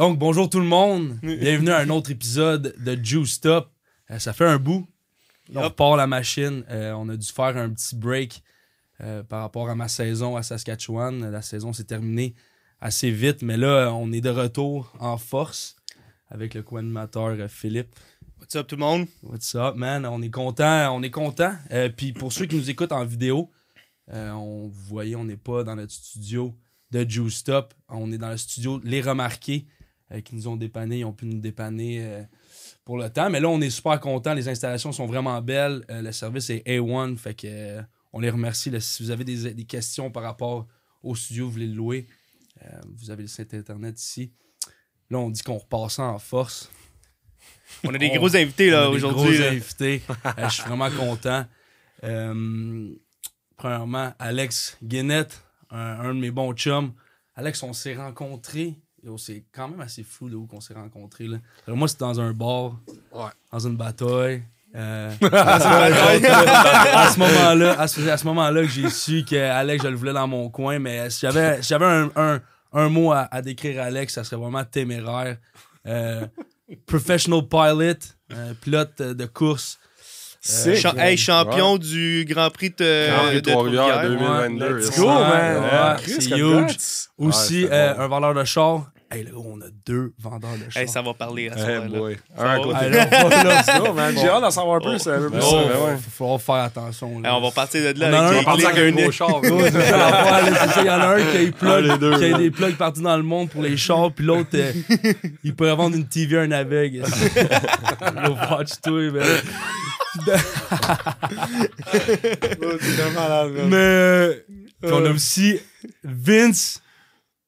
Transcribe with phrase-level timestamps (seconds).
[0.00, 1.18] Donc, bonjour tout le monde.
[1.22, 3.70] Bienvenue à un autre épisode de Juice Stop.
[4.10, 4.88] Euh, ça fait un bout.
[5.54, 6.64] On repart la machine.
[6.70, 8.42] Euh, on a dû faire un petit break
[9.02, 11.30] euh, par rapport à ma saison à Saskatchewan.
[11.30, 12.34] La saison s'est terminée
[12.80, 15.76] assez vite, mais là, on est de retour en force
[16.30, 17.94] avec le co-animateur Philippe.
[18.38, 19.06] What's up tout le monde?
[19.22, 20.06] What's up, man?
[20.06, 21.52] On est content, on est content.
[21.98, 23.50] Puis pour ceux qui nous écoutent en vidéo,
[24.10, 26.56] on, vous voyez, on n'est pas dans notre studio
[26.90, 27.74] de Juice Stop.
[27.90, 29.66] On est dans le studio Les Remarqués
[30.20, 30.98] qui nous ont dépanné.
[31.00, 32.22] Ils ont pu nous dépanner euh,
[32.84, 33.30] pour le temps.
[33.30, 34.34] Mais là, on est super content.
[34.34, 35.84] Les installations sont vraiment belles.
[35.90, 37.16] Euh, le service est A1.
[37.16, 37.82] Fait que euh,
[38.12, 38.70] on les remercie.
[38.70, 40.66] Là, si vous avez des, des questions par rapport
[41.02, 42.06] au studio, vous voulez le louer,
[42.64, 42.68] euh,
[42.98, 44.32] vous avez le site internet ici.
[45.10, 46.70] Là, on dit qu'on repasse en force.
[47.84, 49.22] On a des On- gros invités là aujourd'hui.
[49.36, 49.50] gros là.
[49.50, 50.02] invités.
[50.38, 51.44] Euh, je suis vraiment content.
[52.04, 52.90] Euh,
[53.56, 56.92] premièrement, Alex Guénette, un, un de mes bons chums.
[57.36, 58.76] Alex, on s'est rencontrés.
[59.18, 61.26] C'est quand même assez flou de où qu'on s'est rencontrés.
[61.26, 61.38] Là.
[61.66, 62.76] Alors, moi, c'était dans un bar,
[63.12, 63.30] Ouais.
[63.52, 64.42] dans une bataille.
[64.76, 69.88] Euh, à ce moment-là, à ce, à ce moment-là que j'ai su que Alex, je
[69.88, 72.40] le voulais dans mon coin, mais si j'avais, si j'avais un, un-
[72.72, 75.38] un mot à, à décrire Alex, ça serait vraiment téméraire.
[75.86, 76.24] Euh,
[76.86, 77.94] professional pilot,
[78.32, 79.78] euh, pilote de course.
[80.42, 84.48] C'est Cha- hey, champion du Grand Prix de, Grand Prix de Trois-Rivières Trois-Rivières.
[84.48, 84.76] 2022.
[84.78, 85.28] Let's go, man.
[85.28, 85.60] ouais.
[85.60, 86.76] Ouais, Chris, c'est huge.
[87.18, 88.86] Aussi, euh, un vendeur de char.
[89.12, 90.80] Hey, là, on a deux vendeurs de char.
[90.82, 91.98] Hey, ça va parler à ce Hey, moment-là.
[91.98, 92.16] boy.
[92.38, 92.62] Ça Un à va?
[92.62, 92.76] côté.
[92.86, 94.14] On Let's go, man.
[94.16, 94.98] J'ai hâte d'en savoir plus.
[95.00, 95.96] ça veut plus Oh, ça, ouais.
[95.96, 97.20] faut falloir faire attention.
[97.20, 97.28] là.
[97.28, 99.40] Hey, on va partir de On en là a un avec parti un gros char.
[99.42, 99.48] Il
[100.86, 102.76] y en a un qui a, des plugs- Ah, les deux, qui a des plugs
[102.76, 104.72] partout dans le monde pour les chars, puis l'autre, euh,
[105.44, 107.02] il pourrait vendre une TV à un aveugle.
[108.24, 109.26] Yo, watch toi, man.
[113.68, 114.34] Mais euh,
[114.80, 115.58] puis on a aussi
[116.04, 116.82] Vince,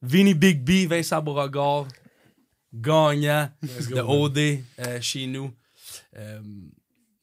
[0.02, 1.86] Vinny Big B, Vincent Beauregard,
[2.72, 5.52] gagnant de OD euh, chez nous.
[6.16, 6.40] Euh,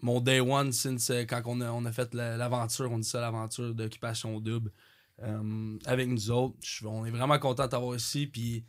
[0.01, 3.07] mon day one, since euh, quand on a, on a fait la- l'aventure, on dit
[3.07, 4.71] ça l'aventure d'occupation double
[5.21, 6.55] euh, avec nous autres.
[6.63, 8.25] Je on est vraiment content de t'avoir ici.
[8.27, 8.63] Puis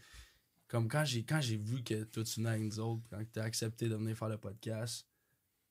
[0.68, 3.38] comme quand j'ai quand j'ai vu que toi tu venais avec nous autres, quand tu
[3.40, 5.06] as accepté de venir faire le podcast,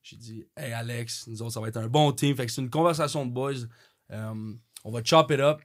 [0.09, 2.35] j'ai dit Hey Alex, nous autres, ça va être un bon team.
[2.35, 3.53] Fait que c'est une conversation de boys.
[4.11, 4.53] Euh,
[4.83, 5.61] on va chop it up.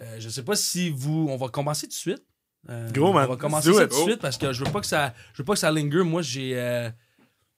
[0.00, 1.26] Euh, je sais pas si vous.
[1.28, 2.24] On va commencer tout de suite.
[2.68, 3.26] Euh, Go, man.
[3.26, 5.14] On va commencer ça tout de suite parce que je veux pas que ça.
[5.32, 6.02] Je veux pas que ça linger.
[6.02, 6.58] Moi, j'ai.
[6.58, 6.90] euh,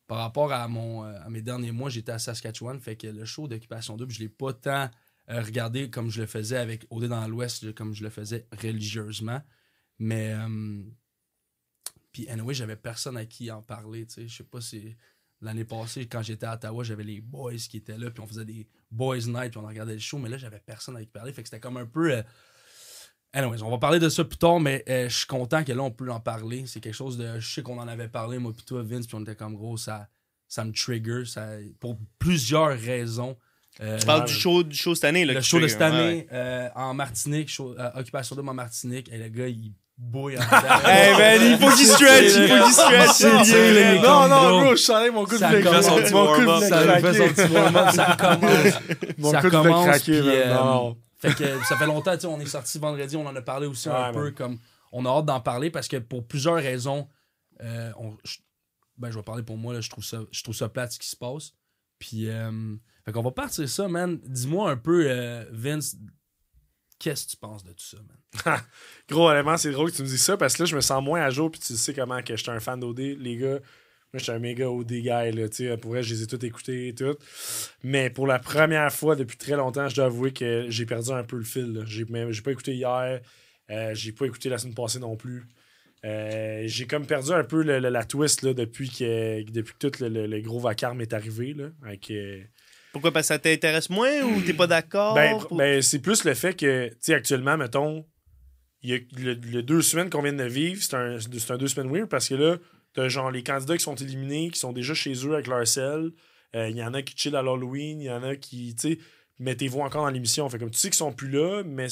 [0.06, 2.80] par rapport à mon à mes derniers mois, j'étais à Saskatchewan.
[2.80, 4.90] Fait que le show d'occupation double, je l'ai pas tant
[5.28, 9.40] regardé comme je le faisais avec OD dans l'Ouest, comme je le faisais religieusement.
[10.00, 10.34] Mais.
[12.10, 14.06] puis, anyway, j'avais personne à qui en parler.
[14.16, 14.96] Je sais pas si.
[15.42, 18.44] L'année passée, quand j'étais à Ottawa, j'avais les boys qui étaient là, puis on faisait
[18.44, 21.32] des boys night, puis on regardait le show, mais là, j'avais personne à qui parler.
[21.32, 22.12] Fait que c'était comme un peu.
[22.12, 22.22] euh,
[23.32, 25.82] Anyways, on va parler de ça plus tard, mais euh, je suis content que là,
[25.82, 26.66] on peut en parler.
[26.66, 27.38] C'est quelque chose de.
[27.38, 29.76] Je sais qu'on en avait parlé, moi, puis toi, Vince, puis on était comme gros,
[29.76, 30.08] ça,
[30.48, 33.38] ça me trigger, ça, pour plusieurs raisons.
[33.80, 35.24] Euh, Tu parles du show, du show cette année.
[35.24, 35.86] Là, le show de cette ouais.
[35.86, 40.36] année euh, en Martinique, show- euh, Occupation Double en Martinique, et le gars, il bouille
[40.38, 40.88] en dedans.
[40.88, 44.02] Hey man, il faut qu'il stretch, il faut qu'il stretch.
[44.02, 44.70] Non, non, bro.
[44.76, 46.10] je savais mon coup de commence.
[46.12, 47.42] Mon coup de blé Ça lui fait son craqué.
[47.48, 49.18] petit warm-up, ça commence.
[49.18, 50.96] Mon ça coup de blé commence, craqué, euh, Non.
[51.18, 53.66] Fait que ça fait longtemps, tu sais, on est sorti vendredi, on en a parlé
[53.66, 54.58] aussi un peu, comme
[54.92, 57.06] on a hâte d'en parler parce que pour plusieurs raisons,
[57.62, 58.38] euh, on- je-
[58.96, 60.98] ben je vais parler pour moi, là, je trouve ça, je trouve ça plate ce
[60.98, 61.52] qui se passe.
[61.98, 62.50] Puis, euh,
[63.04, 64.18] fait qu'on va partir ça, man.
[64.24, 65.96] Dis-moi un peu, euh, Vince,
[67.00, 68.60] qu'est-ce que tu penses de tout ça, man?
[69.08, 71.22] Gros, c'est drôle que tu me dises ça parce que là, je me sens moins
[71.22, 71.50] à jour.
[71.50, 72.98] Puis tu sais comment que j'étais un fan d'OD.
[72.98, 73.58] Les gars,
[74.12, 75.02] moi, j'étais un méga OD guy.
[75.32, 77.16] Là, pour vrai, je les ai tous écoutés et tout.
[77.82, 81.24] Mais pour la première fois depuis très longtemps, je dois avouer que j'ai perdu un
[81.24, 81.82] peu le fil.
[81.86, 83.20] J'ai pas écouté hier.
[83.70, 85.46] euh, j'ai pas écouté la semaine passée non plus.
[86.04, 90.60] Euh, j'ai comme perdu un peu la twist là, depuis, que, depuis tout le gros
[90.60, 91.54] vacarme est arrivé.
[91.54, 92.42] Là, avec, euh,
[92.92, 93.12] Pourquoi?
[93.12, 95.14] Parce que ça t'intéresse moins ou t'es pas d'accord?
[95.14, 98.04] ben, Pour- ben, c'est plus le fait que, tu sais, actuellement, mettons,
[98.82, 101.56] il y a le, le deux semaines qu'on vient de vivre, c'est un, c'est un
[101.58, 102.56] deux semaines weird parce que là,
[102.94, 106.10] t'as genre les candidats qui sont éliminés, qui sont déjà chez eux avec leur sel.
[106.56, 108.94] Euh, Il y en a qui chill à l'Halloween, il y en a qui, tu
[108.94, 108.98] sais,
[109.38, 110.48] mettez-vous encore dans l'émission.
[110.48, 111.90] Fait comme tu sais qu'ils sont plus là, mais ils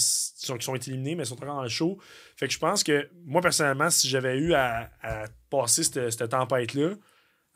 [0.60, 1.98] sont, éliminés, mais ils sont encore dans le show.
[2.36, 6.30] Fait que je pense que moi, personnellement, si j'avais eu à, à passer cette, cette
[6.30, 6.94] tempête-là,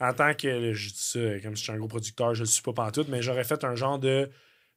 [0.02, 2.72] en tant que, je dis comme si j'étais un gros producteur, je le suis pas
[2.72, 4.28] pantoute, mais j'aurais fait un genre de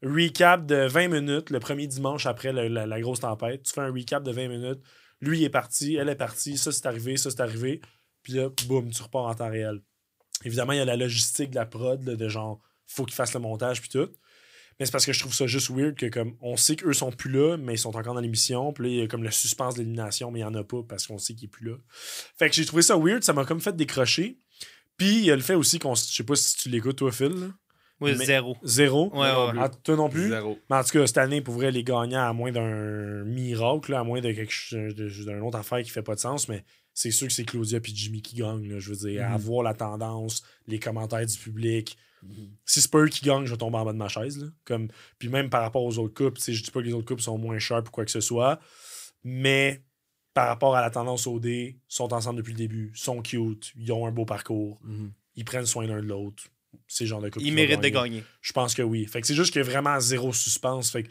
[0.04, 3.64] recap de 20 minutes le premier dimanche après la, grosse tempête.
[3.64, 4.80] Tu fais un recap de 20 minutes.
[5.22, 7.82] Lui, est parti, elle est partie, ça c'est arrivé, ça c'est arrivé.
[8.22, 9.82] Puis là, boum, tu repars en temps réel.
[10.44, 13.40] Évidemment, il y a la logistique de la prod, de genre, faut qu'il fasse le
[13.40, 14.10] montage, puis tout.
[14.80, 17.10] Mais c'est parce que je trouve ça juste weird que comme on sait qu'eux sont
[17.10, 18.74] plus là, mais ils sont encore dans l'émission.
[18.74, 20.84] Puis là, il y a comme le suspense d'élimination, mais il n'y en a pas
[20.88, 21.78] parce qu'on sait qu'il est plus là.
[22.38, 24.38] Fait que j'ai trouvé ça weird, ça m'a comme fait décrocher.
[24.98, 25.96] Puis il y a le fait aussi qu'on.
[25.96, 27.28] Je sais pas si tu l'écoutes, toi, Phil.
[27.28, 27.48] là.
[28.02, 28.58] Oui, Mais- zéro.
[28.64, 29.10] Zéro?
[29.14, 29.54] Ouais, ouais, ouais.
[29.58, 30.28] Ah, toi non plus?
[30.30, 30.60] Zéro.
[30.70, 34.02] Mais en tout cas, cette année, pour vrai, les gagnants, à moins d'un miracle, là,
[34.02, 36.66] à moins de quelque chose- de- d'une autre affaire qui fait pas de sens, mais
[36.94, 38.68] c'est sûr que c'est Claudia puis Jimmy qui gagnent.
[38.70, 39.44] là, je veux dire, à Mhm.
[39.44, 41.98] voir la tendance, les commentaires du public.
[42.66, 44.40] Si c'est pas eux qui gagnent, je vais tomber en bas de ma chaise.
[44.40, 44.48] Là.
[44.66, 44.88] Comme,
[45.20, 47.38] puis même par rapport aux autres sais, je dis pas que les autres couples sont
[47.38, 48.60] moins sharp ou quoi que ce soit,
[49.24, 49.84] mais
[50.36, 53.92] par rapport à la tendance OD, ils sont ensemble depuis le début, sont cute, ils
[53.92, 55.12] ont un beau parcours, Mhm.
[55.38, 56.44] ils prennent soin l'un de l'autre.
[56.88, 58.24] C'est le genre de couple Il qui va mérite de gagner.
[58.42, 59.06] Je pense que oui.
[59.06, 60.92] Fait que c'est juste qu'il y a vraiment zéro suspense.
[60.92, 61.10] Fait que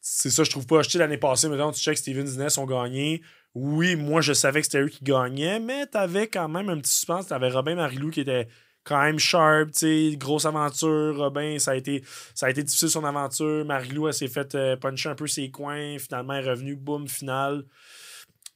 [0.00, 0.80] c'est ça, je trouve pas.
[0.82, 3.20] Je l'année passée, maintenant, tu check Steven Inès ont gagné.
[3.54, 6.92] Oui, moi, je savais que c'était eux qui gagnaient, mais t'avais quand même un petit
[6.94, 7.26] suspense.
[7.26, 8.48] T'avais Robin Marilou qui était
[8.84, 11.14] quand même sharp, tu sais, grosse aventure.
[11.18, 12.02] Robin, ça a été,
[12.34, 13.66] ça a été difficile son aventure.
[13.66, 15.98] Marilou, elle s'est fait euh, puncher un peu ses coins.
[15.98, 17.64] Finalement, elle est revenue, boum, finale.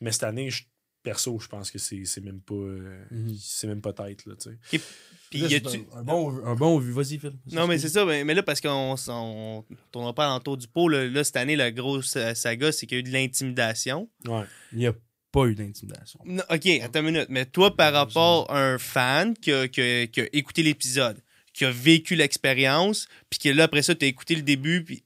[0.00, 0.64] Mais cette année, je-
[1.02, 2.54] perso, je pense que c'est c'est même pas.
[2.54, 3.36] euh, Mhm.
[3.40, 4.80] C'est même pas tête, là, tu sais.
[5.30, 7.32] Puis y c'est a-tu- un, bon, un bon vas-y, Phil.
[7.52, 8.04] Non, mais c'est ça.
[8.04, 11.54] Mais, mais là, parce qu'on on, tournera pas l'entour du pot, là, là, cette année,
[11.56, 14.08] la grosse saga, c'est qu'il y a eu de l'intimidation.
[14.26, 14.44] Ouais.
[14.72, 14.94] Il n'y a
[15.32, 16.18] pas eu d'intimidation.
[16.50, 17.26] OK, attends une minute.
[17.28, 21.20] Mais toi, par rapport à un fan qui a, qui a- qui a écouté l'épisode,
[21.52, 25.04] qui a vécu l'expérience, puis que là, après ça, tu as écouté le début, puis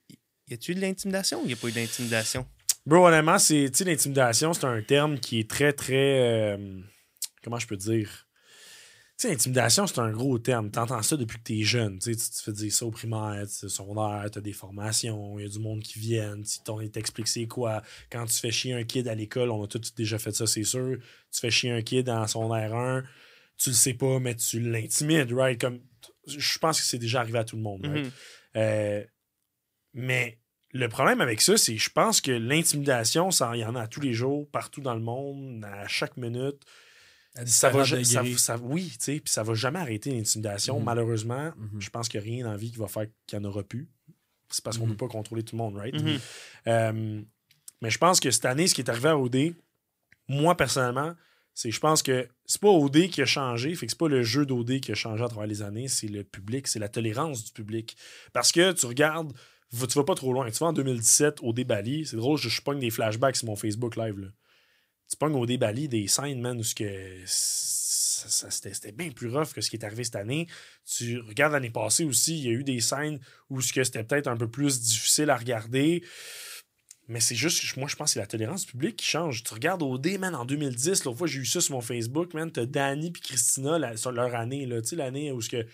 [0.49, 2.47] y a-tu eu de l'intimidation ou y a pas eu d'intimidation?
[2.91, 6.57] Bro, honnêtement, c'est, tu l'intimidation, c'est un terme qui est très, très.
[6.57, 6.81] euh,
[7.45, 8.27] comment je peux dire?
[9.17, 10.73] Tu sais, l'intimidation, c'est un gros terme.
[10.73, 12.01] T'entends ça depuis que t'es jeune.
[12.01, 15.47] Tu tu te fais dire ça au primaire, tu secondaire, t'as des formations, il y
[15.47, 17.81] a du monde qui tu t'on- ils t'expliquent c'est quoi.
[18.11, 20.65] Quand tu fais chier un kid à l'école, on a tous déjà fait ça, c'est
[20.65, 20.99] sûr.
[21.31, 23.05] Tu fais chier un kid en secondaire 1,
[23.57, 25.61] tu le sais pas, mais tu l'intimides, right?
[25.61, 25.79] Comme,
[26.27, 28.05] je pense que c'est déjà arrivé à tout le monde, right?
[28.05, 28.11] Mhm.
[28.57, 29.05] Euh,
[29.95, 30.40] mais
[30.73, 33.83] le problème avec ça, c'est que je pense que l'intimidation, ça, il y en a
[33.83, 36.63] à tous les jours, partout dans le monde, à chaque minute.
[37.37, 38.03] À Ça va, ça,
[38.37, 40.79] ça- oui, tu sais, puis ça va jamais arrêter l'intimidation.
[40.79, 40.85] Mhm.
[40.85, 41.81] Malheureusement, Mhm.
[41.81, 43.49] je pense qu'il n'y a rien dans la vie qui va faire qu'il n'y en
[43.49, 43.89] aura plus.
[44.49, 44.97] C'est parce qu'on ne Mhm.
[44.97, 45.95] peut pas contrôler tout le monde, right?
[46.67, 47.23] Euh,
[47.81, 49.55] mais je pense que cette année, ce qui est arrivé à OD,
[50.29, 51.15] moi personnellement,
[51.55, 54.23] c'est je pense que c'est pas OD qui a changé, fait que c'est pas le
[54.23, 57.45] jeu d'OD qui a changé à travers les années, c'est le public, c'est la tolérance
[57.45, 57.97] du public.
[58.33, 59.33] Parce que tu regardes,
[59.71, 60.51] tu vas pas trop loin.
[60.51, 63.57] Tu vas en 2017, OD Bali, c'est drôle, je, je pogne des flashbacks sur mon
[63.57, 64.19] Facebook live.
[64.19, 64.29] Là.
[65.09, 69.71] Tu pognes OD Bali des scènes, man, où que c'était bien plus rough que ce
[69.71, 70.47] qui est arrivé cette année.
[70.87, 73.19] Tu regardes l'année passée aussi, il y a eu des scènes
[73.49, 76.05] où c'était peut-être un peu plus difficile à regarder.
[77.09, 79.43] Mais c'est juste, moi, je pense que c'est la tolérance publique qui change.
[79.43, 82.53] Tu regardes OD, man, en 2010, l'autre fois, j'ai eu ça sur mon Facebook, man,
[82.53, 85.67] t'as Danny puis Christina sur leur année, là, tu sais, l'année où ce que,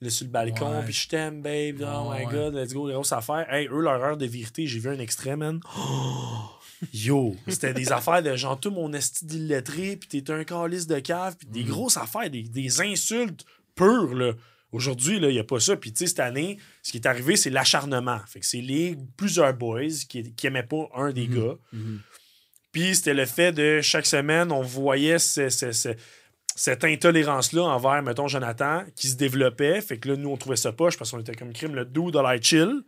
[0.00, 3.46] là, sur le balcon, puis je t'aime, babe, oh my god, let's go, grosse affaire.
[3.52, 5.60] Hey, eux, leur heure de vérité, j'ai vu un extrait, man.
[6.94, 11.00] Yo, c'était des affaires de genre tout mon esti d'illettré, puis t'es un calice de
[11.00, 14.32] cave, puis des grosses affaires, des, des insultes pures, là.
[14.70, 15.76] Aujourd'hui, il n'y a pas ça.
[15.76, 18.18] Puis, tu sais, cette année, ce qui est arrivé, c'est l'acharnement.
[18.26, 21.54] Fait que c'est les plusieurs boys qui, qui aimaient pas un des gars.
[21.72, 22.00] Mhm.
[22.70, 25.96] Puis, c'était le fait de chaque semaine, on voyait ce- ce- ce-
[26.58, 29.80] cette intolérance-là envers, mettons, Jonathan, qui se développait.
[29.80, 32.10] Fait que là, nous, on trouvait ça poche parce qu'on était comme crime, le dude
[32.10, 32.82] de l'air chill.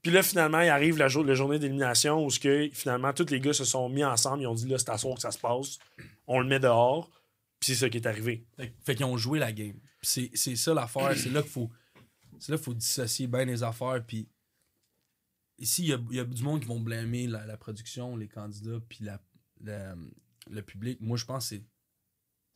[0.00, 3.38] Puis là, finalement, il arrive la, jour- journée d'élimination où ce que, finalement, tous les
[3.38, 4.42] gars se sont mis ensemble.
[4.42, 5.78] Ils ont dit, là, c'est à soir que ça se passe.
[6.26, 7.10] On le met dehors.
[7.60, 8.46] Puis c'est ça qui est arrivé.
[8.86, 9.78] Fait, qu'ils ont joué la game.
[10.00, 11.14] C'est ça l'affaire.
[11.14, 11.70] c'est là qu'il faut.
[12.48, 14.02] Là qu'il faut dissocier bien les affaires.
[14.06, 14.26] Puis
[15.58, 19.04] ici, il y y a du monde qui vont blâmer la, production, les candidats, puis
[19.04, 19.94] la-
[20.50, 20.98] le public.
[21.02, 21.62] Moi, je pense que c'est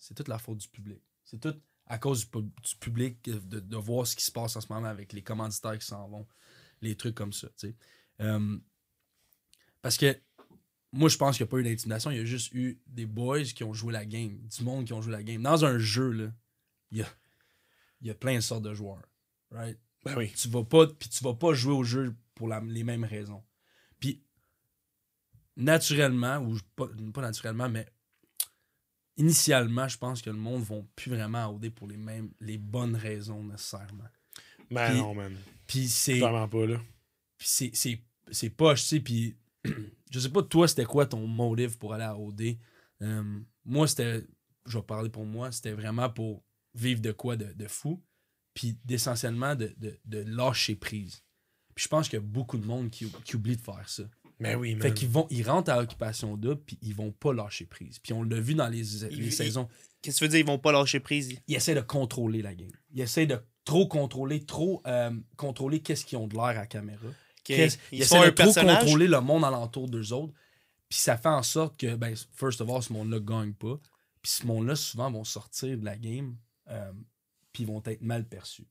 [0.04, 1.00] c'est toute la faute du public.
[1.24, 1.54] C'est tout
[1.86, 4.70] à cause du, pub- du public de, de voir ce qui se passe en ce
[4.70, 6.26] moment avec les commanditaires qui s'en vont,
[6.82, 7.48] les trucs comme ça.
[8.20, 8.58] Euh,
[9.80, 10.18] parce que
[10.92, 12.10] moi, je pense qu'il n'y a pas eu d'intimidation.
[12.10, 14.92] Il y a juste eu des boys qui ont joué la game, du monde qui
[14.92, 15.42] ont joué la game.
[15.42, 16.32] Dans un jeu, là,
[16.90, 17.08] il y a,
[18.02, 19.02] il y a plein de sortes de joueurs.
[19.50, 19.78] Right?
[20.04, 20.32] Ben oui.
[20.36, 23.42] Tu vas pas, puis tu vas pas jouer au jeu pour la- les mêmes raisons.
[23.98, 24.22] Puis,
[25.56, 27.86] naturellement, ou pas, pas naturellement, mais
[29.16, 32.30] initialement, je pense que le monde ne va plus vraiment à OD pour les mêmes,
[32.40, 34.08] les bonnes raisons nécessairement.
[34.70, 35.36] Ben non, man.
[35.66, 36.18] Puis c'est.
[36.18, 36.80] Vraiment pas, là.
[37.38, 39.00] Puis c'est, c'est, c'est poche, tu sais.
[39.00, 39.36] Puis
[40.10, 42.56] je sais pas, toi, c'était quoi ton motif pour aller à OD?
[43.02, 44.24] Euh, moi, c'était,
[44.66, 46.44] je vais parler pour moi, c'était vraiment pour
[46.74, 48.02] vivre de quoi de, de fou.
[48.54, 51.22] Puis d'essentiellement de, de, de lâcher prise.
[51.74, 54.04] Puis je pense qu'il y a beaucoup de monde qui, qui oublie de faire ça.
[54.40, 54.82] Ben oui, man.
[54.82, 57.98] Fait qu'ils vont, ils rentrent à Occupation Double, puis ils vont pas lâcher prise.
[57.98, 59.68] Puis on l'a vu dans les, les Ils- saisons.
[60.02, 61.38] Qu'est-ce que tu veux dire, ils vont pas lâcher prise?
[61.46, 62.72] Ils essaient de contrôler la game.
[62.92, 66.66] Ils essaient de trop contrôler, trop euh, contrôler qu'est-ce qu'ils ont de l'air à la
[66.66, 67.06] caméra.
[67.06, 67.12] Ok.
[67.44, 68.80] Qu'est-ce- Ils Ils essaient un de trop personnage?
[68.80, 70.34] contrôler le monde alentour d'eux autres.
[70.88, 73.80] Puis ça fait en sorte que, ben, first of all, ce monde-là gagne pas.
[74.20, 76.36] Puis ce monde-là, souvent, vont sortir de la game.
[76.70, 76.92] euh,
[77.52, 78.66] puis ils vont être mal perçus.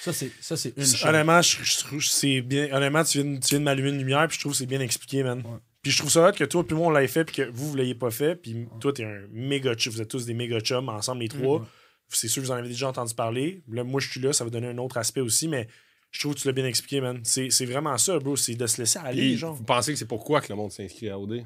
[0.00, 1.04] Ça, c'est ça, c'est une chose.
[1.04, 2.68] Honnêtement, je, je trouve que c'est bien.
[2.72, 4.66] Honnêtement, tu viens, de- tu viens de m'allumer une lumière, puis je trouve que c'est
[4.66, 5.38] bien expliqué, man.
[5.44, 5.58] Ouais.
[5.82, 7.70] Puis je trouve ça hot que toi, puis moi, on l'avait fait, puis que vous,
[7.70, 8.34] vous l'ayez pas fait.
[8.36, 9.92] Puis toi, t'es un méga chum.
[9.92, 11.66] Vous êtes tous des méga chums ensemble, les trois.
[12.08, 13.62] C'est sûr que vous en avez déjà entendu parler.
[13.68, 15.68] Là, moi, je suis là, ça va donner un autre aspect aussi, mais
[16.12, 17.20] je trouve que tu l'as bien expliqué, man.
[17.24, 18.36] C'est c'est vraiment ça, bro.
[18.36, 19.54] C'est de se laisser aller, Puis, genre.
[19.54, 21.44] Vous pensez que c'est pourquoi que le monde s'inscrit à OD?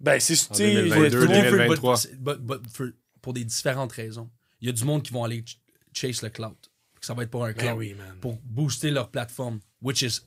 [0.00, 0.34] Ben, c'est.
[0.50, 1.94] En tu sais, 2022, tout le monde- 2023.
[2.18, 2.86] But- but- but for-
[3.22, 4.28] pour des différentes raisons.
[4.60, 5.58] Il y a du monde qui vont aller ch-
[5.92, 6.56] chase le cloud.
[7.00, 7.78] Ça va être pour un Ben cloud.
[7.78, 7.96] oui.
[8.20, 9.60] Pour booster leur plateforme.
[9.82, 10.20] Which is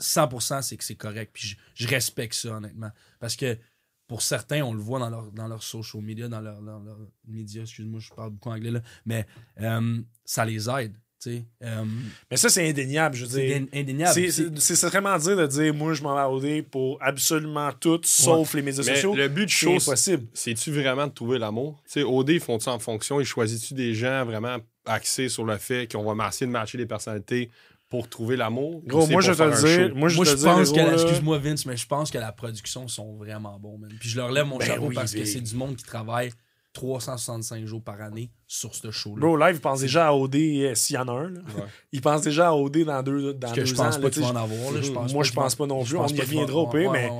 [0.00, 1.30] 100% c'est que c'est correct.
[1.32, 2.90] Puis je, je respecte ça, honnêtement.
[3.18, 3.58] Parce que
[4.06, 6.98] pour certains, on le voit dans leur, dans leur social media, dans leur, dans leur
[7.26, 9.26] médias, excuse-moi, je parle beaucoup anglais là, mais
[9.60, 10.96] euh, ça les aide.
[11.26, 11.84] Euh,
[12.30, 13.56] Mais ça, c'est indéniable, je veux c'est dire.
[13.74, 14.14] in- indéniable.
[14.14, 16.98] C'est- C'est- C'est c'est vraiment dire de dire, moi, je m'en vais à OD pour
[17.02, 19.14] absolument tout, sauf les médias Mais sociaux.
[19.14, 19.94] le but du C'est show,
[20.34, 21.80] c'est-tu vraiment de trouver l'amour?
[21.86, 23.20] Tu sais, OD, ils font-tu en fonction?
[23.20, 26.86] Ils choisissent-tu des gens vraiment axés sur le fait qu'on va essayer de matcher des
[26.86, 27.50] personnalités
[27.90, 28.80] pour trouver l'amour?
[28.86, 29.96] Gros, c'est moi, je vais te dire.
[29.96, 32.86] Moi, je, Moi, te je pense que, excuse-moi Vince, mais je pense que la production
[32.86, 33.90] sont vraiment bons, man.
[33.98, 36.30] Puis je leur lève mon Ben chapeau oui, parce que c'est du monde qui travaille
[36.78, 39.20] 365 jours par année sur ce show-là.
[39.20, 41.30] Bro, live, il pense déjà à OD euh, s'il y en a un.
[41.30, 41.40] là.
[41.56, 41.64] Ouais.
[41.92, 44.00] Il pense déjà à OD dans deux, dans Parce que deux je pense ans.
[44.00, 44.72] pas qu'il va en avoir.
[44.72, 44.80] là.
[44.80, 45.96] Je pense Moi, je pense pas non je plus.
[45.98, 47.10] pense On y pas qu'il va- reviendra au pire, mais.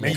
[0.00, 0.12] Mais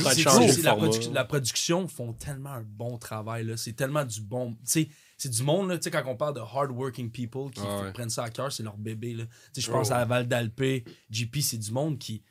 [1.13, 3.45] la, production font tellement un bon travail.
[3.45, 3.57] là.
[3.57, 4.57] C'est tellement du bon.
[4.63, 7.83] Sais, c'est du monde, là, tu sais, quand on parle de hard-working people qui Ah
[7.83, 7.91] ouais.
[7.93, 9.13] prennent ça à cœur, c'est leur bébé.
[9.13, 9.23] là.
[9.53, 12.23] Tu sais, je pense à Val d'Alpé, JP, c'est du monde qui,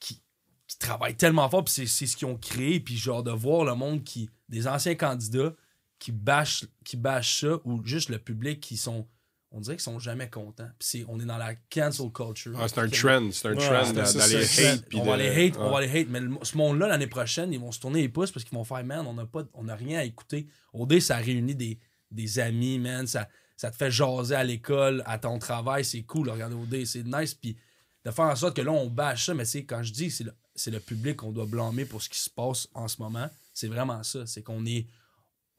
[0.00, 0.20] qui,
[0.66, 3.64] qui travaille tellement fort, puis c'est, c'est ce qu'ils ont créé, puis genre de voir
[3.64, 4.28] le monde qui.
[4.48, 5.54] des anciens candidats
[6.02, 9.06] qui bâchent, qui bâchent ça, ou juste le public qui sont.
[9.52, 10.68] On dirait qu'ils sont jamais contents.
[10.80, 12.58] Puis on est dans la cancel culture.
[12.58, 13.30] Ah, c'est un trend.
[13.30, 14.84] C'est un trend d'aller hate.
[14.94, 16.08] on va les hate, on va les hate.
[16.08, 18.82] Mais ce monde-là, l'année prochaine, ils vont se tourner les pouces parce qu'ils vont faire,
[18.82, 20.48] man, on n'a pas, on a rien à écouter.
[20.72, 21.78] OD, ça réunit des,
[22.10, 23.06] des amis, man.
[23.06, 25.84] Ça, ça te fait jaser à l'école, à ton travail.
[25.84, 26.84] C'est cool, de regarder OD.
[26.84, 27.34] C'est nice.
[27.34, 27.56] Puis
[28.04, 29.34] de faire en sorte que là, on bâche ça.
[29.34, 32.08] Mais c'est quand je dis, c'est le, c'est le public qu'on doit blâmer pour ce
[32.08, 33.28] qui se passe en ce moment.
[33.54, 34.26] C'est vraiment ça.
[34.26, 34.86] C'est qu'on est.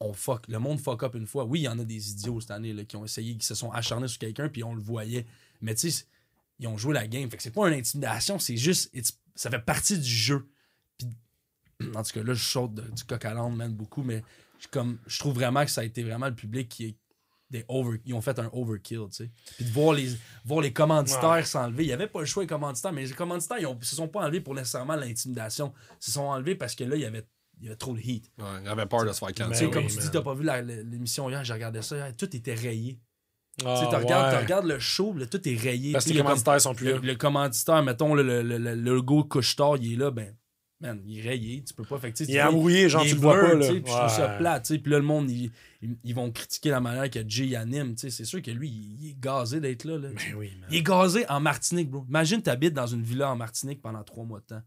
[0.06, 0.46] On fuck.
[0.48, 1.44] Le monde fuck up une fois.
[1.44, 3.54] Oui, il y en a des idiots cette année là, qui ont essayé, qui se
[3.54, 5.24] sont acharnés sur quelqu'un, puis on le voyait.
[5.62, 6.04] Mais tu sais,
[6.58, 7.30] ils ont joué la game.
[7.30, 8.90] Fait que c'est pas une intimidation, c'est juste.
[9.34, 10.46] ça fait partie du jeu.
[10.98, 11.08] Puis,
[11.94, 14.22] en tout cas, là, je saute de- du coq à l'âne, man, beaucoup, mais
[14.60, 16.96] je, comme, je trouve vraiment que ça a été vraiment le public qui est.
[17.50, 19.30] Des over, ils ont fait un overkill, tu sais.
[19.56, 20.08] Puis de voir les,
[20.44, 21.44] voir les commanditaires Ouais.
[21.44, 21.84] s'enlever.
[21.84, 24.08] Il n'y avait pas le choix, les commanditaires, mais les commanditaires, ils ne se sont
[24.08, 25.72] pas enlevés pour nécessairement l'intimidation.
[26.00, 27.24] Ils se sont enlevés parce que là, il y avait,
[27.60, 28.30] il y avait trop de heat.
[28.38, 29.70] Ouais, il avait peur de se faire Tu Ben sais, cancel.
[29.70, 30.04] comme oui, tu man.
[30.04, 30.44] dis, t'as pas vu
[30.84, 32.98] l'émission hier, j'ai regardé ça, hier, tout était rayé.
[33.64, 34.42] Ah, tu tu regardes, tu ouais.
[34.42, 35.92] regardes le show, là, tout est rayé.
[35.92, 36.98] Parce que les commanditaires sont plus le, là.
[37.02, 40.34] le commanditaire, mettons, le, le, le- le logo couche-tard, il est là, ben,
[40.80, 41.98] man, il est rayé, tu peux pas.
[41.98, 43.66] Fait Il est embrouillé, genre, tu le vois pas, là.
[43.68, 44.38] tu sais, puis je trouve ça Ouais.
[44.38, 44.78] plat, tu sais.
[44.80, 45.52] Puis là, le monde, ils,
[46.02, 48.10] ils- vont critiquer la manière que Jay anime, tu sais.
[48.10, 50.08] C'est sûr que lui, il, est gazé d'être là, là.
[50.08, 50.68] Ben oui, man.
[50.72, 52.04] Il est gazé en Martinique, bro.
[52.08, 54.62] Imagine, t'habites dans une villa en Martinique pendant trois mois de temps.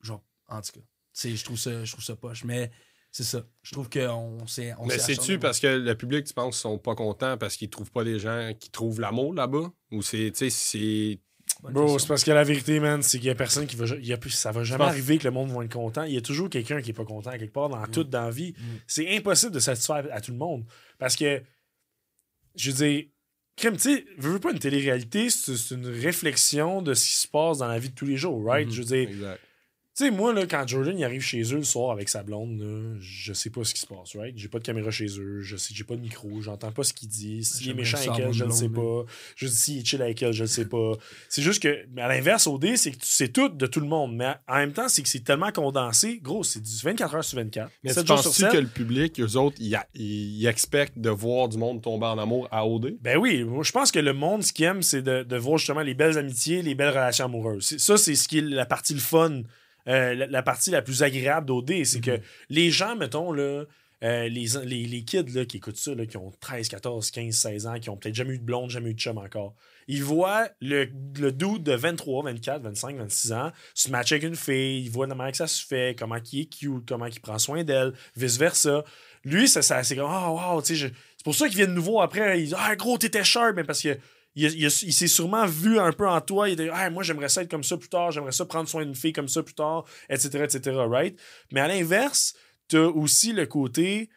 [0.00, 0.80] Genre, en tout cas,
[1.14, 2.44] je trouve ça, je trouve ça poche.
[2.44, 2.70] Mais
[3.10, 3.46] c'est ça.
[3.62, 4.74] Je trouve qu'on s'est.
[4.78, 7.92] on Mais c'est-tu parce que le public, tu penses, sont pas contents parce qu'ils trouvent
[7.92, 9.72] pas des gens qui trouvent l'amour là-bas?
[9.92, 11.20] Ou c'est, tu sais, c'est...
[11.62, 13.84] Bro, c'est parce que la vérité, man, c'est qu'il y a personne qui va.
[13.98, 16.02] il y a plus, ça va jamais arriver que le monde va être content.
[16.02, 18.30] Il y a toujours quelqu'un qui est pas content quelque part dans toute dans la
[18.30, 18.54] vie.
[18.58, 18.62] Mm.
[18.88, 20.64] C'est impossible de satisfaire à tout le monde.
[20.98, 21.40] Parce que,
[22.56, 23.04] je veux dire,
[23.56, 27.14] crème, tu sais, veux, veux pas une télé-réalité, c'est c'est une réflexion de ce qui
[27.14, 28.66] se passe dans la vie de tous les jours, right?
[28.66, 28.74] Mhm.
[28.74, 29.40] Je veux dire, Exact.
[29.96, 32.58] Tu sais, moi, là, quand Jordan il arrive chez eux le soir avec sa blonde,
[32.60, 34.36] là, je sais pas ce qui se passe, right?
[34.36, 36.92] J'ai pas de caméra chez eux, je sais, j'ai pas de micro, j'entends pas ce
[36.92, 37.44] qu'il dit.
[37.44, 39.04] S'il est méchant avec elle, je le sais pas.
[39.36, 40.92] Je dis s'il est chill avec elle, je le sais pas.
[41.28, 43.86] C'est juste que, mais à l'inverse, OD, c'est que tu sais tout de tout le
[43.86, 44.16] monde.
[44.16, 46.18] Mais en même temps, c'est que c'est tellement condensé.
[46.20, 47.70] Gros, c'est du 24 heures sur 24.
[47.84, 48.52] Mais 7 tu penses-tu 7.
[48.52, 52.66] que le public, eux autres, ils, expectent de voir du monde tomber en amour à
[52.66, 52.96] OD?
[53.00, 55.82] Ben oui, je pense que le monde, ce qu'il aime, c'est de, de voir justement
[55.82, 57.64] les belles amitiés, les belles relations amoureuses.
[57.64, 59.42] C'est- Ça, c'est ce qui est la partie le fun,
[59.88, 61.84] euh, la, la partie la plus agréable d'OD.
[61.84, 63.64] C'est que les gens, mettons, là,
[64.04, 67.34] euh, les, les, les kids là, qui écoutent ça, là, qui ont 13, 14, 15,
[67.34, 69.54] 16 ans, qui ont peut-être jamais eu de blonde, jamais eu de chum encore,
[69.88, 70.88] ils voient le,
[71.18, 75.06] le dude de 23, 24, 25, 26 ans se matcher avec une fille, ils voient
[75.06, 77.94] la manière que ça se fait, comment il est cute, comment il prend soin d'elle,
[78.16, 78.84] vice-versa.
[79.24, 81.72] Lui, ça, ça, c'est comme, ah, wow, tu sais, c'est pour ça qu'il vient de
[81.72, 82.42] nouveau après.
[82.42, 83.96] Il dit, ah, gros, t'étais sharp, mais parce que
[84.34, 86.48] il, s'est sûrement vu un peu en toi.
[86.48, 88.68] Il a dit, ah, moi, j'aimerais ça être comme ça plus tard, j'aimerais ça prendre
[88.68, 91.18] soin d'une fille comme ça plus tard, etc., etc., right?
[91.52, 92.34] Mais à l'inverse,
[92.68, 94.10] t'as aussi le côté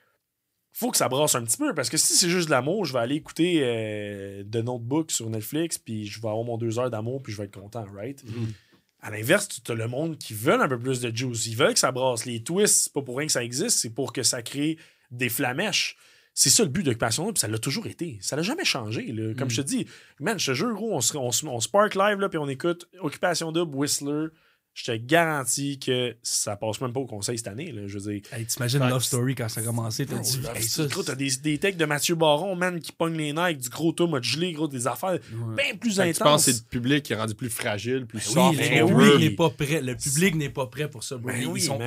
[0.78, 1.74] faut que ça brasse un petit peu.
[1.74, 5.28] Parce que si c'est juste de l'amour, je vais aller écouter euh, The Notebook sur
[5.28, 8.24] Netflix, puis je vais avoir mon deux heures d'amour, puis je vais être content, right?
[8.24, 8.54] Mhm.
[9.02, 11.48] À l'inverse, tu as le monde qui veut un peu plus de juice.
[11.48, 12.26] Ils veulent que ça brasse.
[12.26, 14.78] Les twists, c'est pas pour rien que ça existe, c'est pour que ça crée
[15.10, 15.98] des flamèches.
[16.40, 18.20] C'est ça le but d'Occupation Double, puis ça l'a toujours été.
[18.22, 19.12] Ça n'a jamais changé.
[19.12, 19.34] là.
[19.34, 19.52] Comme Mm.
[19.52, 19.88] je te dis,
[20.20, 22.48] man, je te jure, gros, on, se- on, se- on spark live, là, puis on
[22.48, 24.28] écoute Occupation Double, Whistler.
[24.76, 27.72] Je te garantis que ça passe même pas au conseil cette année.
[27.72, 30.06] Là, je veux dire, Hey, T'imagines Love Story quand ça a commencé?
[30.06, 33.18] T'as dit, hey, ça, Gros, t'as des, des takes de Mathieu Baron, man, qui pogne
[33.18, 35.56] les Nike, du gros tome gelé, gros, des affaires Ouais.
[35.56, 36.18] bien plus intenses.
[36.18, 38.60] tu penses que c'est le public qui est rendu plus fragile, plus Oui, soft.
[38.60, 39.82] le Ben public n'est pas prêt.
[39.82, 41.32] Le public n'est pas prêt pour ça, bro.
[41.32, 41.80] Ben oui, sont-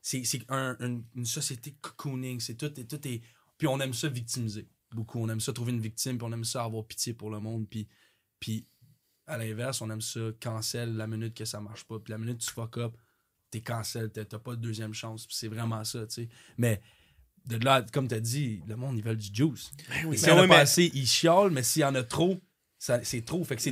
[0.00, 2.40] c'est c'est un- une, une société cocooning.
[2.40, 3.20] C'est tout, et tout est.
[3.62, 4.66] Puis on aime ça victimiser.
[4.92, 5.20] Beaucoup.
[5.20, 7.68] On aime ça trouver une victime, puis on aime ça avoir pitié pour le monde.
[7.70, 7.86] Puis,
[8.40, 8.66] puis
[9.28, 12.00] à l'inverse, on aime ça cancel la minute que ça marche pas.
[12.00, 12.92] Puis la minute que tu fuck up,
[13.52, 15.28] t'es cancel, t'as pas de deuxième chance.
[15.28, 16.28] Puis c'est vraiment ça, tu sais.
[16.58, 16.80] Mais
[17.46, 19.70] de là, comme t'as dit, le monde, ils veulent du juice.
[19.90, 21.94] Ben oui, y en a oui, pas mais- assez, ils chiolent, mais s'il y en
[21.94, 22.40] a trop,
[22.80, 23.44] c'est trop.
[23.44, 23.70] Fait que c'est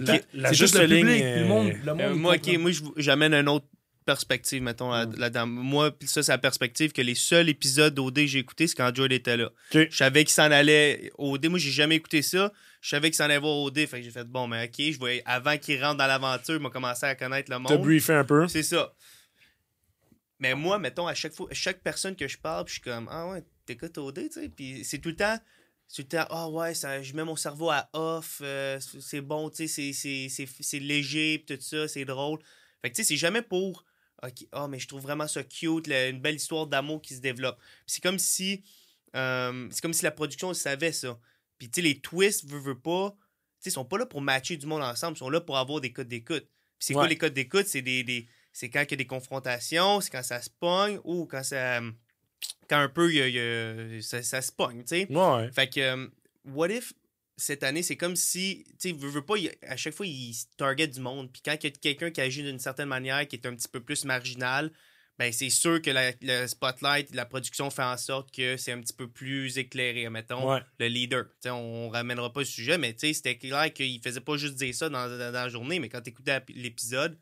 [0.55, 1.23] juste le ligne, public.
[1.25, 2.61] Le monde, euh, le monde Euh, il moi, ok, comprend.
[2.61, 3.67] moi, j'amène une autre
[4.07, 5.47] perspective, mettons, là- là-dedans.
[5.47, 8.95] Moi, ça, c'est la perspective que les seuls épisodes d'OD que j'ai écoutés, c'est quand
[8.95, 9.51] Joel était là.
[9.75, 9.89] Ok.
[9.91, 11.47] Je savais qu'il s'en allait OD.
[11.49, 12.53] Moi, j'ai jamais écouté ça.
[12.81, 13.87] Je savais qu'il s'en allait voir OD.
[13.87, 16.61] Fait que j'ai fait, bon, mais ok, je vais, avant qu'il rentre dans l'aventure, il
[16.63, 17.83] m'a commencé à connaître le T'as monde.
[17.83, 18.49] briefé un peu.
[18.49, 18.93] C'est ça.
[20.39, 23.29] Mais moi, mettons, à chaque fois, chaque personne que je parle, je suis comme, ah
[23.29, 24.49] ouais, t'écoutes OD, tu sais.
[24.49, 25.39] Puis c'est tout le temps,
[25.87, 29.21] c'est tout le temps, ah ouais, ça, je mets mon cerveau à off, euh, c'est
[29.21, 32.39] bon, tu sais, c'est- léger, tout ça, c'est drôle.
[32.81, 33.85] Fait que tu sais, c'est jamais pour,
[34.23, 37.59] ok, ah, mais je trouve vraiment ça cute, une belle histoire d'amour qui se développe.
[37.87, 38.63] C'est comme si,
[39.17, 41.19] euh, c'est comme si la production savait ça.
[41.59, 43.17] Puis tu sais, les twists, veut, veut pas, tu
[43.65, 45.81] sais, ils sont pas là pour matcher du monde ensemble, ils sont là pour avoir
[45.81, 46.45] des codes d'écoute.
[46.79, 47.67] Puis c'est quoi les codes d'écoute?
[47.67, 50.99] C'est des, des- c'est quand il y a des confrontations, c'est quand ça se pogne
[51.05, 51.81] ou quand ça.
[52.69, 53.35] Quand un peu il y a- il
[53.95, 55.07] y a- ça, ça se pogne, tu sais.
[55.11, 55.51] Ouais.
[55.53, 56.09] Fait que, euh,
[56.47, 56.93] what if
[57.41, 60.87] cette année, c'est comme si, tu sais, veut pas, il- à chaque fois, il target
[60.89, 61.33] du monde.
[61.33, 63.69] Puis quand il y a quelqu'un qui agit d'une certaine manière, qui est un petit
[63.69, 64.71] peu plus marginal,
[65.19, 68.81] ben c'est sûr que la- le spotlight, la production fait en sorte que c'est un
[68.81, 70.09] petit peu plus éclairé.
[70.09, 70.61] Mettons, Ouais.
[70.79, 71.25] le leader.
[71.25, 74.21] Tu sais, on, on ramènera pas le sujet, mais tu sais, c'était clair qu'il faisait
[74.23, 77.19] pas juste dire ça dans, dans- dans la journée, mais quand tu écoutais l'épisode,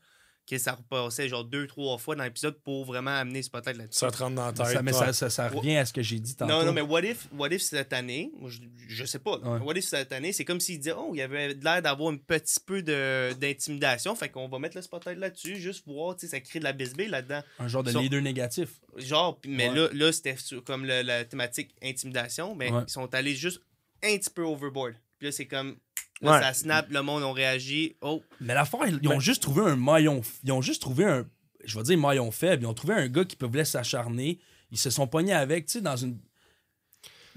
[0.48, 3.98] que ça repassait genre deux, trois fois dans l'épisode pour vraiment amener Spotlight là-dessus.
[3.98, 4.66] Ça te rentre dans la tête.
[4.66, 6.52] Ça, mais ça, ça, ça revient à ce que j'ai dit tantôt.
[6.52, 9.58] Non, non, mais what if, what if cette année, moi, je, je sais pas, Ouais.
[9.60, 12.16] what if cette année, c'est comme s'il disait, oh, il y avait l'air d'avoir un
[12.16, 16.30] petit peu de- d'intimidation, fait qu'on va mettre le spotlight là-dessus, juste voir, tu sais,
[16.30, 17.42] ça crée de la bisbille là-dedans.
[17.58, 18.68] Un genre de Sont- leader négatif.
[18.96, 19.74] Genre, mais Ouais.
[19.74, 22.82] là, là c'était comme le- la thématique intimidation, mais Ouais.
[22.86, 23.60] ils sont allés juste
[24.02, 24.94] un petit peu overboard.
[25.18, 25.76] Puis là, c'est comme,
[26.20, 26.40] là, Ouais.
[26.42, 29.62] ça snap, le monde a réagi, oh, Mais l'affaire, ils, ils ont Ben- juste trouvé
[29.62, 30.20] un maillon.
[30.44, 31.28] Ils ont juste trouvé un.
[31.64, 32.62] Je vais dire maillon faible.
[32.62, 34.38] Ils ont trouvé un gars qui pouvait s'acharner.
[34.70, 36.18] Ils se sont pognés avec, tu sais, dans une.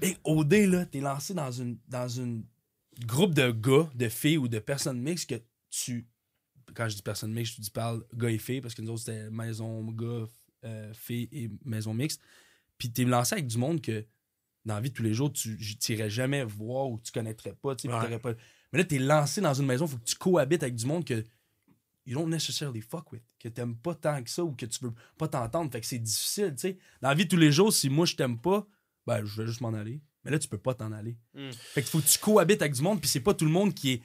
[0.00, 1.78] Mais OD, là, t'es lancé dans une.
[1.88, 2.44] dans une
[3.06, 5.40] groupe de gars, de filles ou de personnes mixtes que
[5.70, 6.06] tu.
[6.74, 9.00] Quand je dis personnes mixtes, je dis parle gars et filles parce que nous autres,
[9.02, 10.26] c'était maison gars,
[10.64, 12.20] euh, filles et maison mixte.
[12.78, 14.04] Puis t'es lancé avec du monde que
[14.64, 17.74] dans la vie de tous les jours, tu t'irais jamais voir ou tu connaîtrais pas,
[17.76, 18.18] tu sais, Ouais.
[18.18, 18.32] pas.
[18.72, 21.24] Mais là, t'es lancé dans une maison, faut que tu cohabites avec du monde que
[22.06, 24.92] you don't necessarily fuck with, que t'aimes pas tant que ça ou que tu veux
[25.18, 25.70] pas t'entendre.
[25.70, 26.78] Fait que c'est difficile, tu sais.
[27.00, 28.66] Dans la vie de tous les jours, si moi je t'aime pas,
[29.06, 30.00] ben je vais juste m'en aller.
[30.24, 31.16] Mais là, tu peux pas t'en aller.
[31.34, 31.50] Hmm.
[31.52, 33.74] Fait que faut que tu cohabites avec du monde, puis c'est pas tout le monde
[33.74, 34.02] qui est.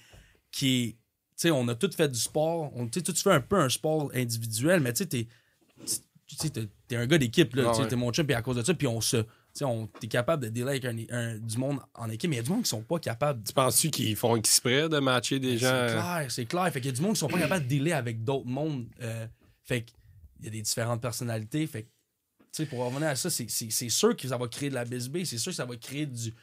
[0.51, 0.97] Qui est
[1.37, 2.71] tu sais, on a tous fait du sport.
[2.75, 5.27] On, tu fait un peu un sport individuel, mais tu sais, t'es.
[6.25, 7.65] Tu sais, t'es t'es un gars d'équipe, là.
[7.67, 7.87] Ah tu sais, ouais.
[7.89, 9.23] T'es mon chum, puis à cause de ça, puis on se.
[9.57, 12.35] Tu sais, on, t'es capable de dealer avec un, un- du monde en équipe, mais
[12.35, 14.99] il y a du monde qui sont pas capables Tu penses-tu qu'ils font exprès de
[14.99, 15.87] matcher des gens?
[15.87, 16.71] c'est clair, c'est clair.
[16.71, 18.85] Fait qu'il y a du monde qui sont pas capables de dealer avec d'autres mondes.
[19.01, 19.25] Euh,
[19.63, 21.65] fait qu'il y a des différentes personnalités.
[21.65, 23.49] Fait que, tu sais, pour revenir à ça, c'est,
[23.89, 25.25] sûr que ça va créer de la bisbée.
[25.25, 26.35] C'est sûr que ça va créer du,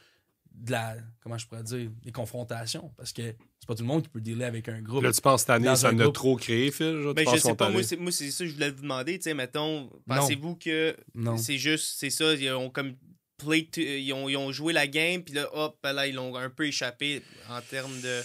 [0.57, 2.91] de la, comment je pourrais dire, des confrontations.
[2.97, 5.03] Parce que c'est pas tout le monde qui peut dealer avec un groupe.
[5.03, 6.15] Là, tu penses cette année, Dans ça un en a groupe.
[6.15, 7.01] trop créé, Phil?
[7.01, 9.17] genre, Ben, je sais pas, moi, c'est, moi, c'est ça que je voulais vous demander.
[9.17, 11.37] Tu sais, mettons, pensez-vous que non.
[11.37, 12.95] c'est juste, c'est ça, ils ont comme
[13.37, 16.35] play to- ils, ont, ils ont joué la game, puis là, hop, là, ils l'ont
[16.35, 18.21] un peu échappé en termes de.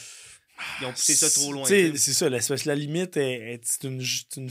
[0.80, 1.64] Ils ont poussé ça trop loin.
[1.64, 4.50] C'est ça, que la limite est, est- c'est une, c'est une,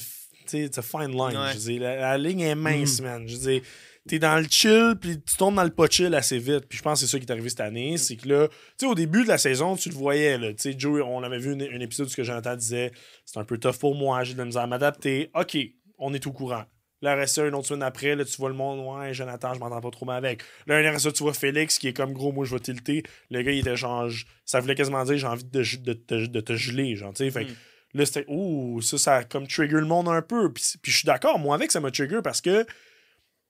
[0.82, 1.38] fine line.
[1.38, 1.54] Ouais.
[1.54, 3.04] Je veux dire, la, la ligne est mince, Mm.
[3.04, 3.28] man.
[3.28, 3.62] Je veux dire,
[4.10, 6.66] t'es dans le chill, puis tu tombes dans le pas chill assez vite.
[6.68, 7.98] Puis je pense que c'est ça qui est arrivé cette année.
[7.98, 10.50] C'est que là, tu sais, au début de la saison, tu le voyais, là.
[10.50, 12.92] Tu sais, Joe, on avait vu un, épisode où ce que Jonathan disait,
[13.24, 15.30] c'est un peu tough pour moi, j'ai de la misère à m'adapter.
[15.36, 15.56] OK,
[16.00, 16.64] on est au courant.
[17.02, 19.60] Là, reste ça, une autre semaine après, là, tu vois le monde, ouais, Jonathan, je
[19.60, 20.42] m'entends pas trop mal avec.
[20.66, 23.04] Là, un reste ça, tu vois Félix, qui est comme gros, moi, je vais tilter.
[23.30, 24.10] Le gars, il était genre,
[24.44, 27.24] ça voulait quasiment dire, j'ai envie de, de, de, te- de te geler, genre, tu
[27.24, 27.32] sais.
[27.32, 27.56] Fait Mm.
[27.94, 30.52] là, c'était, ouh, ça, ça a comme trigger le monde un peu.
[30.52, 32.66] Puis, puis je suis d'accord, moi, avec, ça m'a trigger parce que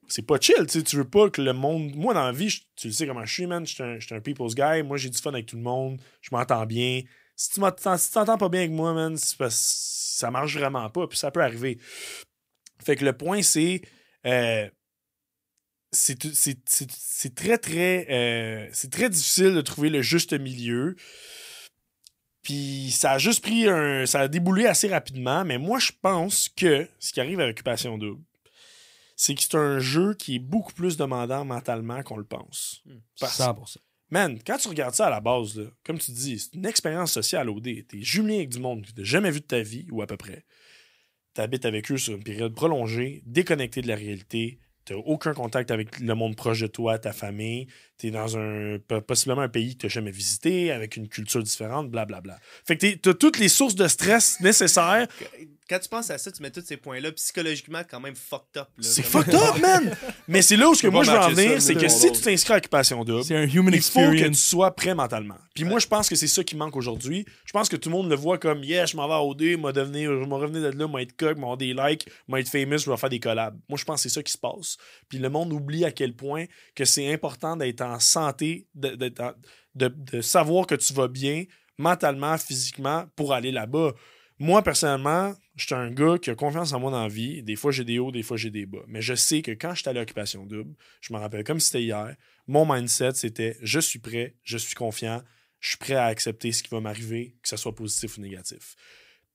[0.09, 1.95] c'est pas chill, tu tu veux pas que le monde.
[1.95, 3.65] Moi, dans la vie, tu le sais comment je suis, man.
[3.65, 4.83] Je suis un, people's guy.
[4.83, 6.01] Moi, j'ai du fun avec tout le monde.
[6.21, 7.01] Je m'entends bien.
[7.35, 11.07] Si tu m'entends- si t'entends pas bien avec moi, man, parce ça marche vraiment pas.
[11.07, 11.79] Puis ça peut arriver.
[12.83, 13.81] Fait que le point, c'est.
[14.25, 14.69] euh,
[15.91, 18.05] c'est très, très.
[18.09, 20.95] euh, c'est très difficile de trouver le juste milieu.
[22.41, 24.05] Puis ça a juste pris un.
[24.05, 25.45] Ça a déboulé assez rapidement.
[25.45, 28.23] Mais moi, je pense que ce qui arrive avec Occupation Double,
[29.21, 32.81] c'est que c'est un jeu qui est beaucoup plus demandant mentalement qu'on le pense.
[33.19, 33.79] Parce- 100%.
[34.11, 37.11] Man, quand tu regardes ça à la base, là, comme tu dis, c'est une expérience
[37.11, 37.85] sociale OD.
[37.85, 40.15] T'es jumelé avec du monde que t'as jamais vu de ta vie, ou à peu
[40.15, 40.45] près.
[41.33, 44.57] T'habites avec eux sur une période prolongée, déconnecté de la réalité.
[44.85, 47.67] T'as aucun contact avec le monde proche de toi, ta famille.
[47.97, 51.91] T'es dans un po- possiblement un pays que t'as jamais visité, avec une culture différente,
[51.91, 52.39] blablabla.
[52.65, 55.07] Fait que t'as toutes les sources de stress nécessaires
[55.69, 58.67] Quand tu penses à ça, tu mets tous ces points-là psychologiquement quand même fucked up.
[58.79, 59.95] C'est fucked up, man!
[60.27, 62.19] Mais c'est là où ce que moi je veux en venir, c'est que si tu
[62.21, 65.37] t'inscris à Occupation Double, C'est un human il faut que tu sois prêt mentalement.
[65.53, 67.25] Puis moi, je pense que c'est ça qui manque aujourd'hui.
[67.45, 69.59] Je pense que tout le monde le voit comme Yeah, je m'en vais à OD,
[69.59, 72.39] m'a devenir, je vais revenir de là, m'a être coq, m'a avoir des likes, m'a
[72.39, 73.57] être famous, je vais faire des collabs.
[73.69, 74.77] Moi, je pense que c'est ça qui se passe.
[75.07, 79.19] Puis le monde oublie à quel point que c'est important d'être en santé, de, d'être
[79.21, 79.33] en-
[79.75, 81.43] de- de savoir que tu vas bien
[81.77, 83.93] mentalement, physiquement pour aller là-bas.
[84.39, 87.43] Moi, personnellement, je suis un gars qui a confiance en moi dans la vie.
[87.43, 88.79] Des fois, j'ai des hauts, des fois, j'ai des bas.
[88.87, 92.15] Mais je sais que quand j'étais à l'occupation double, je me rappelle comme c'était hier,
[92.47, 95.21] mon mindset, c'était je suis prêt, je suis confiant,
[95.59, 98.75] je suis prêt à accepter ce qui va m'arriver, que ce soit positif ou négatif.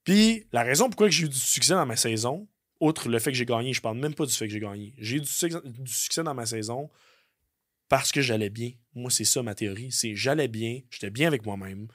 [0.03, 2.49] Puis, la raison pourquoi j'ai eu du succès dans ma saison,
[2.81, 4.95] outre le fait que j'ai gagné, je parle même pas du fait que j'ai gagné.
[4.99, 6.91] J'ai eu du succès, du succès dans ma saison
[7.89, 8.73] parce que j'allais bien.
[8.95, 9.93] Moi, c'est ça ma théorie.
[9.93, 11.89] C'est j'allais bien, j'étais bien avec moi-même.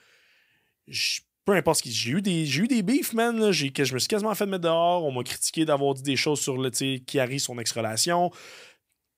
[0.88, 1.92] Je- peu importe ce qui.
[1.92, 3.40] J'ai eu des, j'ai eu des beefs, man.
[3.40, 3.52] là.
[3.52, 5.04] J'ai, que je me suis quasiment fait mettre dehors.
[5.04, 8.30] On m'a critiqué d'avoir dit des choses sur le, Kiari, son ex-relation.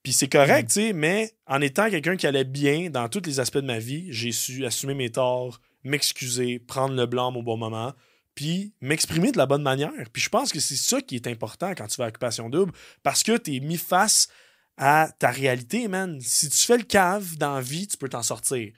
[0.01, 3.39] Puis c'est correct, tu sais, mais en étant quelqu'un qui allait bien dans tous les
[3.39, 7.55] aspects de ma vie, j'ai su assumer mes torts, m'excuser, prendre le blâme au bon
[7.55, 7.93] moment,
[8.33, 9.91] puis m'exprimer de la bonne manière.
[10.11, 12.71] Puis je pense que c'est ça qui est important quand tu vas à Occupation Double,
[13.03, 14.29] parce que tu es mis face
[14.77, 16.19] à ta réalité, man.
[16.21, 18.71] Si tu fais le cave dans la vie, tu peux t'en sortir.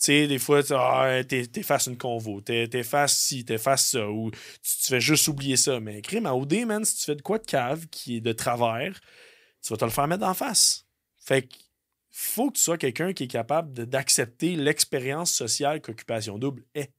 [0.00, 2.40] Tu sais, des fois, tu ah, t'es, t'es face à une convo,
[2.84, 5.78] face ci, t'es face ça, ou tu, fais juste oublier ça.
[5.78, 8.32] Mais crime à OD, man, si tu fais de quoi de cave qui est de
[8.32, 8.98] travers,
[9.62, 10.86] tu vas te le faire mettre en face.
[11.18, 11.54] Fait que
[12.10, 16.92] faut que tu sois quelqu'un qui est capable d'accepter l'expérience sociale qu'Occupation Double est.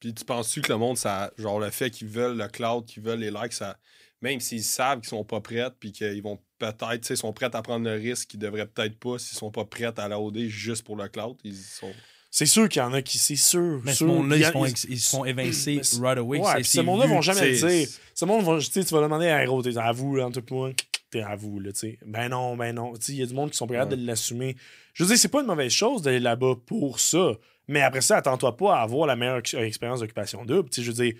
[0.00, 3.04] Puis tu penses-tu que le monde, ça, genre le fait qu'ils veulent le cloud, qu'ils
[3.04, 3.78] veulent les likes, ça,
[4.20, 7.54] même s'ils savent qu'ils sont pas prêts, puis qu'ils vont peut-être, tu sais, sont prêts
[7.54, 10.46] à prendre le risque qu'ils devraient peut-être pas s'ils sont pas prêts à la OD
[10.46, 11.92] juste pour le cloud, ils sont.
[12.30, 13.80] C'est sûr qu'il y en a qui, c'est sûr.
[13.84, 15.80] Mais ce monde-là, Il ils y se a- font, il- ex- ils se font évincer
[16.00, 16.38] right away.
[16.40, 17.12] Ouais, ce monde-là vu.
[17.12, 17.88] vont jamais le dire.
[18.14, 20.30] Ce monde va, tu sais, tu vas demander à un héros, t'es à vous, toi,
[20.30, 20.70] et moi,
[21.10, 21.98] t'es à vous, là, tu sais.
[22.04, 22.92] Ben non, ben non.
[22.94, 23.86] Tu sais, il y a du monde qui sont prêts Ouais.
[23.86, 24.56] de l'assumer.
[24.92, 27.32] Je veux dire, c'est pas une mauvaise chose d'aller là-bas pour ça.
[27.66, 30.68] Mais après ça, attends-toi pas à avoir la meilleure ex- expérience d'occupation double.
[30.68, 31.14] Tu sais, je veux dire,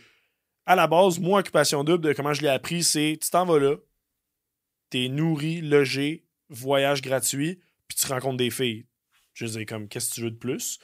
[0.66, 3.58] à la base, moi, occupation double, de comment je l'ai appris, c'est tu t'en vas
[3.58, 3.76] là,
[4.90, 8.84] t'es nourri, logé, voyage gratuit, puis tu rencontres des filles.
[9.38, 10.78] Je dire, comme, qu'est-ce que tu veux de plus?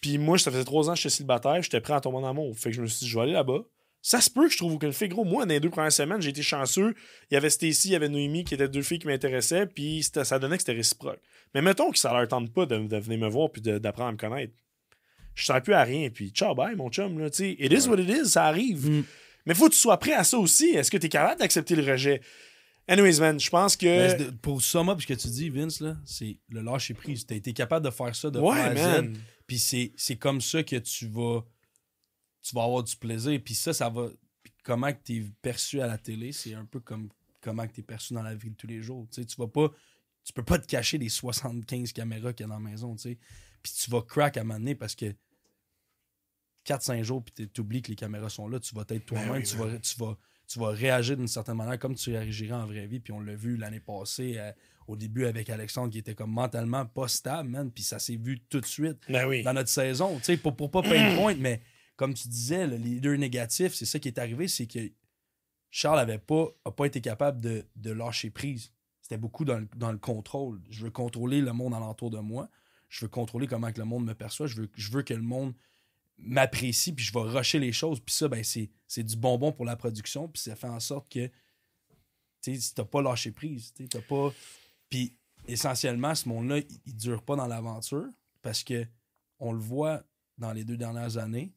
[0.00, 2.56] Puis moi, ça faisait trois ans que j'étais célibataire, j'étais prêt à tomber en amour.
[2.58, 3.64] Fait que je me suis dit, je vais aller là-bas.
[4.02, 5.08] Ça se peut que je trouve aucune fille.
[5.08, 6.94] Gros, moi, dans les deux premières semaines, j'ai été chanceux.
[7.30, 10.04] Il y avait Stacy, il y avait Noémie, qui étaient deux filles qui m'intéressaient, puis
[10.04, 11.20] ça donnait que c'était réciproque.
[11.54, 14.12] Mais mettons que ça leur tente pas de, de venir me voir puis d'apprendre à
[14.12, 14.52] me connaître.
[15.34, 17.18] Je sers plus à rien, puis ciao, bye, mon chum.
[17.18, 18.88] Là, it is what it is, ça arrive.
[18.88, 19.04] Mm.
[19.44, 20.70] Mais faut que tu sois prêt à ça aussi.
[20.70, 22.20] Est-ce que tu es capable d'accepter le rejet?
[22.88, 23.86] Anyways, man, je pense que.
[23.86, 27.26] Mais de- pour sum up ce que tu dis, Vince, là, c'est le lâcher prise.
[27.26, 28.80] T'as été capable de faire ça de A ouais, Z.
[28.80, 29.18] man.
[29.46, 31.44] Puis c'est, c'est comme ça que tu vas
[32.42, 33.40] tu vas avoir du plaisir.
[33.44, 34.08] Puis ça, ça va.
[34.62, 37.08] comment que tu es perçu à la télé, c'est un peu comme
[37.40, 39.06] comment que tu es perçu dans la vie de tous les jours.
[39.10, 39.72] Tu tu vas pas.
[40.24, 43.02] Tu peux pas te cacher les 75 caméras qu'il y a dans la maison, tu
[43.02, 43.18] sais.
[43.62, 45.14] Puis tu vas crack à un moment donné parce que
[46.66, 49.36] 4-5 jours, puis tu oublies que les caméras sont là, tu vas être toi-même, Ben
[49.36, 52.66] oui, tu, vas, tu, vas, tu vas réagir d'une certaine manière comme tu réagirais en
[52.66, 53.00] vraie vie.
[53.00, 54.52] Puis on l'a vu l'année passée, euh,
[54.86, 57.70] au début avec Alexandre, qui était comme mentalement pas stable, man.
[57.70, 59.42] Puis ça s'est vu tout de suite Ben oui.
[59.42, 60.16] dans notre saison.
[60.18, 61.60] Tu sais, pour, pour pas pinpoint, mais
[61.96, 64.78] comme tu disais, le leader négatif, c'est ça qui est arrivé, c'est que
[65.70, 68.72] Charles avait pas, a pas été capable de, de lâcher prise.
[69.02, 70.60] C'était beaucoup dans le, dans le contrôle.
[70.70, 72.48] Je veux contrôler le monde alentour de moi.
[72.88, 74.46] Je veux contrôler comment que le monde me perçoit.
[74.46, 75.54] Je veux, je veux que le monde
[76.18, 78.00] m'apprécie, puis je vais rusher les choses.
[78.00, 80.28] Puis ça, ben, c'est, du bonbon pour la production.
[80.28, 81.30] Puis ça fait en sorte que
[82.42, 84.32] tu t'as pas lâché prise, tu pas.
[84.88, 85.16] Puis
[85.48, 88.06] essentiellement, ce monde-là, il, il dure pas dans l'aventure
[88.42, 88.86] parce que
[89.38, 90.02] on le voit
[90.38, 91.52] dans les deux dernières années.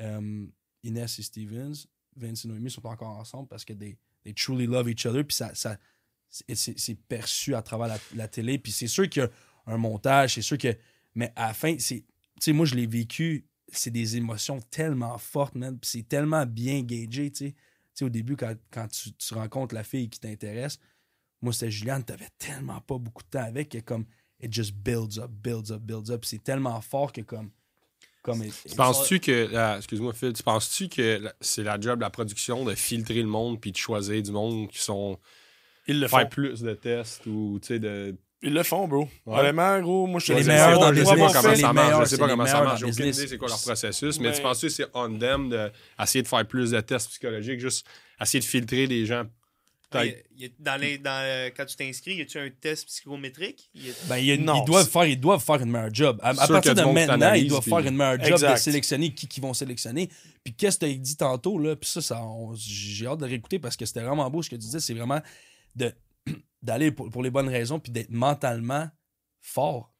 [0.00, 0.46] euh,
[0.82, 3.96] Inès et Stevens, Vince et Noémie sont encore ensemble parce que they,
[4.34, 5.24] truly love each other.
[5.24, 5.78] Puis ça, ça,
[6.28, 8.58] c'est- perçu à travers la, la télé.
[8.58, 9.30] Puis c'est sûr qu'il y a
[9.66, 10.76] un montage, c'est sûr que.
[11.14, 12.00] Mais à la fin, c'est.
[12.00, 12.06] Tu
[12.40, 13.46] sais, moi, je l'ai vécu,
[13.78, 15.78] c'est des émotions tellement fortes, man.
[15.78, 17.52] Puis c'est tellement bien gagé, tu sais.
[17.52, 17.58] Tu
[17.94, 20.78] sais, au début, quand, quand tu, tu rencontres la fille qui t'intéresse,
[21.42, 24.06] moi, c'était Juliane, t'avais tellement pas beaucoup de temps avec que comme.
[24.40, 26.24] It just builds up, builds up, builds up.
[26.24, 27.50] C'est tellement fort que comme.
[28.22, 29.76] comme Tu penses-tu que.
[29.76, 30.32] Excuse-moi, Phil.
[30.32, 33.76] Tu penses-tu que c'est la job de la production de filtrer le monde puis de
[33.76, 35.18] choisir du monde qui sont.
[35.86, 36.18] Ils le font.
[36.18, 38.16] faire plus de tests ou, tu sais, de.
[38.44, 39.08] Ils le font, bro.
[39.26, 39.38] Ouais.
[39.38, 41.42] Honnêtement, gros, moi, je te C'est les meilleurs dans le je pour sais pas business,
[41.42, 42.00] comment ça marche.
[42.00, 42.80] Je sais pas comment ça marche.
[42.80, 43.18] J'ai aucune business.
[43.18, 44.18] idée c'est quoi leur processus.
[44.20, 47.60] Mais Ben- tu penses que c'est on them d'essayer de faire plus de tests psychologiques,
[47.60, 47.86] juste
[48.20, 49.24] essayer de filtrer les gens
[50.46, 53.70] a- dans les, dans, euh, quand tu t'inscris, y a-tu un test psychométrique?
[53.76, 56.18] A- Ben, il y a- Non, ils, doivent faire, ils doivent faire une meilleure job.
[56.22, 58.54] À, partir de maintenant, ils doivent puis- faire une meilleure job Exact.
[58.54, 60.08] de sélectionner qui, qui vont sélectionner.
[60.42, 62.00] Puis qu'est-ce que tu as dit tantôt, là, puis ça,
[62.56, 64.80] j'ai hâte de réécouter parce que c'était vraiment beau ce que tu disais.
[64.80, 65.20] C'est vraiment
[65.76, 65.92] de
[66.62, 68.88] d'aller pour, pour les bonnes raisons puis d'être mentalement
[69.40, 69.92] fort.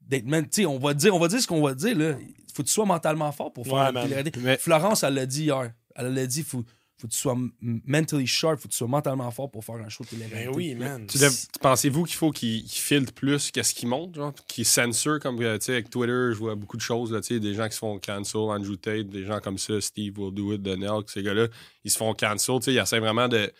[0.00, 0.26] D'être
[0.66, 2.14] on va dire, on va dire ce qu'on va dire, là.
[2.54, 4.40] Faut que tu sois mentalement fort pour faire Ouais, télé-réalité.
[4.40, 5.72] Mais- Florence, elle l'a dit hier.
[5.94, 6.64] Elle l'a dit, faut,
[6.98, 9.88] faut que tu sois mentally sharp, faut que tu sois mentalement fort pour faire un
[9.88, 10.48] show de télé-réalité.
[10.50, 11.06] Ben oui, man.
[11.06, 15.40] Tu dev- Pensez-vous qu'il faut qu'ils filtrent plus qu'est-ce qu'ils montrent, genre, qu'ils censurent comme
[15.42, 17.68] euh, tu sais avec Twitter, je vois beaucoup de choses là, tu sais, des gens
[17.68, 21.02] qui se font cancel, Andrew Tate, des gens comme ça, Steve Will Do It, Donnell,
[21.06, 21.46] ces gars-là,
[21.84, 23.52] ils se font cancel, tu sais, ils essaient vraiment de,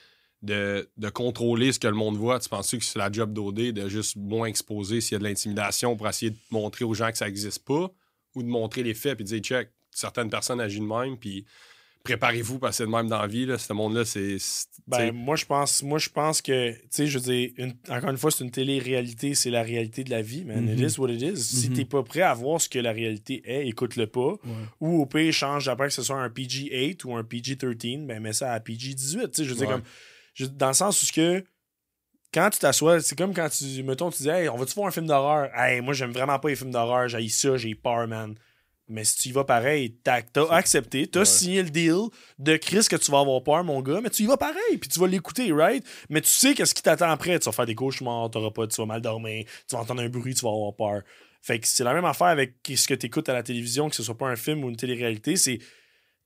[0.43, 2.41] de, de contrôler ce que le monde voit.
[2.41, 5.25] Tu penses que c'est la job d'OD de juste moins exposer s'il y a de
[5.25, 7.91] l'intimidation pour essayer de montrer aux gens que ça n'existe pas
[8.35, 11.45] ou de montrer les faits puis de dire check, certaines personnes agissent de même puis
[12.03, 14.81] préparez-vous parce que c'est de même dans la vie là, ce monde-là c'est c'est- tu
[14.89, 18.09] Ben, moi, je pense, moi, je pense que, tu sais, je veux dire, une- encore
[18.11, 20.67] une fois, c'est une télé-réalité, c'est la réalité de la vie, man.
[20.69, 20.87] It Mhm.
[20.89, 21.37] is what it is.
[21.43, 21.77] Si Mhm.
[21.77, 24.35] t'es pas prêt à voir ce que la réalité est, écoute-le pas.
[24.81, 28.33] Ou au pire, change d'après que ce soit un PG-8 ou un PG-13, ben, mets
[28.33, 29.31] ça à PG-18.
[29.31, 29.75] Tu sais, je veux dire, Ouais.
[29.75, 29.83] comme,
[30.39, 31.45] dans le sens où ce que,
[32.33, 34.91] quand tu t'assois, c'est comme quand tu, mettons, tu dis, hey, on va-tu voir un
[34.93, 35.51] film d'horreur?
[35.55, 38.35] Hey, moi, j'aime vraiment pas les films d'horreur, j'ai ça, j'ai peur, man.
[38.89, 41.25] Mais si tu y vas pareil, t'as t'as accepté, t'as Ouais.
[41.27, 42.09] signé le deal
[42.41, 44.89] de Chris que tu vas avoir peur, mon gars, mais tu y vas pareil, puis
[44.91, 45.85] tu vas l'écouter, right?
[46.09, 47.39] Mais tu sais qu'est-ce qui t'attend après?
[47.39, 50.09] Tu vas faire des cauchemars, t'auras pas, tu vas mal dormir, tu vas entendre un
[50.09, 51.03] bruit, tu vas avoir peur.
[51.41, 53.95] Fait que c'est la même affaire avec ce que tu écoutes à la télévision, que
[53.95, 55.61] ce soit pas un film ou une télé-réalité, c'est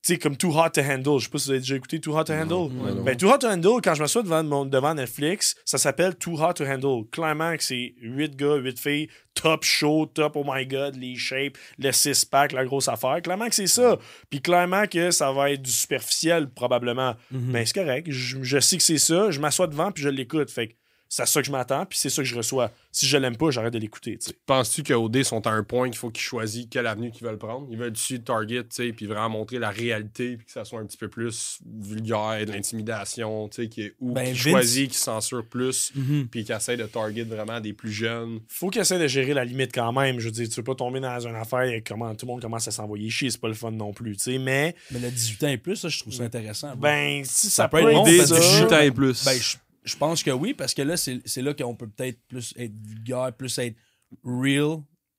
[0.07, 1.19] sais, comme Too Hot to Handle.
[1.19, 2.71] Je sais pas si vous avez déjà écouté Too Hot to Handle.
[2.73, 3.03] non.
[3.05, 6.35] Ben, Too Hot to Handle, quand je m'assois devant, mon- devant Netflix, ça s'appelle Too
[6.43, 7.05] Hot to Handle.
[7.11, 11.57] Clairement que c'est 8 gars, 8 filles, top show, top oh my god, les shapes,
[11.79, 13.21] le 6-pack, la grosse affaire.
[13.23, 13.99] Clairement que c'est ça.
[14.31, 17.15] Puis clairement que ça va être du superficiel, probablement.
[17.31, 17.53] Mhm.
[17.53, 18.07] Ben, c'est correct.
[18.11, 19.31] Je, je sais que c'est ça.
[19.31, 20.51] Je m'assois devant, puis je l'écoute.
[20.51, 20.75] Fait que
[21.09, 22.71] c'est à ça que je m'attends, puis c'est ça que je reçois.
[22.91, 24.37] Si je l'aime pas, j'arrête de l'écouter, tu sais.
[24.47, 27.39] Penses-tu que OD sont à un point qu'il faut qu'ils choisissent quelle avenue qu'ils veulent
[27.39, 27.67] prendre?
[27.71, 30.65] Ils veulent dessus de Target, tu sais, puis vraiment montrer la réalité, puis que ça
[30.65, 34.35] soit un petit peu plus vulgaire, de l'intimidation, tu sais, qui est où Ben, qu'ils
[34.35, 36.29] Vince- choisissent, qu'ils censurent plus, Mhm.
[36.31, 38.41] puis qu'ils essaient de Target vraiment des plus jeunes.
[38.49, 40.19] faut qu'il essaie de gérer la limite quand même.
[40.21, 42.43] Je veux dire, tu veux pas tomber dans une affaire et comment tout le monde
[42.43, 44.39] commence à s'envoyer chier, c'est pas le fun non plus, tu sais.
[44.39, 46.75] Mais, Mais le 18 ans et plus, ça, je trouve ça intéressant.
[46.77, 49.25] ben, si ça, Ça peut être bon, Des parce que- 18 ans et plus.
[49.25, 52.55] Ben, je, je pense que oui, parce que là, c'est là qu'on peut peut-être plus
[52.57, 53.77] être vulgaire, plus être
[54.23, 54.79] real,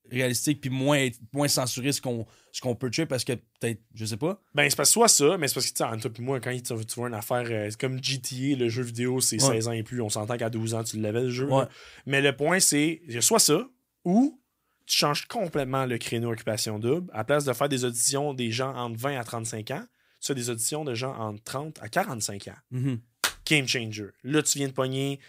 [0.10, 4.18] réalistique, puis moins, être- moins censurer ce qu'on peut tuer parce que peut-être, je sais
[4.18, 4.40] pas.
[4.54, 6.22] Ben, c'est parce que soit ça, mais c'est parce que, tu sais, entre toi et
[6.22, 9.56] moi, quand tu, vois une affaire, euh, comme GTA, le jeu vidéo, c'est Ouais.
[9.56, 10.02] 16 ans et plus.
[10.02, 11.48] On s'entend qu'à 12 ans, tu l'avais le jeu.
[11.50, 11.66] Ouais.
[12.06, 13.68] Mais le point, c'est il y a soit ça,
[14.04, 14.40] ou
[14.86, 17.10] tu changes complètement le créneau occupation double.
[17.14, 19.84] À place de faire des auditions des gens entre 20 à 35 ans,
[20.22, 22.56] tu fais des auditions de gens entre 30 à 45 ans.
[22.70, 23.00] Mhm.
[23.46, 24.08] Game changer.
[24.24, 25.20] Là, tu viens de pogner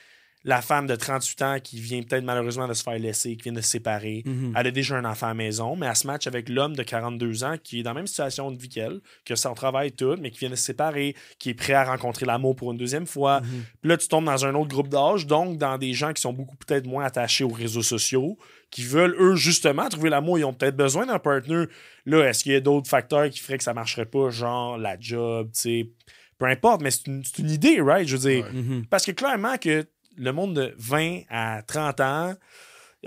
[0.46, 3.52] la femme de 38 ans qui vient peut-être malheureusement de se faire laisser, qui vient
[3.52, 4.22] de se séparer.
[4.24, 4.54] Mhm.
[4.56, 6.84] Elle a déjà un enfant à la maison, mais elle se match avec l'homme de
[6.84, 10.14] 42 ans qui est dans la même situation de vie qu'elle, que son travail tout,
[10.20, 13.06] mais qui vient de se séparer, qui est prêt à rencontrer l'amour pour une deuxième
[13.06, 13.40] fois.
[13.40, 13.64] Mhm.
[13.80, 16.32] Puis là, tu tombes dans un autre groupe d'âge, donc dans des gens qui sont
[16.32, 18.38] beaucoup peut-être moins attachés aux réseaux sociaux,
[18.70, 20.38] qui veulent, eux, justement, trouver l'amour.
[20.38, 21.64] Ils ont peut-être besoin d'un partner.
[22.04, 24.96] Là, est-ce qu'il y a d'autres facteurs qui feraient que ça marcherait pas, genre la
[25.00, 25.90] job, tu sais.
[26.38, 28.06] Peu importe, mais c'est une, une idée, right?
[28.06, 28.86] Je veux dire, Mhm.
[28.90, 29.84] parce que clairement que
[30.16, 32.34] le monde de 20 à 30 ans,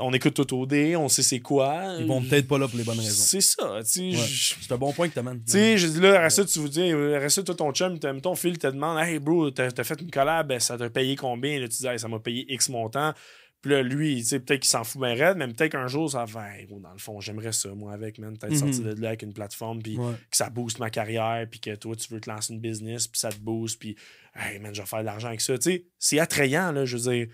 [0.02, 1.96] on écoute tout au dé, on sait c'est quoi.
[2.00, 3.24] Ils vont peut-être pas là pour les bonnes raisons.
[3.24, 3.74] C'est ça.
[3.74, 3.82] Ouais.
[3.84, 5.44] C'est un bon point que t'amènes.
[5.44, 8.00] tu sais, je dis là, après ça, tu vous dis, après ça, toi, ton chum,
[8.00, 11.60] ton fil te demande, hey bro, t'as t'as fait une collab, ça t'a payé combien?
[11.60, 13.14] Là, tu dis, Hey, ça m'a payé X montant.
[13.62, 16.10] Puis là, lui, tu sais, peut-être qu'il s'en fout bien raide, mais peut-être qu'un jour,
[16.10, 18.38] ça va, hey, dans le fond, j'aimerais ça, moi, avec, man.
[18.38, 18.74] Peut-être Mhm.
[18.74, 20.14] sortir de là avec une plateforme, puis Ouais.
[20.32, 23.20] que ça booste ma carrière, puis que toi, tu veux te lancer une business, puis
[23.20, 23.98] ça te booste, puis,
[24.36, 25.58] hey, man, je vais faire de l'argent avec ça.
[25.58, 27.28] Tu sais, c'est attrayant, là, je veux dire.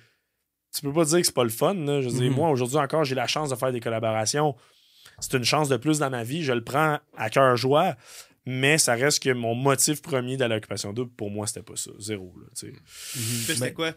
[0.73, 2.01] Tu peux pas dire que c'est pas le fun, là.
[2.01, 2.35] Je veux dire, Mhm.
[2.35, 4.55] moi, aujourd'hui encore, j'ai la chance de faire des collaborations.
[5.19, 6.43] C'est une chance de plus dans ma vie.
[6.43, 7.95] Je le prends à cœur joie.
[8.47, 11.75] Mais ça reste que mon motif premier d'aller à l'occupation double, pour moi, c'était pas
[11.77, 11.91] ça.
[11.99, 12.31] Zéro.
[12.39, 12.73] Là, tu sais.
[13.53, 13.93] C'était Ben, quoi?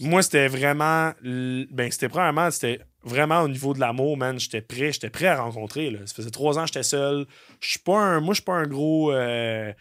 [0.00, 1.12] Moi, c'était vraiment.
[1.22, 4.38] Ben, c'était premièrement, c'était vraiment au niveau de l'amour, man.
[4.38, 5.90] J'étais prêt, j'étais prêt à rencontrer.
[5.90, 6.00] Là.
[6.06, 7.26] Ça faisait trois ans que j'étais seul.
[7.60, 8.20] Je suis pas un.
[8.20, 9.12] Moi, je suis pas un gros.
[9.12, 9.72] euh,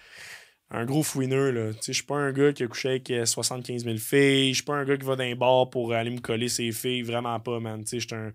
[0.71, 1.73] un gros fouineux, là.
[1.73, 4.49] Tu sais, je suis pas un gars qui a couché avec euh, 75 000 filles.
[4.49, 6.71] Je suis pas un gars qui va dans les bars pour aller me coller ses
[6.71, 7.01] filles.
[7.01, 7.83] Vraiment pas, man.
[7.83, 8.31] Tu sais, j'étais un.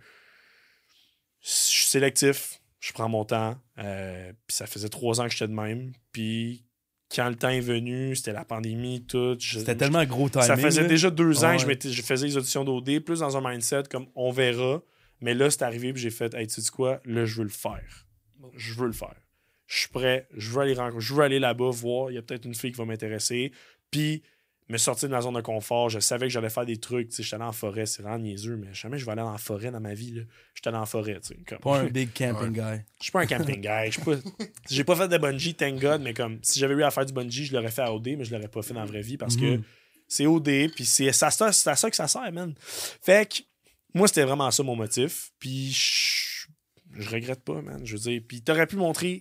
[1.43, 2.61] Je suis sélectif.
[2.81, 3.57] Je prends mon temps.
[3.79, 5.93] Euh, puis ça faisait trois ans que j'étais de même.
[6.12, 6.63] Puis
[7.14, 9.37] quand le temps est venu, c'était la pandémie, tout.
[9.38, 10.46] C'était tellement gros timing.
[10.46, 10.88] ça faisait là.
[10.88, 11.77] déjà deux ans Ouais.
[11.77, 14.83] que je, faisais les auditions d'OD, plus dans un mindset comme on verra.
[15.20, 17.48] Mais là, c'est arrivé, puis j'ai fait, hey, tu sais quoi, là, je veux le
[17.50, 18.07] faire.
[18.57, 19.14] Je veux le faire.
[19.66, 22.22] Je suis prêt, je veux aller, rencontrer- je veux aller là-bas, voir, il y a
[22.22, 23.53] peut-être une fille qui va m'intéresser.
[23.90, 24.22] Puis,
[24.70, 27.11] me sortir de ma zone de confort, je savais que j'allais faire des trucs.
[27.11, 29.37] Tu sais, j'étais allé en forêt, c'est vraiment niaiseux, mais jamais je vais aller en
[29.37, 30.24] forêt dans ma vie.
[30.55, 31.37] J'étais allé en forêt, tu sais.
[31.46, 32.81] comme- Pas un big camping guy.
[32.98, 33.87] je suis pas un camping guy.
[33.87, 34.14] Je suis pas...
[34.70, 37.12] J'ai pas fait de bungee, thank God, mais comme si j'avais eu à faire du
[37.12, 39.18] bungee, je l'aurais fait à OD, mais je l'aurais pas fait dans la vraie vie
[39.18, 39.62] parce que Mhm.
[40.09, 42.55] c'est OD, puis c'est ça, ça- c'est à ça que ça sert, man.
[43.03, 43.42] Fait que
[43.92, 46.46] moi, c'était vraiment ça mon motif, puis je...
[47.03, 47.83] je regrette pas, man.
[47.85, 49.20] Je veux dire, puis t'aurais pu montrer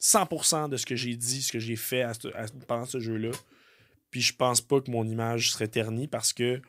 [0.00, 3.00] 100% de ce que j'ai dit, ce que j'ai fait à ce- à- pendant ce
[3.00, 3.30] jeu-là,
[4.14, 6.62] puis je pense pas que mon image serait ternie parce que,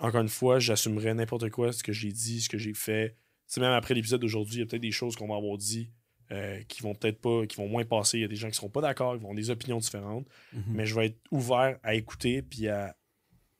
[0.00, 3.10] encore une fois, j'assumerais n'importe quoi, ce que j'ai dit, ce que j'ai fait.
[3.10, 3.16] Tu
[3.48, 5.90] sais, même après l'épisode d'aujourd'hui, il y a peut-être des choses qu'on va avoir dit
[6.32, 8.16] euh, qui vont peut-être pas, qui vont moins passer.
[8.16, 10.26] Il y a des gens qui seront pas d'accord, qui vont avoir des opinions différentes.
[10.54, 10.62] Mhm.
[10.68, 12.96] Mais je vais être ouvert à écouter puis à,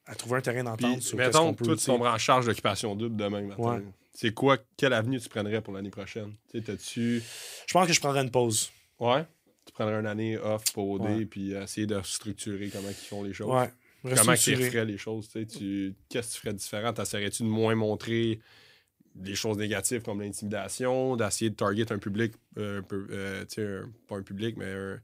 [0.06, 3.42] à trouver un terrain d'entente sur mettons, qu'on toi, tu en charge d'occupation double demain
[3.42, 3.62] matin.
[3.62, 3.84] Ouais.
[4.14, 6.32] C'est quoi, quelle avenue tu prendrais pour l'année prochaine?
[6.54, 7.22] T'as-tu.
[7.66, 8.70] Je pense que je prendrais une pause.
[8.98, 9.26] Ouais?
[9.68, 11.26] Tu prendrais une année off pour OD Ouais.
[11.26, 13.48] puis essayer de structurer comment ils font les choses.
[13.52, 13.70] Ouais.
[14.02, 14.70] Comment tu Restructurer.
[14.70, 15.28] ferais les choses?
[15.28, 15.94] tu sais, Tu...
[16.08, 16.92] Qu'est-ce que tu ferais différent?
[16.94, 18.40] T'essaierais-tu de moins montrer
[19.14, 23.90] des choses négatives comme l'intimidation, d'essayer de target un public, euh, un peu, euh, un-
[24.08, 25.00] pas un public, mais un-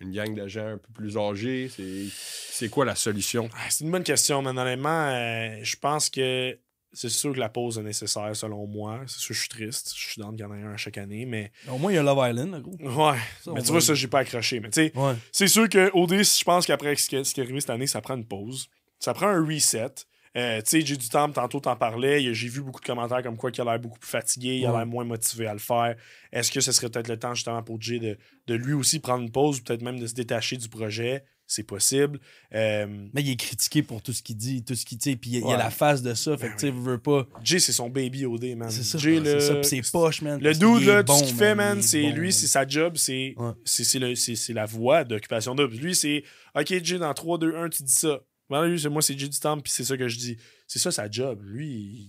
[0.00, 1.68] une gang de gens un peu plus âgés?
[1.74, 3.48] C'est, c'est quoi la solution?
[3.54, 6.56] Ah, C'est une bonne question, mais honnêtement, euh, je pense que
[6.94, 9.00] c'est sûr que la pause est nécessaire selon moi.
[9.06, 9.92] C'est sûr que je suis triste.
[9.96, 11.52] Je suis dans le en ait un à chaque année, mais.
[11.68, 13.10] Au moins, il y a Love Island, gros.
[13.10, 13.18] Ouais.
[13.42, 14.60] Ça, mais tu vois, ça, j'ai pas accroché.
[14.60, 15.14] Mais tu sais, Ouais.
[15.32, 18.16] C'est sûr que OD, je pense qu'après ce qui, est arrivé cette année, ça prend
[18.16, 18.68] une pause.
[18.98, 19.90] Ça prend un reset.
[20.36, 22.22] Euh, tu sais, j'ai du temps, tantôt t'en parlais.
[22.24, 24.56] y a- J'ai vu beaucoup de commentaires comme quoi qu'il a l'air beaucoup plus fatigué,
[24.56, 24.78] il a Ouais.
[24.78, 25.94] l'air moins motivé à le faire.
[26.32, 29.22] Est-ce que ce serait peut-être le temps justement pour Jay de, de lui aussi prendre
[29.22, 31.24] une pause ou peut-être même de se détacher du projet?
[31.46, 32.18] C'est possible.
[32.54, 35.30] Euh, Mais il est critiqué pour tout ce qu'il dit, tout ce qu'il dit, puis
[35.30, 35.56] il y a- il a Ouais.
[35.58, 36.36] la face de ça.
[36.38, 37.26] Fait que, Ben tu sais, veut pas.
[37.44, 38.70] Jay, c'est son baby OD, man.
[38.70, 38.96] C'est ça.
[38.98, 39.62] Jay, c'est ça.
[39.62, 40.40] C'est poche, man.
[40.40, 42.96] Le dude, là, bon, tout ce qu'il fait, man, c'est bon, lui, c'est sa job,
[42.96, 43.52] c'est Ouais.
[44.00, 45.76] le- la voix d'occupation double.
[45.76, 48.20] Lui, c'est OK, Jay, dans 3, 2, 1, tu dis ça.
[48.48, 50.36] Voilà, lui, c'est moi, c'est Jay du Temple, puis c'est ça que je dis.
[50.66, 51.40] C'est ça sa job.
[51.42, 52.08] Lui, il-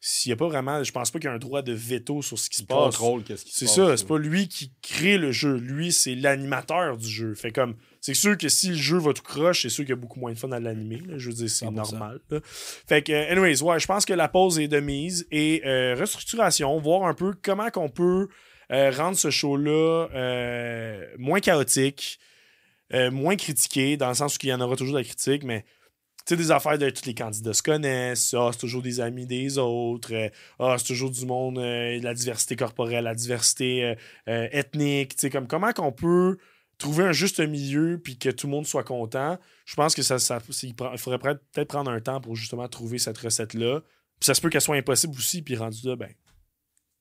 [0.00, 2.22] s'il n'y a pas vraiment, je pense pas qu'il y a un droit de veto
[2.22, 2.96] sur ce qui se passe.
[2.96, 5.56] contrôle qu'est-ce qui se C'est ça, c'est pas lui qui crée le jeu.
[5.56, 7.34] Lui, c'est l'animateur du jeu.
[7.34, 9.98] Fait comme, c'est sûr que si le jeu va tout croche, c'est sûr qu'il y
[9.98, 11.02] a beaucoup moins de fun à l'animer.
[11.16, 11.72] Je veux dire, c'est 100%.
[11.72, 12.20] normal.
[12.30, 12.38] là.
[12.44, 15.96] Fait que, euh, anyways, ouais, je pense que la pause est de mise et euh,
[15.98, 18.28] restructuration, voir un peu comment qu'on peut
[18.70, 22.20] euh, rendre ce show-là euh, moins chaotique,
[22.92, 25.64] moins critiqué, dans le sens où il y en aura toujours de la critique, mais
[26.28, 29.58] sais, des affaires de tous les candidats se connaissent, ah, c'est toujours des amis des
[29.58, 33.94] autres, euh, ah, c'est toujours du monde, euh, la diversité corporelle, la diversité euh,
[34.28, 36.38] euh, ethnique, tu sais, comme comment qu'on peut
[36.76, 39.38] trouver un juste milieu puis que tout le monde soit content?
[39.64, 42.98] Je pense que ça, ça il faudrait peut-être peut-être prendre un temps pour justement trouver
[42.98, 43.80] cette recette-là.
[44.20, 46.10] Puis ça se peut qu'elle soit impossible aussi, puis rendu là, ben,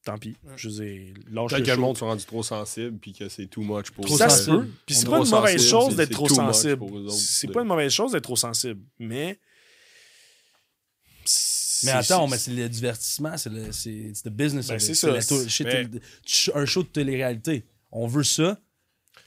[0.08, 0.36] tant pis.
[0.56, 1.82] Je veux dire, lâche Peut-être le que le show.
[1.82, 4.68] monde soit rendu trop sensible puis que c'est too much pour Trop ça se peut.
[4.86, 6.86] Puis c'est est pas une mauvaise chose d'être trop sensible.
[7.12, 9.40] C'est pas une mauvaise chose d'être trop sensible, mais.
[11.84, 14.68] Mais attends, mais c'est le divertissement, c'est le c'est it's the business.
[14.68, 17.66] Ben, c'est ça, ch- un show de télé-réalité.
[17.92, 18.60] On veut ça.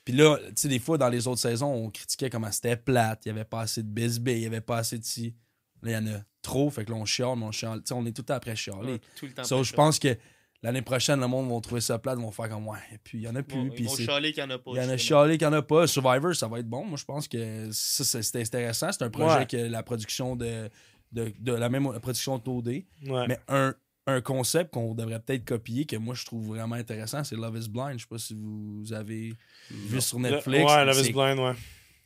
[0.05, 3.21] Puis là, tu sais, des fois, dans les autres saisons, on critiquait comment c'était plate,
[3.25, 5.35] il y avait pas assez de bisbee, il y avait pas assez de ci.
[5.83, 7.79] Là, il y en a trop, fait que là, on chiale, mais on chiale.
[7.81, 8.95] Tu sais, on est tout le temps après chialer.
[8.95, 9.45] Ouais, tout le temps.
[9.45, 10.17] So, je pense que
[10.63, 13.19] l'année prochaine, le monde va trouver ça plate, ils vont faire comme, ouais, et puis
[13.19, 13.57] il y en a plus.
[13.57, 14.71] Bon, puis ils vont qu'il n'y en a pas.
[14.75, 15.87] il y en a chialé qu'il n'y en a pas.
[15.87, 16.85] Survivor, ça va être bon.
[16.85, 18.93] Moi, je pense que ça, c'est- c'était intéressant.
[18.93, 19.47] C'est un projet Ouais.
[19.47, 20.69] que la production de,
[21.13, 22.69] de, de la même production d'OD.
[22.69, 23.27] Ouais.
[23.29, 23.75] Mais un,
[24.07, 27.69] un concept qu'on devrait peut-être copier, que moi, je trouve vraiment intéressant, c'est Love is
[27.69, 27.95] Blind.
[27.99, 29.35] Je sais pas si vous avez
[29.71, 30.65] vu sur Netflix.
[30.71, 31.53] Ouais, Love is Blind, ouais.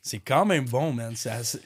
[0.07, 1.15] C'est quand même bon, man.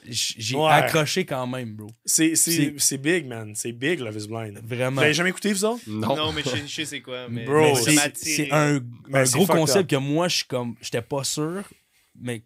[0.07, 0.69] J'ai Ouais.
[0.71, 1.91] accroché quand même, bro.
[2.05, 3.53] C'est- C'est C'est- c'est big, man.
[3.53, 4.57] C'est big, Love is Blind.
[4.63, 5.01] Vous Vraiment.
[5.01, 5.83] l'avez jamais écouté, vous autres?
[5.87, 6.15] Non.
[6.15, 7.27] Non, mais je sais- je sais c'est quoi.
[7.27, 8.79] Mais, Bro, c'est un,
[9.09, 10.75] Ben, un gros concept que moi, je suis comme.
[10.81, 11.63] J'étais pas sûr,
[12.15, 12.39] mais.
[12.39, 12.45] Tu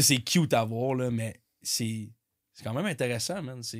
[0.00, 2.10] sais, c'est cute à voir, là, mais c'est.
[2.52, 3.62] C'est quand même intéressant, man.
[3.62, 3.78] C'est.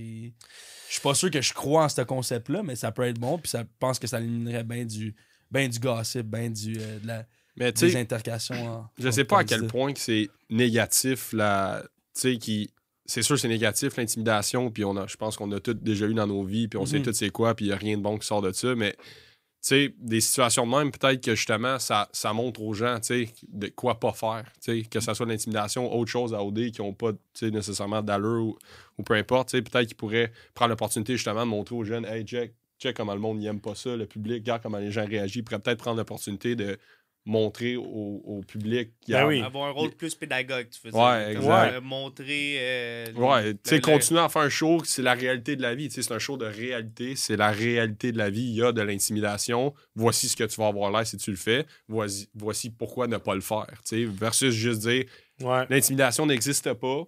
[0.89, 3.37] Je suis pas sûr que je crois en ce concept-là, mais ça peut être bon,
[3.39, 5.15] puis ça je pense que ça éliminerait bien du,
[5.51, 7.27] ben du gossip, bien du, euh, de la,
[7.57, 8.55] Mais des sais, intercations.
[8.67, 11.85] en- je sais pas à quel point que c'est négatif, la,
[12.15, 12.71] qui
[13.05, 16.15] c'est sûr, c'est négatif, l'intimidation, puis on a, je pense qu'on a tous déjà eu
[16.15, 17.05] dans nos vies, puis on sait Mhm.
[17.05, 18.93] tout c'est quoi, puis il n'y a rien de bon qui sort de ça, mais
[18.93, 23.27] tu sais, des situations de même, peut-être que justement, ça, ça montre aux gens, tu
[23.27, 26.43] sais, de quoi pas faire, tu sais, que ce soit de l'intimidation, autre chose à
[26.43, 28.59] OD qui n'ont pas, tu sais, nécessairement d'allure ou,
[28.99, 32.05] ou peu importe, tu sais, peut-être qu'ils pourraient prendre l'opportunité justement de montrer aux jeunes,
[32.07, 35.07] hey, check, check comment le monde n'aime pas ça, le public, regarde comment les gens
[35.07, 36.79] réagissent, ils pourraient peut-être prendre l'opportunité de
[37.25, 39.41] montrer au, au public, Ben oui.
[39.43, 41.41] Avoir un rôle plus pédagogue, tu Ouais, exact.
[41.41, 42.57] Comme, euh, montrer.
[42.59, 45.89] euh, Ouais, tu sais, continuer à faire un show, c'est la réalité de la vie.
[45.89, 48.43] Tu sais, c'est un show de réalité, c'est la réalité de la vie.
[48.43, 49.73] Il y a de l'intimidation.
[49.95, 51.65] Voici ce que tu vas avoir l'air si tu le fais.
[51.87, 53.67] Voici, voici pourquoi ne pas le faire.
[53.87, 55.05] Tu sais, versus juste dire
[55.41, 55.65] Ouais.
[55.71, 57.05] l'intimidation n'existe pas.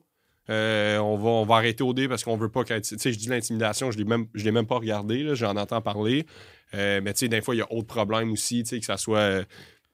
[0.50, 2.78] Euh, on, va, on va arrêter au dé parce qu'on veut pas que.
[2.78, 5.56] Tu sais, je dis l'intimidation, je l'ai même, je l'ai même pas regardé, là, j'en
[5.56, 6.26] entends parler.
[6.74, 8.84] Euh, mais tu sais, des fois, il y a autres problèmes aussi, tu sais, que
[8.84, 9.44] ça soit.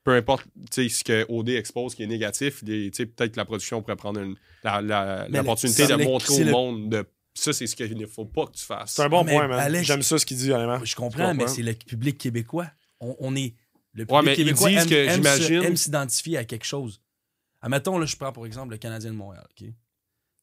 [0.05, 4.20] Peu importe ce que OD expose qui est négatif, peut-être que la production pourrait prendre
[4.20, 7.96] une- la- la- Mais l'opportunité de montrer au le- monde de ça, c'est ce qu'il
[7.96, 8.94] ne faut pas que tu fasses.
[8.94, 9.59] C'est un bon Mais point, man.
[9.61, 10.84] Alex- J'aime ça ce qu'il dit, honnêtement.
[10.84, 12.70] Je comprends, mais c'est le public québécois.
[13.01, 13.55] On, on est.
[13.92, 16.64] Le public Ouais, mais québécois disent aime, que, aime se- j'imagine- aime s'identifier à quelque
[16.64, 17.01] chose.
[17.62, 19.46] Admettons, là, je prends pour exemple le Canadien de Montréal.
[19.51, 19.66] ok?
[19.66, 19.72] Le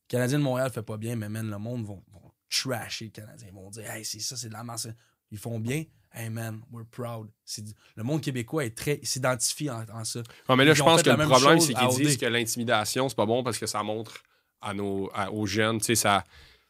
[0.08, 3.48] Canadien de Montréal fait pas bien, mais man, le monde vont, vont trasher le Canadien.
[3.50, 4.88] Ils vont dire, hey, c'est ça, c'est de la masse.
[5.32, 5.84] Ils font bien.
[6.20, 7.28] Hey man, we're proud.
[7.96, 9.00] Le monde québécois est très.
[9.04, 10.22] s'identifie en, en ça.
[10.50, 13.16] Ouais, mais là, Ils je pense que le problème, c'est qu'ils disent que l'intimidation, c'est
[13.16, 14.24] pas bon parce que ça montre
[14.62, 16.24] à nos, à- aux jeunes, tu sais, ça.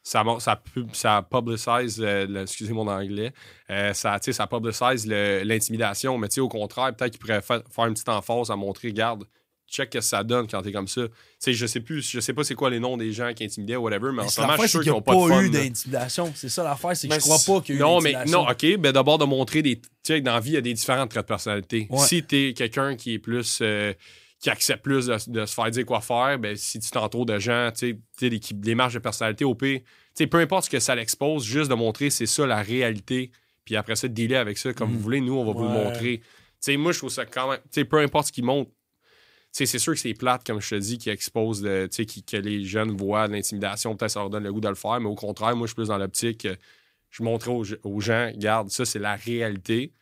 [0.04, 3.34] Ça, ça, pub- ça publicise, euh, le- excusez mon anglais,
[3.70, 7.86] euh, ça, ça publicise l'intimidation, mais tu sais, au contraire, peut-être qu'ils pourraient fa- faire
[7.88, 9.26] une petite emphase à montrer, regarde,
[9.70, 11.08] check ce que ça donne quand t'es comme ça.
[11.08, 13.44] Tu sais, je sais plus, je sais pas c'est quoi les noms des gens qui
[13.44, 14.98] intimidaient ou whatever, mais en Mais ce c'est moment, je suis sûr qu'il qu'ils n'y
[14.98, 15.60] ont a pas de eu fun.
[15.64, 16.32] d'intimidation.
[16.36, 18.14] C'est ça l'affaire, c'est que Mais je crois pas qu'il y a eu Non, mais
[18.28, 18.78] non, ok.
[18.78, 19.78] Ben d'abord de montrer des.
[19.80, 21.88] Tu sais, dans la vie, il y a des différents traits de personnalité.
[21.90, 22.00] Ouais.
[22.00, 23.60] Si t'es quelqu'un qui est plus.
[23.62, 23.94] euh,
[24.40, 27.40] qui accepte plus de, de se faire dire quoi faire, ben si tu t'entoures de
[27.40, 29.80] gens, tu sais, les, qui- les marges de personnalité, au pire,
[30.16, 33.32] tu peu importe ce que ça l'expose, juste de montrer c'est ça la réalité,
[33.66, 34.96] puis après ça, de dealer avec ça comme Mhm.
[34.98, 36.20] vous voulez, nous, on va vous le montrer.
[36.20, 36.26] Tu
[36.60, 37.58] sais, moi, je trouve ça quand même.
[37.64, 38.70] Tu sais, peu importe ce qu'ils montrent,
[39.52, 42.24] c'est sûr que c'est plate, comme je te dis, qui expose, de, tu sais, qui-
[42.24, 45.00] que les jeunes voient de l'intimidation, peut-être ça leur donne le goût de le faire,
[45.00, 46.56] mais au contraire, moi, je suis plus dans l'optique, que
[47.10, 49.94] je montrais aux, aux gens, regarde, ça, c'est la réalité.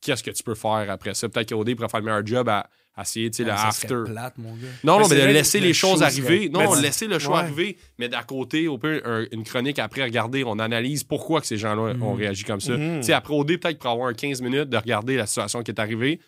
[0.00, 1.28] Qu'est-ce que tu peux faire après ça?
[1.28, 3.68] Peut-être qu'OD pourrait faire le meilleur job à, à essayer, tu sais, Ouais, le serait
[3.68, 4.12] after.
[4.12, 4.66] plate, mon gars.
[4.84, 6.48] Non, Mais non, mais de laisser les le choses arriver.
[6.48, 7.42] Non, laisser le choix Ouais.
[7.42, 11.46] arriver, mais d'à côté, au pire, un- une chronique après, regarder, on analyse pourquoi que
[11.46, 12.18] ces gens-là ont Mhm.
[12.18, 12.76] réagi comme ça.
[12.76, 13.00] Mhm.
[13.00, 15.70] Tu sais, après OD, peut-être pour avoir un 15 minutes de regarder la situation qui
[15.70, 16.20] est arrivée.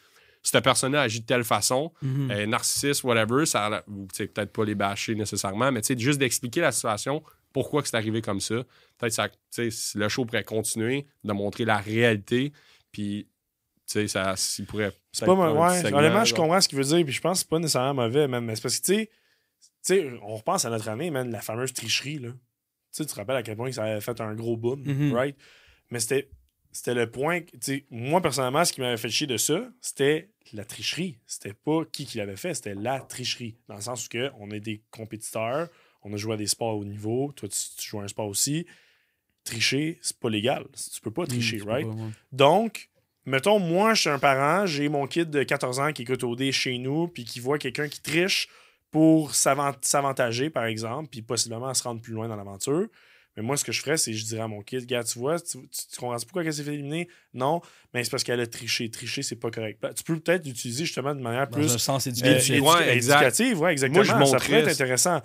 [0.42, 2.30] Cette personne-là agit de telle façon, Mhm.
[2.30, 3.84] euh, narcissiste, whatever, ça,
[4.16, 7.22] peut-être pas les bâcher nécessairement, mais tu sais, juste d'expliquer la situation,
[7.52, 8.56] pourquoi que c'est arrivé comme ça.
[8.98, 12.52] Peut-être ça, tu sais, le show pourrait continuer, de montrer la réalité,
[12.90, 13.28] puis
[13.86, 14.92] tu sais, ça, il pourrait.
[15.12, 17.42] C'est pas Ouais, segment, honnêtement, je comprends ce qu'il veut dire, puis je pense que
[17.44, 18.44] c'est pas nécessairement mauvais, même.
[18.46, 19.06] Mais c'est parce que, tu sais,
[19.84, 22.30] tu sais, on repense à notre année, man, la fameuse tricherie, là.
[22.30, 22.38] Tu
[22.90, 25.12] sais, tu te rappelles à quel point ça avait fait un gros boom, Mhm.
[25.14, 25.36] right?
[25.90, 26.28] Mais c'était.
[26.72, 27.40] C'était le point.
[27.90, 31.18] moi, personnellement, ce qui m'avait fait chier de ça, c'était la tricherie.
[31.26, 33.56] C'était pas qui qui l'avait fait, c'était la tricherie.
[33.68, 35.68] Dans le sens où que on est des compétiteurs,
[36.02, 38.26] on a joué à des sports au niveau, toi, tu, tu joues à un sport
[38.26, 38.66] aussi.
[39.44, 40.64] Tricher, c'est pas légal.
[40.94, 41.86] Tu peux pas tricher, tu peux right?
[41.88, 42.10] pas, ouais.
[42.32, 42.88] Donc,
[43.26, 46.50] mettons, moi, je suis un parent, j'ai mon kid de 14 ans qui écoute OD
[46.52, 48.48] chez nous, puis qui voit quelqu'un qui triche
[48.90, 52.86] pour s'avant- s'avantager, par exemple, puis possiblement se rendre plus loin dans l'aventure.
[53.36, 55.18] Mais moi, ce que je ferais, c'est que je dirais à mon kid, gars, tu
[55.18, 57.08] vois, tu, tu, tu comprends pourquoi elle s'est fait éliminer?
[57.32, 57.60] Non,
[57.94, 58.90] mais c'est parce qu'elle a triché.
[58.90, 59.82] Tricher, c'est pas correct.
[59.96, 62.50] Tu peux peut-être l'utiliser justement de manière Dans plus un sens éducatif.
[62.54, 63.16] édu- édu- ouais, exact.
[63.22, 63.60] éducative.
[63.60, 64.04] Ouais, exactement.
[64.04, 65.20] Moi, je ça pourrait être intéressant.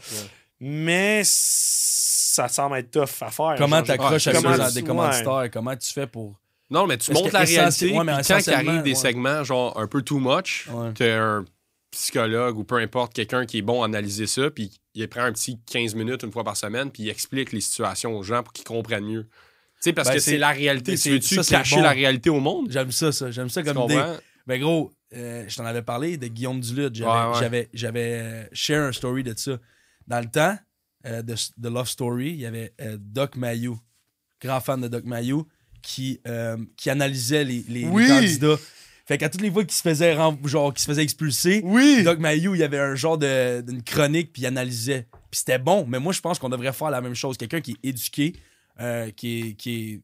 [0.59, 3.55] Mais ça semble être tough à faire.
[3.57, 4.87] Comment t'accroches avec comment des- tu- des ouais.
[4.87, 5.49] commanditaires?
[5.51, 6.39] Comment tu fais pour.
[6.69, 7.91] Non, mais tu montres la réalité.
[7.91, 8.95] ouais, mais puis quand il arrive des ouais.
[8.95, 10.91] segments genre un peu too much, Ouais.
[10.95, 11.45] t'as un
[11.91, 14.71] psychologue ou peu importe, quelqu'un qui est bon à analyser ça, puis
[15.03, 18.17] il prend un petit 15 minutes une fois par semaine, puis il explique les situations
[18.17, 19.23] aux gens pour qu'ils comprennent mieux.
[19.23, 19.29] Tu
[19.81, 20.97] sais, parce Ben, que c'est- la réalité.
[20.97, 21.81] Tu veux-tu cacher bon.
[21.83, 22.67] la réalité au monde?
[22.71, 23.29] J'aime ça, ça.
[23.31, 24.01] J'aime ça comme idée.
[24.47, 26.95] Ben gros, euh, je t'en avais parlé de Guillaume Duluth.
[26.95, 27.95] J'avais, Ouais, ouais.
[27.95, 29.59] euh, share un story de ça.
[30.07, 30.57] Dans le temps
[31.05, 33.77] euh, de, de Love Story, il y avait euh, Doc Mayou,
[34.41, 35.45] grand fan de Doc Mayou,
[35.83, 36.19] qui,
[36.75, 38.07] qui analysait les, les- les Oui.
[38.07, 38.57] candidats.
[39.07, 42.03] Fait qu'à toutes les fois qu'il se faisait rem- genre qu'il se faisait expulser, Oui!
[42.03, 45.07] Doc Mayou, il y avait un genre de, d'une chronique puis il analysait.
[45.31, 47.37] Puis c'était bon, mais moi je pense qu'on devrait faire la même chose.
[47.37, 48.33] Quelqu'un qui est éduqué,
[48.81, 50.01] euh, qui est, qui est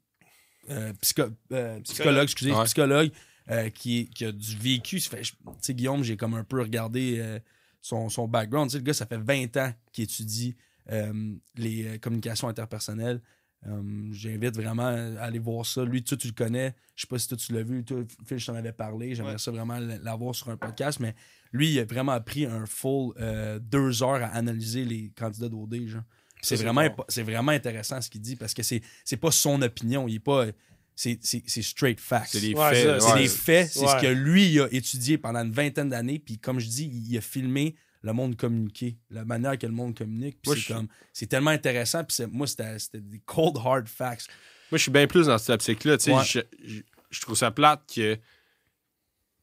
[0.72, 2.64] euh, psycho- euh, psychologue, excusez, Ouais.
[2.64, 3.12] psychologue,
[3.52, 5.02] euh, qui, est- qui a du vécu.
[5.02, 7.40] Ça fait- je- Tu sais, Guillaume, j'ai comme un peu regardé euh,
[7.82, 8.70] son, son background.
[8.70, 10.56] Tu sais, le gars, ça fait 20 ans qu'il étudie
[10.92, 11.12] euh,
[11.58, 13.22] les communications interpersonnelles.
[13.68, 15.86] Euh, J'invite vraiment à aller voir ça.
[15.86, 16.76] Lui, toi, tu le connais.
[16.96, 17.84] Je sais pas si toi, tu l'as vu.
[17.84, 19.16] Toi, Phil, je t'en avais parlé.
[19.16, 19.38] J'aimerais Ouais.
[19.40, 21.00] ça vraiment l'avoir sur un podcast.
[21.00, 21.16] Mais
[21.54, 25.88] lui, il a vraiment pris un full euh, deux heures à analyser les candidats d'OD.
[25.88, 26.02] Genre.
[26.42, 27.04] C'est vraiment, bon.
[27.08, 30.08] c'est vraiment intéressant ce qu'il dit parce que c'est, c'est pas son opinion.
[30.10, 30.48] Il est pas.
[30.96, 32.30] C'est, c'est, c'est straight facts.
[32.34, 33.02] C'est des Ouais, faits.
[33.02, 33.22] C'est ouais.
[33.24, 36.20] des faits, c'est ce que lui il a étudié pendant une vingtaine d'années.
[36.20, 39.98] Puis comme je dis, il a filmé le monde communiquer, la manière que le monde
[39.98, 40.38] communique.
[40.42, 42.04] Puis Moi, c'est comme, c'est tellement intéressant.
[42.04, 44.28] Puis moi, c'était, c'était des cold hard facts.
[44.72, 45.98] Moi, je suis bien plus dans cette optique-là.
[45.98, 46.24] tu sais, Ouais.
[46.26, 48.18] Je, je- je trouve ça plate que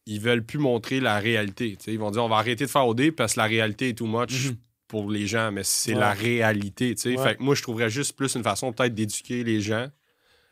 [0.07, 1.77] ils veulent plus montrer la réalité.
[1.77, 1.93] tu sais.
[1.93, 4.07] Ils vont dire on va arrêter de faire OD parce que la réalité est too
[4.07, 4.57] much Mhm.
[4.89, 6.01] pour les gens, mais c'est Ouais.
[6.01, 6.95] la réalité.
[6.95, 7.17] tu sais.
[7.17, 7.23] Ouais.
[7.23, 9.89] Fait que moi, je trouverais juste plus une façon peut-être d'éduquer les gens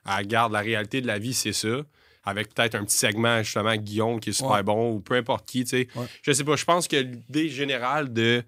[0.04, 1.84] à garde la réalité de la vie, c'est ça.
[2.28, 4.62] Avec peut-être un petit segment, justement, Guillaume qui est super Ouais.
[4.62, 5.64] bon ou peu importe qui.
[5.64, 5.88] tu sais.
[5.96, 6.06] Ouais.
[6.22, 8.42] Je sais pas, je pense que l'idée générale de,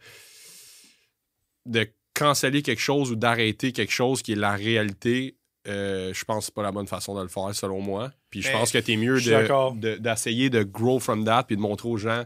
[1.66, 5.36] de canceller quelque chose ou d'arrêter quelque chose qui est la réalité,
[5.68, 8.10] euh, je pense que c'est pas la bonne façon de le faire, selon moi.
[8.30, 11.56] Puis je Mais pense que t'es mieux de- de- d'essayer de, grow from that puis
[11.56, 12.24] de montrer aux gens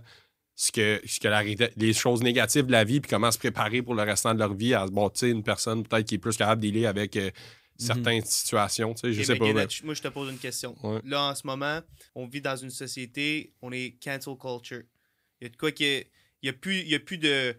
[0.57, 1.43] ce que, ce que la,
[1.77, 4.55] les choses négatives de la vie puis comment se préparer pour le restant de leur
[4.55, 7.31] vie à bon, tu sais, une personne peut-être qui est plus capable dealer avec euh,
[7.77, 8.95] certaines situations.
[8.95, 9.53] tu sais, Je sais mais pas.
[9.53, 10.77] Mais- Moi, je te pose une question.
[10.83, 11.01] Ouais.
[11.05, 11.81] Là, en ce moment,
[12.15, 14.83] on vit dans une société, on est cancel culture.
[15.41, 16.05] Il y a de quoi qu'il
[16.43, 17.57] n'y a, plus- il y a plus de,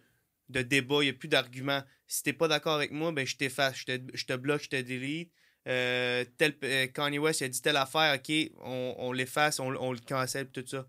[0.50, 1.84] de débat, il n'y a plus d'arguments.
[2.08, 4.70] Si t'es pas d'accord avec moi, ben je t'efface, je te, je te bloque, je
[4.70, 5.32] te delete.
[5.68, 9.76] Euh, tel, euh, Kanye West il a dit telle affaire, ok, on, on l'efface, on,
[9.76, 10.88] on le cancelle, tout ça.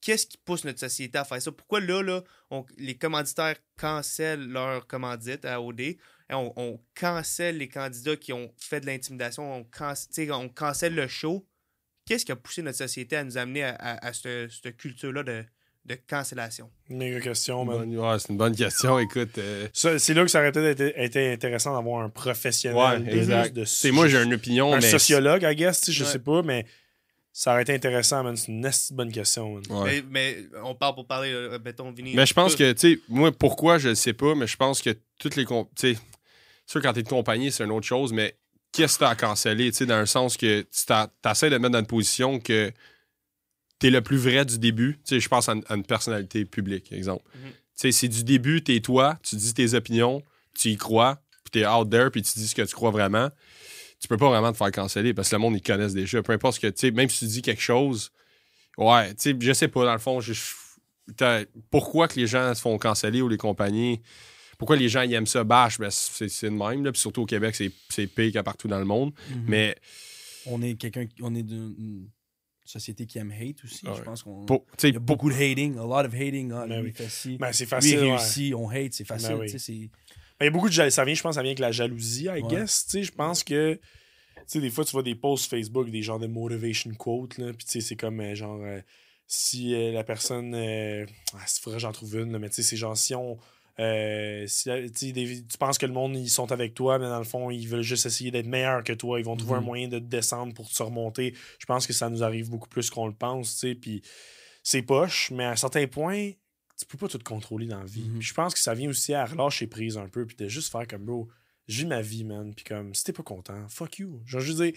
[0.00, 1.52] Qu'est-ce qui pousse notre société à faire ça?
[1.52, 5.96] Pourquoi là, là on- les commanditaires cancellent leur commandite à OD?
[6.30, 10.48] On, on cancelle les candidats qui ont fait de l'intimidation, on, cance- tu sais, on
[10.48, 11.46] cancelle le show.
[12.04, 15.22] Qu'est-ce qui a poussé notre société à nous amener à, à- à cette, cette culture-là
[15.22, 15.44] de,
[15.84, 16.68] de cancellation?
[16.88, 17.78] Méga question, man.
[17.78, 18.98] Bonne- ouais, c'est une bonne question.
[18.98, 23.08] Écoute, euh, C'est là que ça aurait peut-être été, été intéressant d'avoir un professionnel ouais,
[23.12, 23.54] de- exact.
[23.54, 24.90] de, C'est moi, j'ai une opinion, un mais.
[24.90, 26.10] sociologue, I guess, tu sais, je Ouais.
[26.10, 26.66] sais pas, mais
[27.32, 28.36] ça aurait été intéressant, man.
[28.36, 29.62] C'est une bonne question, man.
[29.70, 30.02] Ouais.
[30.02, 32.14] Mais, mais on parle pour parler, euh, mettons, Vinny.
[32.16, 34.82] Mais je pense que, tu sais, moi, pourquoi, je ne sais pas, mais je pense
[34.82, 35.44] que toutes les.
[35.44, 36.00] com- Tu sais,
[36.66, 38.36] sûr, quand tu es de compagnie, c'est une autre chose, mais
[38.72, 41.56] qu'est-ce que tu as à canceller, tu sais, dans le sens que tu essaies de
[41.56, 42.72] te mettre dans une position que
[43.78, 44.94] tu es le plus vrai du début.
[45.04, 47.24] Tu sais, je pense à une, à une personnalité publique, exemple.
[47.34, 47.50] Mhm.
[47.50, 50.22] Tu sais, c'est du début, tu es toi, tu dis tes opinions,
[50.54, 52.90] tu y crois, puis tu es out there, puis tu dis ce que tu crois
[52.90, 53.28] vraiment.
[54.00, 56.22] Tu peux pas vraiment te faire canceller parce que le monde, ils connaissent déjà.
[56.22, 58.10] Peu importe ce que, tu sais, même si tu dis quelque chose,
[58.78, 60.32] ouais, tu sais, je sais pas, dans le fond, je-
[61.16, 64.00] t'as- pourquoi que les gens se font canceller ou les compagnies,
[64.58, 66.84] pourquoi les gens ils aiment ça bâche, ben, c'est c'est de même.
[66.84, 66.92] Là.
[66.92, 69.12] Puis surtout au Québec, c'est c'est pire qu'à partout dans le monde.
[69.30, 69.44] Mhm.
[69.48, 69.76] Mais
[70.46, 72.08] on est quelqu'un, on est d'une
[72.64, 73.86] société qui aime hate aussi.
[73.86, 73.94] Ouais.
[73.96, 74.44] Je pense qu'on.
[74.82, 76.52] Il y a beaucoup de hating, a lot of hating.
[76.52, 77.36] Ah, Ben lui, oui.
[77.38, 77.92] Ben, c'est Lui, facile.
[77.92, 78.16] il ouais.
[78.16, 79.28] réussit, on hate, c'est facile.
[79.30, 79.50] Ben oui.
[79.58, 79.88] c'est- Ben,
[80.40, 80.94] Il y a beaucoup de jalousie.
[80.94, 82.42] Ça vient, je pense, ça vient avec la jalousie, I Ouais.
[82.42, 82.84] guess.
[82.86, 83.74] Tu sais, je pense que.
[83.74, 83.80] Tu
[84.46, 87.52] sais, des fois, tu vois des posts Facebook, des genres de motivation quotes, là.
[87.52, 88.60] Puis, tu sais, c'est comme euh, genre.
[88.62, 88.80] euh,
[89.26, 90.54] si euh, la personne.
[90.54, 91.04] Euh,
[91.34, 93.38] ah, il faudrait que j'en trouve une, là, mais tu sais, c'est genre si on.
[93.78, 96.98] Euh, si, euh, tu sais, des- tu penses que le monde, ils sont avec toi,
[96.98, 99.18] mais dans le fond, ils veulent juste essayer d'être meilleurs que toi.
[99.18, 99.66] Ils vont trouver un Mhm.
[99.66, 101.34] moyen de te descendre pour te remonter.
[101.58, 103.64] Je pense que ça nous arrive beaucoup plus qu'on le pense.
[103.80, 104.02] Puis,
[104.62, 106.30] c'est poche, mais à un certain point,
[106.78, 108.08] tu peux pas tout contrôler dans la vie.
[108.08, 108.20] Mhm.
[108.22, 110.86] Je pense que ça vient aussi à relâcher prise un peu, puis de juste faire
[110.86, 111.28] comme, bro,
[111.68, 112.54] vis ma vie, man.
[112.54, 114.22] Puis comme, si t'es pas content, fuck you.
[114.24, 114.72] Genre, je veux dire,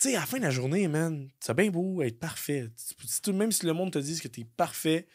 [0.00, 2.68] tu sais, à la fin de la journée, man, c'est bien beau être parfait.
[3.32, 5.06] Même si le monde te dit que t'es parfait,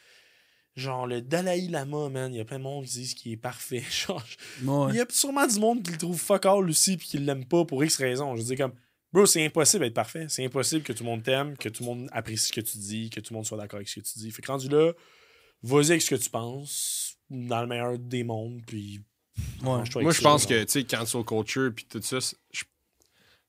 [0.79, 3.37] genre, le Dalai Lama, man, il y a plein de monde qui disent qu'il est
[3.37, 3.83] parfait.
[3.91, 4.23] Genre,
[4.63, 4.91] Ouais.
[4.93, 7.45] il y a sûrement du monde qui le trouve fuck all aussi, puis qui l'aime
[7.45, 8.35] pas pour X raisons.
[8.35, 8.75] Je veux dire, comme,
[9.13, 10.25] bro, c'est impossible d'être parfait.
[10.29, 12.77] C'est impossible que tout le monde t'aime, que tout le monde apprécie ce que tu
[12.77, 14.31] dis, que tout le monde soit d'accord avec ce que tu dis.
[14.31, 14.93] Fait que rendu là,
[15.63, 19.01] vas-y avec ce que tu penses, dans le meilleur des mondes, puis.
[19.61, 19.83] Ouais.
[20.01, 20.49] moi, je pense genre.
[20.49, 22.63] que, tu sais, cancel culture, puis tout ça, je,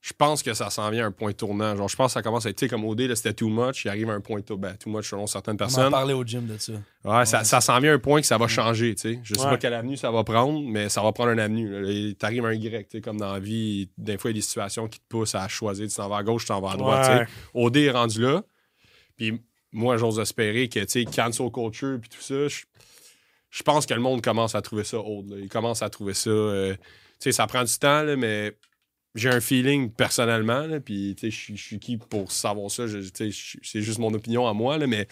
[0.03, 1.75] je pense que ça s'en vient à un point tournant.
[1.75, 3.85] Genre, je pense que ça commence à être, comme OD, là, c'était too much.
[3.85, 5.91] Il arrive à un point to- ben, too much selon certaines On en personnes.
[5.91, 6.73] parlait au gym de ça.
[7.05, 7.43] Ouais, ça, Ouais.
[7.45, 9.19] ça s'en vient à un point que ça va changer, tu sais.
[9.23, 9.49] Je sais Ouais.
[9.51, 12.15] pas quelle avenue ça va prendre, mais ça va prendre une avenue.
[12.15, 14.39] T'arrives à un Y, tu sais, comme dans la vie, des fois, il y a
[14.39, 15.87] des situations qui te poussent à choisir.
[15.87, 17.25] Tu t'en vas à gauche, tu t'en vas à droite, Ouais.
[17.27, 17.39] tu sais.
[17.53, 18.43] OD est rendu là.
[19.17, 19.39] Puis
[19.71, 22.63] moi, j'ose espérer que, tu sais, cancel culture puis tout ça, je,
[23.51, 25.29] je pense que le monde commence à trouver ça old.
[25.29, 25.35] là.
[25.39, 26.29] Il commence à trouver ça...
[26.31, 26.79] euh, tu
[27.19, 28.57] sais, ça prend du temps, là, mais
[29.15, 32.85] j'ai un feeling personnellement, puis, je suis- qui pour savoir ça?
[33.13, 35.07] C'est juste mon opinion à moi, là, mais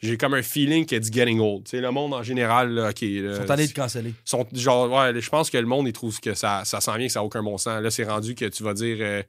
[0.00, 1.66] j'ai comme un feeling que it's getting old.
[1.72, 3.02] Le monde en général, là, OK.
[3.02, 4.14] Ils sont allés te canceller.
[4.24, 7.06] sont genre ouais je pense que le monde il trouve que ça ça sent bien
[7.08, 9.28] que ça n'a aucun bon sens là c'est rendu que tu vas dire euh, tu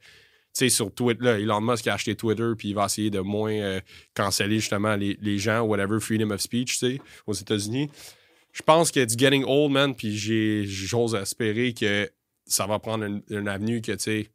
[0.52, 3.50] sais sur Twitter là Elon Musk a acheté Twitter puis il va essayer de moins
[3.52, 3.80] euh,
[4.14, 7.90] canceller justement les, les gens whatever freedom of speech tu sais aux États-Unis
[8.52, 12.08] je pense que it's getting old man puis j'ai j'ose espérer que
[12.50, 14.30] ça va prendre une, une avenue que tu sais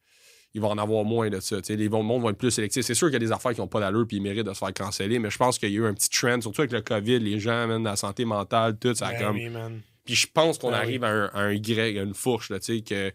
[0.55, 1.57] il va en avoir moins de ça.
[1.57, 2.85] tu sais, les le monde vont être plus sélectifs.
[2.85, 4.53] C'est sûr qu'il y a des affaires qui n'ont pas d'allure puis ils méritent de
[4.53, 6.71] se faire canceller, mais je pense qu'il y a eu un petit trend, surtout avec
[6.71, 9.49] le COVID, les gens, man, la santé mentale, tout, ça a Ben comme oui.
[10.05, 10.75] Puis je pense qu'on oui.
[10.75, 13.11] arrive à un, à un Y, à une fourche, là, tu sais, que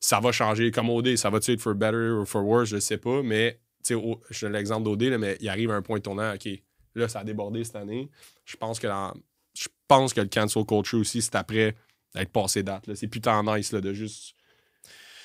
[0.00, 0.70] ça va changer.
[0.70, 3.88] Comme OD, ça va-tu être for better or for worse, je sais pas, mais, tu
[3.88, 6.46] sais, au- je donne l'exemple d'OD, mais il arrive à un point tournant, OK,
[6.94, 8.10] là, ça a débordé cette année.
[8.44, 9.14] Je pense que dans-
[9.54, 11.74] je pense que le cancel culture aussi, c'est après
[12.14, 12.84] d'être passé date.
[12.94, 14.34] C'est putain nice, là, de juste...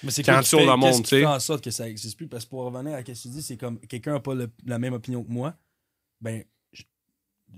[0.08, 1.26] Mais c'est Quand sur le monde, tu sais?
[1.26, 2.28] en sorte que ça existe plus?
[2.30, 4.50] Parce que pour revenir à ce que tu dis, c'est comme quelqu'un n'a pas le-
[4.66, 5.54] la même opinion que moi,
[6.22, 6.84] ben, je,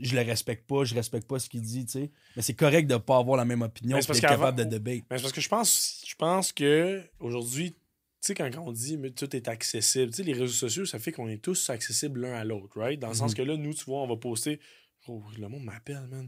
[0.01, 2.11] je le respecte pas, je respecte pas ce qu'il dit, tu sais.
[2.35, 5.03] Mais c'est correct de pas avoir la même opinion d'être capable de debate.
[5.11, 7.77] Mais parce que je pense, je pense que aujourd'hui, tu
[8.21, 11.11] sais, quand on dit mais tout est accessible, tu sais, les réseaux sociaux, ça fait
[11.11, 12.99] qu'on est tous accessibles l'un à l'autre, right?
[12.99, 13.37] Dans le sens Mhm.
[13.37, 14.59] que là, nous, tu vois, on va poster.
[15.07, 16.27] Oh, le monde m'appelle, man.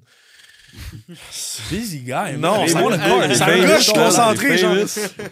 [1.70, 2.38] Busy guy.
[2.38, 2.68] Non, man.
[2.70, 4.76] ça, Hey, me- le gars, ça me famous, concentré, genre.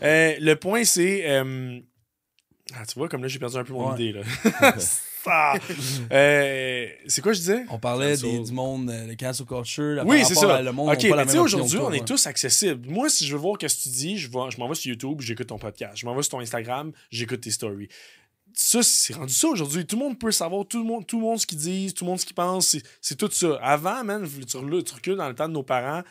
[0.04, 1.24] Euh, le point, c'est.
[1.30, 1.80] euh,
[2.76, 3.96] Ah, tu vois, comme là, j'ai perdu un peu mon Ouais.
[4.02, 4.22] idée, là.
[5.32, 5.54] Ah!
[6.12, 7.64] Euh, c'est quoi je disais?
[7.70, 9.84] On parlait des- du monde, euh, le cancel culture.
[9.96, 10.56] là, Oui, c'est ça.
[10.56, 12.88] à Le monde ok, mais tu sais, aujourd'hui, on est tous accessibles.
[12.90, 15.20] Moi, si je veux voir ce que tu dis, je, je m'en vais sur YouTube,
[15.20, 15.98] j'écoute ton podcast.
[15.98, 17.90] Je m'en vais sur ton Instagram, j'écoute tes stories.
[18.54, 19.86] Ça, c'est rendu ça aujourd'hui.
[19.86, 22.04] Tout le monde peut savoir, tout le monde, tout le monde ce qu'ils disent, tout
[22.04, 22.78] le monde ce qu'ils pense.
[23.02, 23.56] C'est, tout ça.
[23.62, 26.04] Avant, man, tu, recules- dans le temps de nos parents.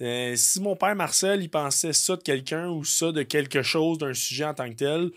[0.00, 3.98] euh, si mon père Marcel, il pensait ça de quelqu'un ou ça de quelque chose,
[3.98, 5.10] d'un sujet en tant que tel,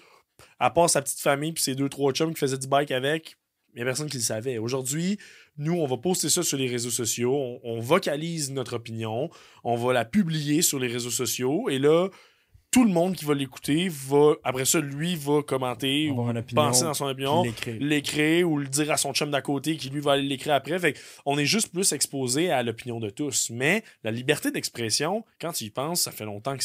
[0.59, 3.37] à part sa petite famille puis ses deux, trois chums qui faisaient du bike avec,
[3.73, 4.57] il n'y a personne qui le savait.
[4.59, 5.17] Aujourd'hui,
[5.57, 9.29] nous, on va poster ça sur les réseaux sociaux, on vocalise notre opinion,
[9.63, 12.09] on va la publier sur les réseaux sociaux, et là,
[12.77, 16.83] tout le monde qui va l'écouter va, après ça, lui, va commenter ou opinion, penser
[16.83, 17.43] dans son opinion,
[17.79, 18.47] l'écrire.
[18.47, 20.77] ou le dire à son chum d'à côté qui lui va aller l'écrire après.
[20.77, 23.49] Fait on est juste plus exposé à l'opinion de tous.
[23.49, 26.55] Mais la liberté d'expression, quand tu y penses, ça fait longtemps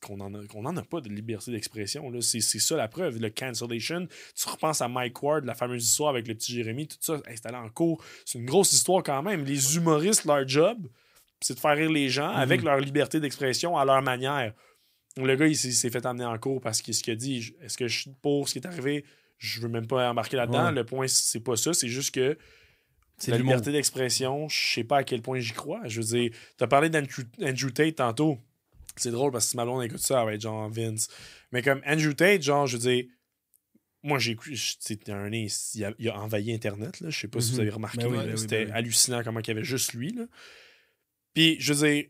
[0.00, 2.12] qu'on en a, qu'on en a pas de liberté d'expression.
[2.20, 3.18] C'est ça la preuve.
[3.18, 4.06] Le cancellation,
[4.36, 7.56] tu repenses à Mike Ward, la fameuse histoire avec le petit Jérémy, tout ça installé
[7.56, 8.00] en cours.
[8.24, 9.44] C'est une grosse histoire quand même.
[9.44, 10.78] Les humoristes, leur job,
[11.40, 14.52] c'est de faire rire les gens avec leur liberté d'expression à leur manière.
[15.16, 17.78] Le gars, il s'est- fait amener en cours parce que ce qu'il a dit, est-ce
[17.78, 19.04] que je suis pour ce qui est arrivé?
[19.38, 20.66] Je veux même pas embarquer là-dedans.
[20.66, 20.72] Ouais.
[20.72, 21.72] Le point, c'est pas ça.
[21.74, 22.36] C'est juste que
[23.18, 25.80] C'est la liberté d'expression, je sais pas à quel point j'y crois.
[25.86, 28.38] Je veux dire, t'as parlé d'Andrew Andrew Tate tantôt.
[28.96, 31.08] C'est drôle parce que si ma blonde écoute ça, elle va être genre Vince.
[31.52, 33.04] Mais comme Andrew Tate, genre, je veux dire,
[34.02, 34.36] moi j'ai
[34.80, 35.48] c'était un il
[35.84, 37.08] a, il a envahi Internet, là.
[37.08, 37.60] Je sais pas si vous Mhm.
[37.62, 38.78] avez remarqué, Ben oui, ben oui, c'était ben oui.
[38.78, 40.26] hallucinant comment il y avait juste lui, là.
[41.34, 42.04] Puis, je veux dire,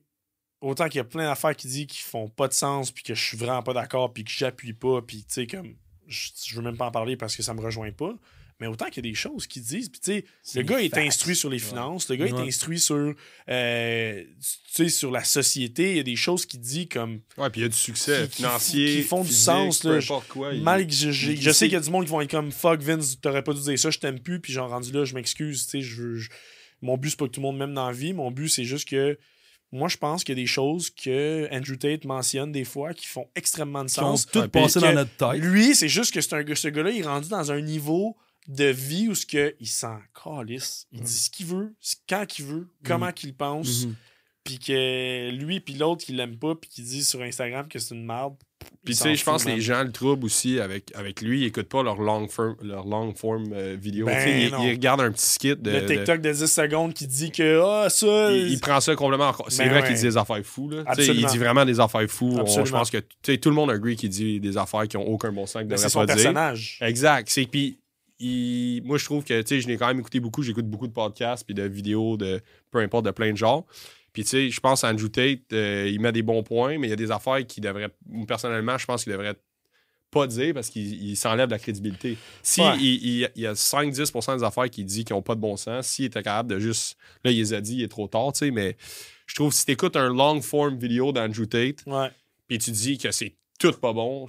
[0.60, 3.14] autant qu'il y a plein d'affaires qui disent qui font pas de sens, puis que
[3.14, 5.74] je suis vraiment pas d'accord, puis que j'appuie pas, puis tu sais, comme,
[6.08, 8.14] je, je veux même pas en parler parce que ça me rejoint pas.
[8.58, 10.96] Mais autant qu'il y a des choses qui disent, puis tu sais, le gars est
[10.96, 13.14] instruit sur les finances, le gars est instruit sur,
[13.50, 17.50] euh, tu sais, sur la société, il y a des choses qu'il dit comme, Ouais,
[17.50, 19.96] puis il y a du succès Qui- qui- financier, qui font du sens, peu là.
[19.98, 20.54] importe quoi.
[20.54, 22.30] il- mal que je, je- je sais qu'il y a du monde qui vont être
[22.30, 25.04] comme fuck Vince, t'aurais pas dû dire ça, je t'aime plus, puis genre rendu là,
[25.04, 26.16] je m'excuse, tu sais, je veux.
[26.16, 26.30] je-
[26.80, 28.64] Mon but, c'est pas que tout le monde m'aime dans la vie, mon but, c'est
[28.64, 29.18] juste que
[29.76, 33.06] moi, je pense qu'il y a des choses que Andrew Tate mentionne des fois qui
[33.06, 34.26] font extrêmement de Qui ont sens.
[34.26, 35.40] tout Ouais, puis passé dans notre tête.
[35.42, 38.16] Lui, c'est juste que c'est un, ce gars-là, il est rendu dans un niveau
[38.48, 40.86] de vie où ce que il s'en calisse.
[40.92, 41.74] Il dit ce qu'il veut,
[42.08, 43.94] quand qu'il veut, comment qu'il pense, Mhm.
[44.44, 47.94] puis que lui puis l'autre qui l'aime pas puis qui dit sur Instagram que c'est
[47.94, 48.36] une merde.
[48.84, 51.40] Puis tu sais, je pense que les gens le troublent aussi avec, avec lui.
[51.42, 54.06] Ils écoutent pas leur long form, leur long form euh, vidéo.
[54.06, 55.70] Ben ils, regardent un petit skit de.
[55.72, 58.94] le de- TikTok de 10 secondes qui dit que ah ça il, il prend ça
[58.94, 59.30] complètement.
[59.30, 59.86] en- C'est Ben vrai ouais.
[59.88, 60.70] qu'il dit des affaires fous.
[60.70, 60.84] Là.
[60.98, 62.38] Il dit vraiment des affaires fous.
[62.46, 62.98] Je pense que
[63.36, 65.88] tout le monde agree qu'il dit des affaires qui ont aucun bon sens, devraient c'est
[65.88, 66.14] son dire.
[66.14, 66.78] personnage.
[66.80, 67.28] Exact.
[67.28, 67.80] C'est puis
[68.20, 70.86] il- moi je trouve que tu sais je l'ai quand même écouté beaucoup, j'écoute beaucoup
[70.86, 72.40] de podcasts puis de vidéos de
[72.70, 73.66] peu importe de plein de genres.
[74.16, 76.86] Puis tu sais, je pense à Andrew Tate, euh, il met des bons points, mais
[76.86, 77.90] il y a des affaires qui devraient
[78.26, 79.34] personnellement, je pense qu'il devrait
[80.10, 82.16] pas dire parce qu'il il s'enlève de la crédibilité.
[82.42, 82.76] Si Ouais.
[82.78, 82.84] il,
[83.22, 85.86] il- il y a 5-10% des affaires qu'il dit qui ont pas de bon sens,
[85.88, 88.38] s'il était capable de juste là il les a dit, il est trop tard, tu
[88.38, 88.76] sais, mais
[89.26, 91.84] je trouve que si t'écoutes un long form vidéo d'Andrew Tate,
[92.48, 94.26] puis tu dis que c'est tout pas bon,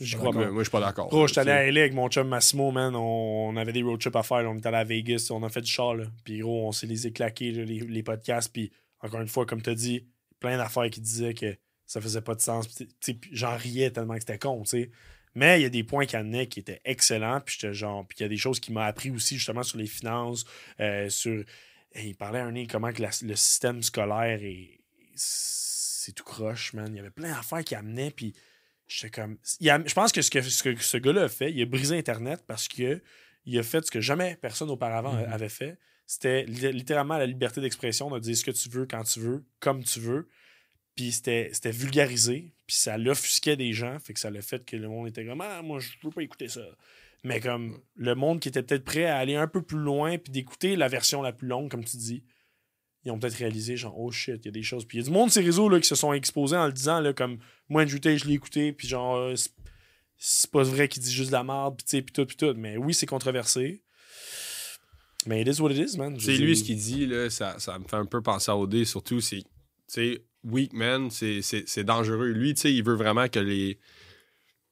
[0.00, 0.50] je crois pas.
[0.50, 1.08] moi je suis pas d'accord.
[1.08, 2.94] Bro, j'étais allé Tu à LA avec mon chum Massimo, man.
[2.94, 4.42] On, on avait des road trips à faire.
[4.42, 4.48] là.
[4.50, 5.28] On était allé à Vegas.
[5.30, 6.04] On a fait du char, là.
[6.24, 8.50] Puis gros, on s'est les éclaqués, les, les podcasts.
[8.50, 10.06] Puis encore une fois, comme tu as dit,
[10.40, 12.68] plein d'affaires qui disaient que ça faisait pas de sens.
[13.32, 14.90] J'en riais tellement que c'était con, tu sais.
[15.34, 17.40] Mais il y a des points qu'il amenait qui étaient excellents.
[17.40, 18.06] Puis j'étais genre.
[18.06, 20.44] Puis il y a des choses qui m'a appris aussi, justement, sur les finances,
[20.80, 21.44] euh, sur.
[21.94, 24.80] Il parlait à un nez comment que la- le système scolaire est.
[25.14, 26.88] C'est tout croche, man.
[26.92, 28.10] Il y avait plein d'affaires qui amenaient.
[28.10, 28.34] Puis
[28.88, 29.38] j'étais comme.
[29.60, 31.66] il a- je pense que ce que ce, que ce gars-là a fait, il a
[31.66, 33.00] brisé Internet parce que
[33.44, 35.32] il a fait ce que jamais personne auparavant Mhm.
[35.32, 35.78] avait fait.
[36.12, 39.44] C'était li- littéralement la liberté d'expression de dire ce que tu veux, quand tu veux,
[39.60, 40.28] comme tu veux.
[40.96, 44.88] Puis c'était vulgarisé, puis ça l'offusquait des gens, fait que ça l'a fait que le
[44.88, 46.62] monde était comme Ah, moi, je veux pas écouter ça.
[47.22, 50.32] Mais comme le monde qui était peut-être prêt à aller un peu plus loin, puis
[50.32, 52.24] d'écouter la version la plus longue, comme tu dis,
[53.04, 54.84] ils ont peut-être réalisé, genre, oh shit, il y a des choses.
[54.86, 56.72] Puis il y a du monde, ces réseaux, là, qui se sont exposés en le
[56.72, 57.38] disant, là, comme,
[57.68, 59.52] moi, Andrew Tate, je l'ai écouté, puis genre, euh, c'est-
[60.18, 62.36] c'est pas vrai qu'il dit juste de la merde, puis tu sais, puis tout, puis
[62.36, 62.52] tout.
[62.56, 63.84] Mais oui, c'est controversé.
[65.26, 66.18] Mais it is what it is, man.
[66.18, 68.84] C'est lui ce qu'il dit, là, ça, ça me fait un peu penser à OD,
[68.84, 69.44] surtout, c'est, tu
[69.88, 72.28] sais, weak man, c'est, dangereux.
[72.28, 73.78] Lui, tu sais, il veut vraiment que les,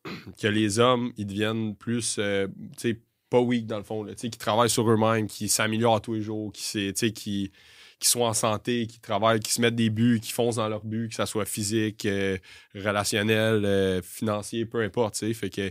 [0.40, 2.46] que les hommes, ils deviennent plus, euh,
[2.78, 5.48] tu sais, pas weak dans le fond, là, tu sais, qui travaillent sur eux-mêmes, qui
[5.48, 7.50] s'améliorent tous les jours, qui, c'est- tu sais, qui,
[7.98, 10.84] qui soient en santé, qui travaillent, qui se mettent des buts, qui foncent dans leurs
[10.84, 12.38] buts, que ça soit physique, euh,
[12.74, 15.70] relationnel, euh, financier, peu importe, tu sais, fait que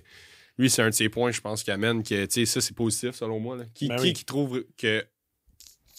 [0.57, 2.75] lui, c'est un de ses points, je pense, qui amène que, tu sais, ça, c'est
[2.75, 3.63] positif, selon moi, là.
[3.73, 4.13] Qui, Ben qui, oui.
[4.13, 5.05] qui trouve que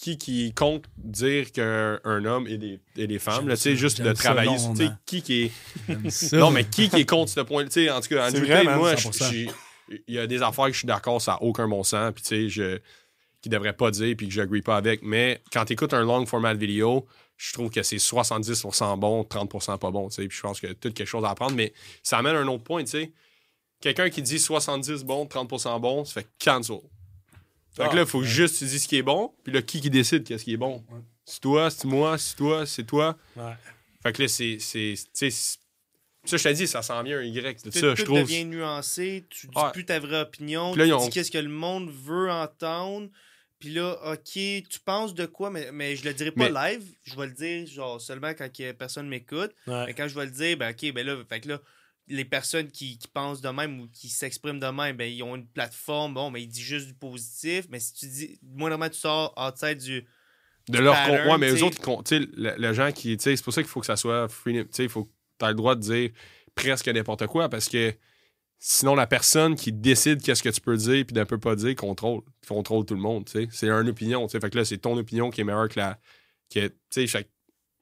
[0.01, 3.75] qui qui compte dire qu'un un homme et des, et des femmes, là, tu sais,
[3.75, 6.33] juste de travailler, tu sais, qui qui est...
[6.33, 8.63] Non, mais qui qui est contre ce point tu sais, en tout cas, Andrew Tate,
[8.77, 9.29] moi, je- 100%.
[9.31, 9.49] j'ai-
[10.07, 12.23] il y a des affaires que je suis d'accord, ça n'a aucun bon sens, puis
[12.23, 12.79] tu sais, je
[13.41, 16.25] qui devrait pas dire, puis que j'agree pas avec, mais quand tu écoutes un long
[16.25, 17.05] format de vidéo,
[17.37, 20.67] je trouve que c'est 70% bon, 30% pas bon, tu sais, puis je pense que
[20.73, 23.11] tout quelque chose à apprendre, mais ça amène un autre point, tu sais.
[23.81, 26.79] Quelqu'un qui dit 70 bon, 30% bon, ça fait cancel.
[27.71, 29.53] Fait que Ah, là, il faut juste que tu dis ce qui est bon, puis
[29.53, 30.83] là, qui qui décide qu'est-ce qui est bon?
[30.89, 30.99] Ouais.
[31.23, 33.15] C'est toi, c'est moi, c'est toi, c'est toi.
[33.37, 33.53] Ouais.
[34.03, 34.57] Fait que là, c'est.
[34.59, 35.59] c'est- tu sais, c'est-
[36.25, 38.19] Ça, je t'ai dit, ça s'en vient un Y de ça, je tout trouve.
[38.19, 39.71] devient nuancé, tu dis Ouais.
[39.71, 43.07] plus ta vraie opinion, là, tu ont- dis qu'est-ce que le monde veut entendre.
[43.59, 46.83] Puis là, ok, tu penses de quoi, mais, mais je le dirai pas live.
[47.03, 49.51] Je vais le dire genre seulement quand que personne m'écoute.
[49.67, 49.85] Ouais.
[49.87, 51.61] Mais quand je vais le dire, ben ok, ben là, fait que là,
[52.09, 55.35] les personnes qui, qui pensent de même ou qui s'expriment de même, ben ils ont
[55.35, 57.65] une plateforme, bon, mais ils disent juste du positif.
[57.69, 60.05] Mais si tu dis, moindrement tu sors outside du.
[60.67, 63.17] De leur pattern, con- Ouais, mais eux autres, tu sais, le, le gens qui.
[63.19, 64.53] C'est pour ça qu'il faut que ça soit free.
[64.53, 66.09] Tu sais, il faut que tu aies le droit de dire
[66.55, 67.95] presque n'importe quoi parce que
[68.59, 71.75] sinon, la personne qui décide qu'est-ce que tu peux dire puis ne peut pas dire
[71.75, 72.21] contrôle.
[72.47, 73.47] Contrôle tout le monde, tu sais.
[73.51, 74.39] C'est une opinion, tu sais.
[74.39, 75.99] Fait que là, c'est ton opinion qui est meilleure que la.
[76.53, 77.29] que- Tu sais, fait-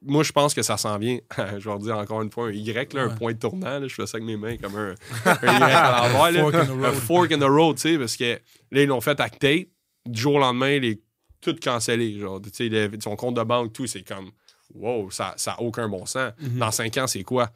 [0.02, 1.18] moi, je pense que ça s'en vient.
[1.58, 3.78] je vais redire encore une fois un Y, là, un point de tournant.
[3.80, 3.88] là.
[3.88, 4.94] je fais ça avec mes mains comme un,
[5.24, 6.32] un Y à l'envers.
[6.32, 6.40] là.
[6.40, 6.94] Fork in the Un road.
[6.94, 8.24] fork in the road, tu sais, parce que
[8.70, 9.68] là, ils l'ont fait Tate.
[10.06, 11.02] Du jour au lendemain, les
[11.40, 12.18] tout cancellé.
[12.18, 14.30] Genre, tu sais, son compte de banque, tout, c'est comme,
[14.74, 16.32] wow, ça n'a aucun bon sens.
[16.40, 16.58] Mhm.
[16.58, 17.50] Dans cinq ans, c'est quoi?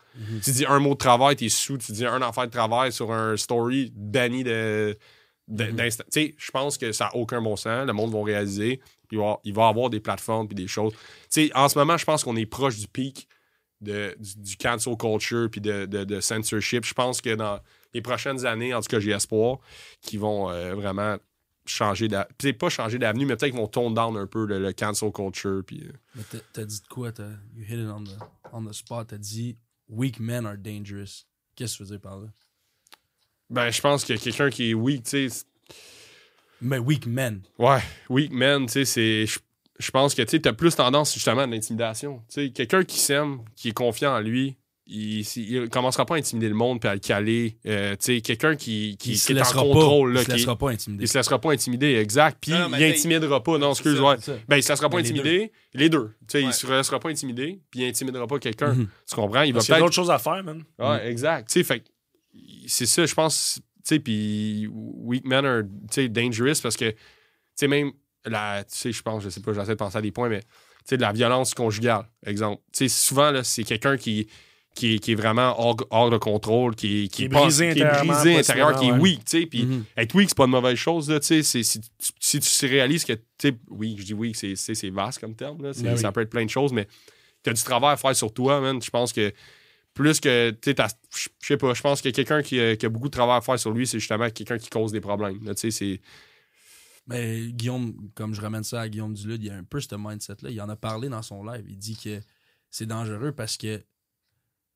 [0.44, 1.78] Tu dis un mot de travail, t'es sous.
[1.78, 4.98] Tu dis un affaire de travail sur un story banni de.
[5.48, 5.72] de- Mhm.
[5.76, 7.86] d'insta- Tu sais, je pense que ça n'a aucun bon sens.
[7.86, 8.80] Le monde va réaliser.
[9.12, 10.92] Il va, va avoir des plateformes puis des choses.
[10.94, 10.98] Tu
[11.28, 13.28] sais, en ce moment, je pense qu'on est proche du pic
[13.80, 16.84] de, du, du cancel culture puis de, de, de censorship.
[16.84, 17.60] Je pense que dans
[17.94, 19.58] les prochaines années, en tout cas, j'ai espoir
[20.00, 21.16] qu'ils vont euh, vraiment
[21.66, 22.34] changer d'avenue.
[22.38, 25.12] Peut-être pas changer d'avenue, mais peut-être qu'ils vont tone down un peu le, le cancel
[25.12, 25.62] culture.
[25.66, 27.12] Puis, euh, Mais t'as- dit de quoi?
[27.12, 28.16] T'as, you hit it on the,
[28.52, 29.08] on the spot.
[29.08, 29.56] T'as dit
[29.88, 31.26] weak men are dangerous.
[31.54, 32.28] Qu'est-ce que tu veux dire par là?
[33.50, 35.44] ben, je pense que quelqu'un qui est weak, tu sais,
[36.62, 37.42] Mais weak men.
[37.58, 39.26] Ouais, weak man, tu sais, c'est.
[39.26, 39.38] Je,
[39.78, 42.22] je pense que tu as plus tendance justement à l'intimidation.
[42.28, 44.56] Tu sais, quelqu'un qui s'aime, qui est confiant en lui,
[44.86, 47.56] il, il commencera pas à intimider le monde puis à le caler.
[47.66, 50.14] Euh, tu sais, quelqu'un qui, qui, il se qui est en laissera contrôle, pas.
[50.14, 51.04] là, il se qui- laissera pas intimider.
[51.04, 52.38] il se laissera pas intimider, exact.
[52.40, 54.16] Puis Non, il intimidera pas, non, excuse, ça, ouais.
[54.48, 56.10] Ben, il se laissera pas Ben, les intimider, les deux.
[56.20, 56.44] Tu sais, Ouais.
[56.50, 58.74] il se laissera pas intimider, puis il intimidera pas quelqu'un.
[58.74, 58.88] Mhm.
[59.08, 59.42] Tu comprends?
[59.42, 60.62] Il va Parce peut-être d'autres choses à faire, man.
[60.78, 61.48] Ouais, exact.
[61.48, 61.86] Tu sais, fait que
[62.66, 63.60] c'est ça, je pense.
[63.84, 66.96] Tu sais, puis weak men are tu sais, dangerous parce que, tu
[67.56, 67.92] sais, même,
[68.24, 70.40] la, tu sais, je pense, je sais pas, j'essaie de penser à des points, mais,
[70.40, 70.46] tu
[70.86, 72.62] sais, de la violence conjugale, exemple.
[72.72, 74.28] Tu sais, souvent, là, c'est quelqu'un qui,
[74.74, 77.80] qui, est- qui est vraiment hors, hors de contrôle, qui, Qui est pense- brisé qui
[77.80, 79.84] est intérieurement, brisé intérieur, qui est possiblement, weak, tu sais, puis Mhm.
[79.96, 81.88] être weak, c'est pas une mauvaise chose, là, tu sais, si, tu-
[82.20, 85.34] si tu réalises que, tu sais, oui, je dis weak, c'est- c'est c'est vaste comme
[85.34, 86.00] terme, là, c'est- Ben oui.
[86.00, 86.86] ça peut être plein de choses, mais
[87.44, 89.32] tu as du travail à faire sur toi, man, je pense que
[89.94, 92.76] plus que, tu sais, t'as- je je sais pas, je pense que quelqu'un qui, a-
[92.76, 95.00] qui a beaucoup de travail à faire sur lui, c'est justement quelqu'un qui cause des
[95.00, 96.00] problèmes, tu sais, c'est...
[97.08, 99.94] Mais Guillaume, comme je ramène ça à Guillaume Dulude, il y a un peu ce
[99.96, 100.50] mindset-là.
[100.50, 101.64] Il en a parlé dans son live.
[101.68, 102.20] Il dit que
[102.70, 103.82] c'est dangereux parce que,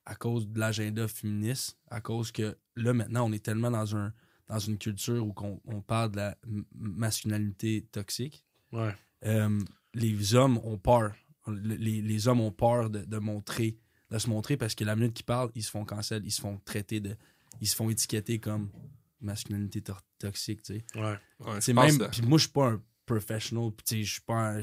[0.06, 4.12] à cause de l'agenda féministe, à cause que là, maintenant, on est tellement dans, un,
[4.48, 6.36] dans une culture où qu'on- on parle de la
[6.74, 8.44] masculinité toxique.
[8.72, 8.92] Ouais.
[9.24, 9.60] euh,
[9.94, 11.14] les hommes ont peur.
[11.46, 13.78] Le- Les, les hommes ont peur de, de montrer,
[14.10, 16.40] de se montrer parce que la minute qu'ils parlent, ils se font cancel, ils se
[16.40, 17.16] font traiter de.
[17.60, 18.70] Ils se font étiqueter comme
[19.20, 20.84] masculinité to- toxique, tu sais.
[20.94, 21.60] Ouais.
[21.72, 21.98] Même.
[22.10, 23.70] Puis moi, je suis pas un professional.
[23.72, 24.62] Puis tu sais, je suis pas un-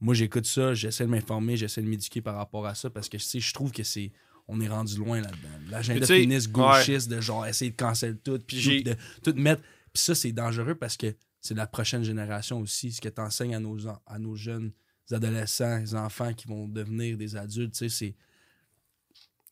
[0.00, 3.16] Moi, j'écoute ça, j'essaie de m'informer, j'essaie de m'éduquer par rapport à ça parce que
[3.16, 4.12] tu sais, je trouve que c'est.
[4.48, 5.48] On est rendu loin là-dedans.
[5.70, 8.94] L'agenda féministe gauchiste de genre essayer de cancel tout, puis de
[9.24, 9.62] tout mettre.
[9.92, 12.92] Puis ça, c'est dangereux parce que c'est la prochaine génération aussi.
[12.92, 13.76] Ce que tu enseignes à nos,
[14.06, 14.70] à nos jeunes
[15.10, 18.14] adolescents, les enfants qui vont devenir des adultes, tu sais, c'est.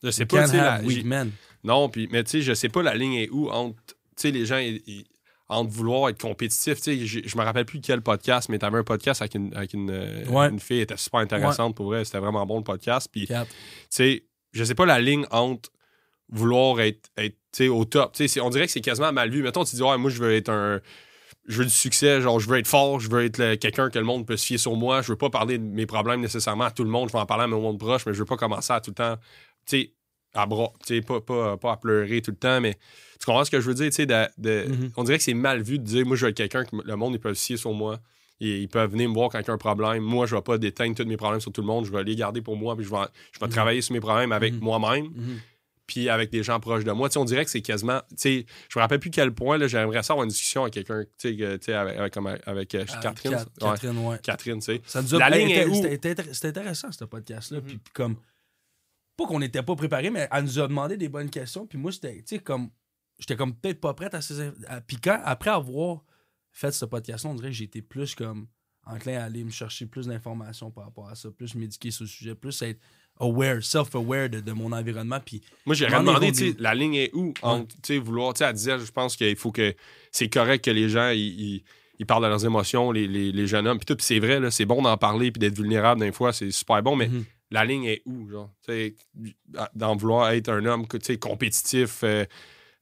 [0.05, 1.31] Je sais you pas, tu la- weak men.
[1.65, 4.31] Non, puis, mais tu sais, je sais pas la ligne est où entre, tu sais,
[4.31, 4.61] les gens,
[5.49, 6.81] entre vouloir être compétitif.
[6.81, 9.73] Tu sais, je me rappelle plus quel podcast, mais t'avais un podcast avec une, avec
[9.73, 9.91] une,
[10.29, 10.49] Ouais.
[10.51, 12.05] une fille, elle était super intéressante pour vrai.
[12.05, 13.09] C'était vraiment bon le podcast.
[13.11, 13.35] Puis, tu
[13.91, 15.71] sais, je sais pas la ligne entre
[16.31, 18.13] vouloir être, être tu au top.
[18.15, 19.43] Tu on dirait que c'est quasiment mal vu.
[19.43, 20.81] Mettons, tu dis, ouais, moi, je veux être un.
[21.47, 24.05] Je veux du succès, genre, je veux être fort, je veux être quelqu'un que le
[24.05, 25.03] monde peut se fier sur moi.
[25.03, 27.09] Je veux pas parler de mes problèmes nécessairement à tout le monde.
[27.09, 28.91] Je vais en parler à mon monde proche, mais je veux pas commencer à tout
[28.91, 29.17] le temps,
[29.67, 29.94] tu sais,
[30.35, 30.73] à bras.
[30.87, 32.75] Tu sais, pas, pas, pas à pleurer tout le temps, mais
[33.21, 34.91] tu comprends ce que je veux dire, tu sais, de, de- Mhm.
[34.97, 37.15] on dirait que c'est mal vu de dire, moi, je veux quelqu'un que le monde,
[37.15, 37.99] ils peuvent se fier sur moi.
[38.41, 40.03] Ils, ils peuvent venir me voir quand il y a un problème.
[40.03, 41.85] Moi, je vais pas déteindre tous mes problèmes sur tout le monde.
[41.87, 42.97] Je vais les garder pour moi, puis je vais,
[43.33, 43.53] je vais Mhm.
[43.53, 44.61] travailler sur mes problèmes avec Mhm.
[44.61, 45.09] moi-même
[45.87, 47.09] puis avec des gens proches de moi.
[47.11, 48.01] Tu sais, on dirait que c'est quasiment.
[48.11, 50.73] tu sais, Je me rappelle plus quel point, là, j'aimerais ça avoir une discussion avec
[50.75, 52.17] quelqu'un, tu sais, avec, avec,
[52.47, 53.33] avec, euh, Ah, Catherine.
[53.33, 54.19] Cat- Ouais, Catherine, ouais.
[54.23, 54.81] Catherine, tu sais.
[54.87, 56.33] Ça nous a La ligne est c'était- où?
[56.33, 57.61] C'était intéressant, ce podcast-là.
[57.61, 58.17] Puis comme.
[59.17, 61.67] Pas qu'on n'était pas préparé, mais elle nous a demandé des bonnes questions.
[61.67, 62.71] Puis moi, j'étais, tu sais, comme.
[63.19, 64.41] J'étais comme peut-être pas prête à ces.
[64.67, 66.03] à- Puis quand, après avoir
[66.51, 68.49] fait ce podcast-là, on dirait que été plus comme
[68.87, 72.09] enclin à aller me chercher plus d'informations par rapport à ça, plus m'éduquer sur le
[72.09, 72.81] sujet, plus être
[73.21, 75.21] aware, self-aware de, de mon environnement.
[75.25, 78.45] Puis Moi, j'ai M'en demandé, la ligne est où entre, tu sais, vouloir, tu sais,
[78.47, 79.75] elle disait, je pense qu'il faut que
[80.11, 81.65] c'est correct que les gens, ils, ils-
[82.01, 84.51] ils parlent de leurs émotions, les, les, les jeunes hommes, puis tout, c'est vrai, là,
[84.51, 87.25] c'est bon d'en parler, puis d'être vulnérable des fois, c'est super bon, mais Mhm.
[87.55, 88.95] La ligne est où, genre, tu sais,
[89.75, 92.25] d'en vouloir être un homme, tu sais, compétitif, euh,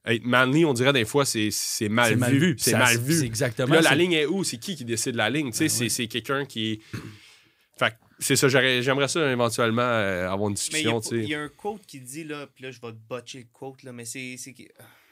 [0.05, 1.51] être manly, on dirait des fois, c'est
[1.89, 2.55] mal, c'est mal vu.
[2.57, 3.13] C'est mal vu.
[3.19, 4.43] C'est exactement Puis là, la ligne est où?
[4.43, 5.51] C'est qui qui décide la ligne?
[5.51, 5.89] Tu sais, Ben c'est oui.
[5.91, 6.81] c'est quelqu'un qui.
[7.77, 11.35] Fait que c'est ça, j'aimerais ça éventuellement euh, avoir une il y, discussion, il y
[11.35, 13.91] a un quote qui dit, là, puis là, je vais te botcher le quote, là,
[13.91, 14.35] mais c'est.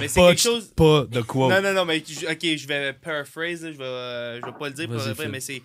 [0.00, 0.72] Mais c'est Pas, quelque chose.
[0.76, 1.50] pas de quote.
[1.50, 4.68] Non, non, non, mais ok, je vais paraphrase, là, je vais, euh, je vais pas
[4.68, 5.62] le dire pour vrai, mais c'est.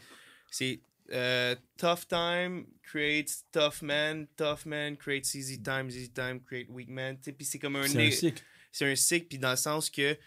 [1.12, 6.90] Euh, tough time creates tough man, tough man creates easy time, easy time creates weak
[6.90, 7.18] man.
[7.18, 7.88] Puis c'est comme un.
[7.88, 8.44] C'est un cycle.
[8.72, 10.18] c'est un cycle, puis dans le sens que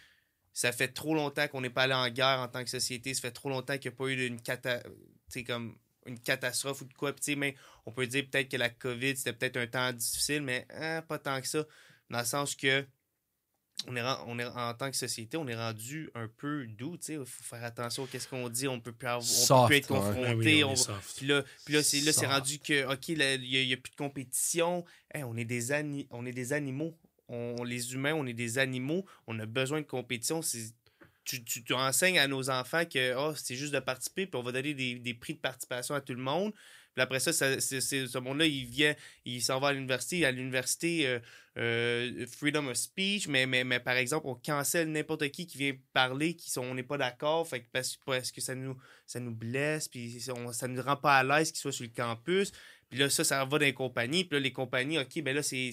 [0.53, 3.21] ça fait trop longtemps qu'on n'est pas allé en guerre en tant que société, ça
[3.21, 4.81] fait trop longtemps qu'il n'y a pas eu une, cata...
[5.45, 5.75] comme
[6.05, 7.13] une catastrophe ou de quoi.
[7.13, 7.55] Puis, mais
[7.85, 11.19] on peut dire peut-être que la COVID, c'était peut-être un temps difficile, mais hein, pas
[11.19, 11.65] tant que ça.
[12.09, 12.85] Dans le sens que
[13.87, 17.05] on est, on est en tant que société, on est rendu un peu doux, tu
[17.05, 19.61] sais, il faut faire attention à qu'est-ce qu'on dit, on peut plus avoir- on Soft,
[19.63, 22.21] peut plus être confronté, Ah oui, on va- puis là, puis là, c'est, là, c'est
[22.21, 22.31] Soft.
[22.31, 23.17] rendu que, OK, il
[23.67, 24.85] n'y a, plus de compétition.
[25.13, 26.97] Hey, on, est des ani- on est des animaux.
[27.27, 29.05] On, les humains, on est des animaux.
[29.27, 30.41] On a besoin de compétition.
[30.41, 30.73] C'est-
[31.23, 34.43] tu, tu, tu enseignes à nos enfants que oh, c'est juste de participer, puis on
[34.43, 36.53] va donner des, des prix de participation à tout le monde.
[36.93, 38.95] Puis après ça, ça- c'est, c'est- ce monde-là, il vient,
[39.25, 40.23] il s'en va à l'université.
[40.25, 41.19] À l'université, euh,
[41.57, 45.73] euh, freedom of speech, mais, mais, mais par exemple, on cancelle n'importe qui qui vient
[45.93, 48.75] parler, qui sont, on n'est pas d'accord, fait que parce, parce que ça nous,
[49.07, 51.85] ça nous blesse, puis on- ça ne nous rend pas à l'aise qu'ils soient sur
[51.85, 52.51] le campus.
[52.89, 54.25] Puis là, ça, ça va dans les compagnies.
[54.25, 55.71] Puis là, les compagnies, OK, ben là, c'est.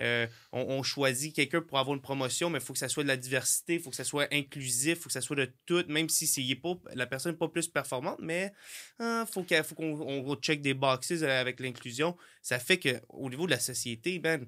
[0.00, 3.08] euh, on, choisit quelqu'un pour avoir une promotion, mais il faut que ça soit de
[3.08, 5.84] la diversité, il faut que ça soit inclusif, il faut que ça soit de tout,
[5.88, 8.50] même si c'est, pas, la personne n'est pas plus performante, mais
[8.98, 12.16] il faut, qu'il- faut qu'on on check des boxes euh, avec l'inclusion.
[12.42, 14.46] Ça fait qu'au niveau de la société, ben,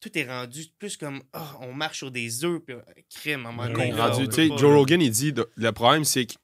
[0.00, 2.80] tout est rendu plus comme Ah, on marche sur des œufs, puis euh,
[3.14, 4.74] crime, à un moment donné, Rendu, tu sais, Joe.
[4.74, 6.34] Rogan, il dit le problème, c'est que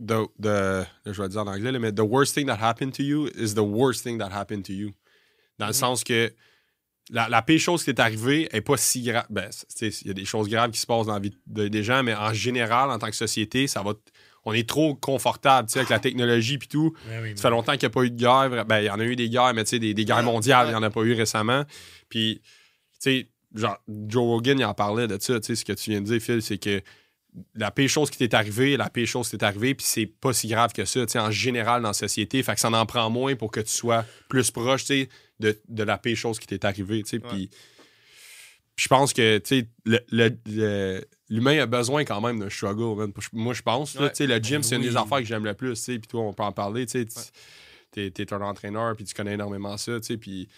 [0.00, 2.92] the, the- là, je vais le dire en anglais, mais the worst thing that happened
[2.94, 4.90] to you is the worst thing that happened to you.
[5.58, 5.76] Dans le Mhm.
[5.78, 6.32] sens que
[7.10, 9.26] la, la pire chose qui est arrivée est pas si grave.
[9.28, 11.20] Ben, c'est- tu sais, il y a des choses graves qui se passent dans la
[11.20, 13.92] vie de- des gens, mais en général, en tant que société, ça va.
[14.44, 16.94] On est trop confortable, tu sais, avec la technologie puis tout.
[17.08, 18.64] Ouais, oui, Ça fait longtemps qu'il n'y a pas eu de guerre.
[18.66, 20.66] Ben, il y en a eu des guerres, mais tu sais, des, des guerres mondiales,
[20.68, 21.64] il n'y en a pas eu récemment.
[22.08, 22.40] Puis,
[23.02, 25.90] tu sais, genre, Joe Rogan, il en parlait de ça, tu sais, ce que tu
[25.90, 26.80] viens de dire, Phil, c'est que
[27.54, 30.32] la pire chose qui t'est arrivée, la pire chose qui t'est arrivée, puis c'est pas
[30.34, 32.42] si grave que ça, tu sais, en général dans la société.
[32.42, 35.08] Fait que ça en prend moins pour que tu sois plus proche, tu sais,
[35.40, 37.18] de, de la pire chose qui t'est arrivée, tu sais.
[37.18, 37.48] Puis,
[38.76, 42.96] je pense que, tu sais, le- le- le- l'humain a besoin quand même d'un struggle,
[42.98, 43.12] man.
[43.32, 44.10] Moi, je pense, là, Ouais.
[44.10, 45.98] tu sais, le gym, Ben c'est une des affaires que j'aime le plus, tu sais,
[45.98, 47.18] puis toi, on peut en parler, tu sais.
[47.18, 47.24] Ouais.
[47.90, 50.48] T'es, t'es un entraîneur, puis tu connais énormément ça, tu sais, puis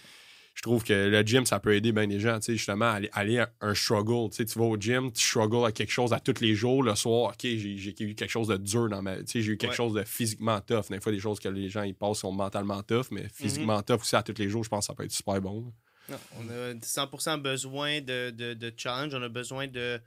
[0.55, 2.91] je trouve que le gym, ça peut aider bien les gens, tu sais, justement, à
[2.93, 5.91] aller, aller à un struggle, tu sais, tu vas au gym, tu struggles à quelque
[5.91, 8.89] chose à tous les jours, le soir, OK, j'ai, j'ai eu quelque chose de dur
[8.89, 9.17] dans ma...
[9.17, 9.75] Tu sais, j'ai eu quelque Ouais.
[9.75, 10.89] chose de physiquement tough.
[10.89, 13.99] Des fois, des choses que les gens, ils passent sont mentalement tough, mais physiquement tough
[14.01, 15.71] aussi à tous les jours, je pense que ça peut être super bon.
[16.09, 19.99] Non, on a 100% besoin de, de, de challenge, on a besoin de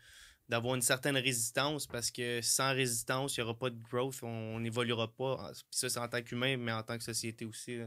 [0.48, 4.58] d'avoir une certaine résistance parce que sans résistance, il n'y aura pas de growth, on
[4.60, 5.50] n'évoluera pas.
[5.52, 7.76] Puis ça, c'est en tant qu'humain, mais en tant que société aussi.
[7.76, 7.84] là.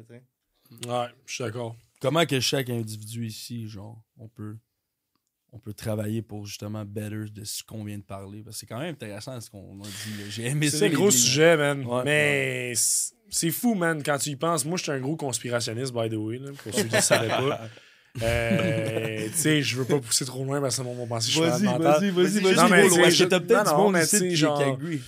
[0.87, 1.75] Ouais, je suis d'accord.
[2.01, 4.57] Comment que chaque individu ici, genre, on peut,
[5.53, 8.41] on peut travailler pour justement better de ce qu'on vient de parler?
[8.43, 10.17] Parce que c'est quand même intéressant ce qu'on a dit.
[10.17, 10.25] là.
[10.29, 10.79] J'ai aimé ça.
[10.79, 11.85] C'est gros les- sujet, man.
[11.85, 14.65] Ouais, mais c'est c'est fou, man, quand tu y penses.
[14.65, 17.27] Moi, je suis un gros conspirationniste, by the way, là, pour ceux qui ne savaient
[17.29, 17.61] pas.
[18.21, 21.27] Euh, tu sais, je veux pas pousser trop loin parce que sinon on va penser
[21.27, 21.81] que je suis Vas-y, mental.
[21.81, 22.97] vas-y, vas-y, Non, vas-y.
[23.21, 25.01] mais T'as peut-être du monde ici qui.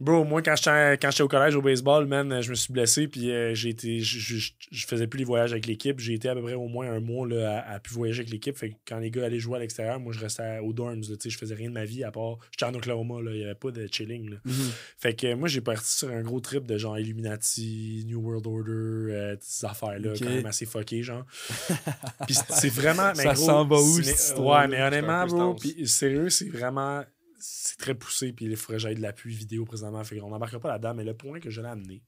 [0.00, 3.06] Bro, moi, quand j'étais quand j'étais au collège au baseball, man, je me suis blessé,
[3.06, 6.00] puis euh, j'ai été, je, je, je faisais plus les voyages avec l'équipe.
[6.00, 8.30] J'ai été à peu près au moins un mois là, à, à plus voyager avec
[8.32, 8.56] l'équipe.
[8.56, 11.00] Fait que quand les gars allaient jouer à l'extérieur, moi, je restais aux dorms.
[11.02, 12.38] là, tu sais, je faisais rien de ma vie à part.
[12.50, 14.30] J'étais en Oklahoma, là, il n'y avait pas de chilling.
[14.30, 14.36] Là.
[14.46, 14.54] Mhm.
[14.98, 18.46] Fait que euh, moi, j'ai parti sur un gros trip de genre Illuminati, New World
[18.46, 18.70] Order,
[19.12, 20.18] euh, ces affaires-là, Ok.
[20.22, 21.26] quand même assez fucké, genre.
[22.26, 23.12] Puis c'est- vraiment.
[23.16, 24.40] mais Ça gros, s'en va où, mais-?
[24.40, 27.02] Ouais, mais honnêtement, bro, puis sérieux, c'est vraiment.
[27.40, 30.04] C'est très poussé, puis il faudrait que j'aille de l'appui vidéo présentement.
[30.04, 32.02] Fait qu'on n'embarquera pas là-dedans, mais le point que je l'ai amené,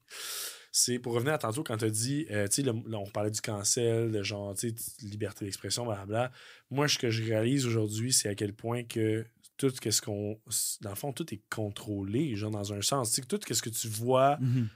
[0.71, 3.41] c'est pour revenir à tantôt quand tu as dit, euh, tu sais, on parlait du
[3.41, 6.31] cancel, de genre, tu sais, liberté d'expression, blablabla.
[6.71, 9.25] Moi, ce que je réalise aujourd'hui, c'est à quel point que
[9.57, 10.39] tout ce qu'on.
[10.81, 13.09] Dans le fond, tout est contrôlé, genre, dans un sens.
[13.09, 14.67] Tu sais, que tout ce que tu vois Mhm.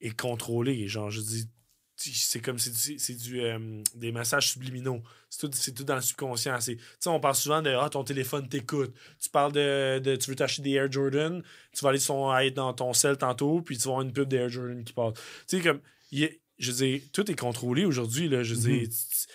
[0.00, 0.88] est contrôlé.
[0.88, 1.48] Genre, je dis,
[1.96, 5.02] c'est comme c'est du, c'est du euh, des messages subliminaux.
[5.30, 6.60] C'est tout, c'est tout dans le subconscient.
[6.60, 8.92] C'est- Tu sais, on parle souvent de ah, ton téléphone t'écoute.
[9.20, 11.42] Tu parles de, de- tu veux t'acheter des Air Jordan,
[11.72, 11.98] tu vas aller
[12.32, 15.14] aller dans ton cell tantôt, puis tu vas avoir une pub d'Air Jordan qui passe.
[15.48, 15.80] Tu sais, comme,
[16.10, 18.28] il y a- je veux dire, tout est contrôlé aujourd'hui.
[18.28, 18.42] là.
[18.42, 18.88] Je veux Mhm.
[18.88, 19.26] tu-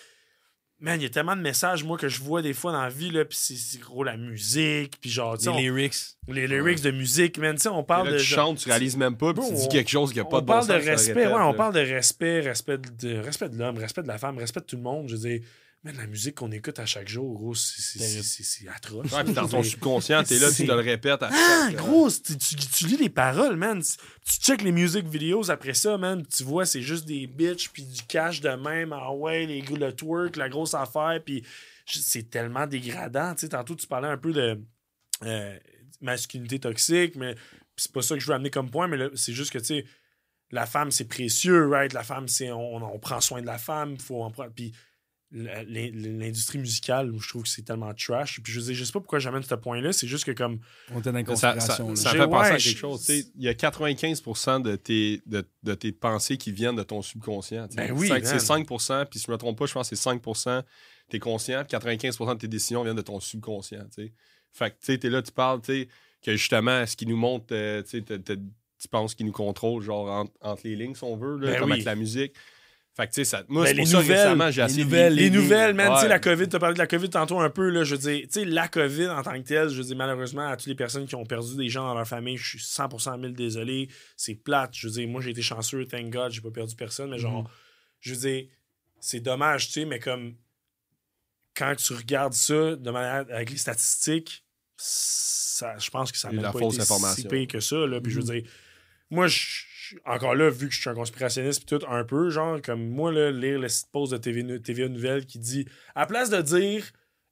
[0.82, 2.88] Man, il y a tellement de messages, moi, que je vois des fois dans la
[2.88, 5.94] vie, là, puis c'est- gros la musique, puis genre, Les on- lyrics.
[6.28, 8.18] les lyrics de musique, man, tu sais, on parle là, de.
[8.18, 10.24] tu genre- chantes, tu réalises même pas, puis tu dis on- quelque chose qui a
[10.24, 10.68] pas on de bon parle sens.
[10.84, 14.16] de respect, ouais, on parle de respect, respect de, respect de l'homme, respect de la
[14.16, 15.08] femme, respect de tout le monde.
[15.08, 15.40] Je veux dire,
[15.82, 19.10] man, la musique qu'on écoute à chaque jour, gros, c'est- atroce.
[19.12, 22.10] Ouais, puis dans ton subconscient, t'es là, tu te le répètes à Ah, chaque- gros,
[22.10, 23.82] tu, tu- tu lis les paroles, man.
[23.82, 26.24] Tu, tu check les music videos après ça, man.
[26.26, 28.92] Tu vois, c'est juste des bitches, puis du cash de même.
[28.92, 31.44] Ah ouais, les, le twerk, la grosse affaire, puis
[31.86, 33.34] c'est tellement dégradant.
[33.34, 34.60] Tu sais, tantôt, tu parlais un peu de
[35.24, 35.58] euh,
[36.00, 37.34] masculinité toxique, mais
[37.76, 39.64] c'est pas ça que je veux amener comme point, mais là, c'est juste que, tu
[39.64, 39.84] sais,
[40.50, 41.92] la femme, c'est précieux, right?
[41.92, 42.50] La femme, c'est...
[42.50, 44.50] On, on prend soin de la femme, faut en prendre...
[44.54, 44.72] Puis
[45.32, 48.40] l'industrie musicale, je trouve que c'est tellement trash.
[48.42, 50.60] Puis je dire, je sais pas pourquoi j'amène ce point-là, c'est juste que comme...
[50.92, 53.00] On était dans Ça, ça, ça fait penser ouais, à je- quelque chose.
[53.04, 56.82] tu sais, Il y a 95% de tes, de, de tes pensées qui viennent de
[56.82, 57.68] ton subconscient.
[57.70, 57.76] sais.
[57.76, 58.08] Ben oui.
[58.08, 60.62] C'est 5%, puis si je me trompe pas, je pense que c'est 5%.
[61.08, 63.84] T'es conscient, puis 95% de tes décisions viennent de ton subconscient.
[63.94, 64.12] tu sais.
[64.52, 65.88] Fait que tu sais, t'es là, tu parles, tu sais,
[66.22, 68.38] que justement, ce qui nous montre, euh, tu sais,
[68.90, 71.66] penses qu'il nous contrôle, genre entre, entre les lignes, si on veut, là, Ben comme
[71.70, 71.74] oui.
[71.74, 72.32] avec la musique.
[73.00, 74.84] Fait que, tu sais, ça, moi, Ben, c'est les pour ça nouvelles, récemment, j'ai les
[74.84, 77.40] nouvelles, Les les- nouvelles, man, tu sais, la COVID, t'as parlé de la COVID tantôt
[77.40, 79.76] un peu, là, je veux dire, tu sais, la COVID en tant que telle, je
[79.76, 82.36] veux dire, malheureusement, à toutes les personnes qui ont perdu des gens dans leur famille,
[82.36, 86.10] je suis 100% mille désolé, c'est plate, je veux dire, moi, j'ai été chanceux, thank
[86.10, 87.50] God, j'ai pas perdu personne, mais genre,
[88.00, 88.44] je veux dire,
[89.00, 90.34] c'est dommage, tu sais, mais comme,
[91.56, 94.44] quand tu regardes ça, de manière, avec les statistiques,
[94.76, 96.84] ça, je pense que ça n'a pas fausse été
[97.14, 98.50] si pire que ça, là, puis je veux dire,
[99.10, 99.64] moi, je-
[100.04, 103.30] encore là, vu que je suis un conspirationniste tout, un peu, genre, comme moi, là,
[103.30, 106.84] lire le site post de TV, TVA Nouvelle qui dit, à place de dire,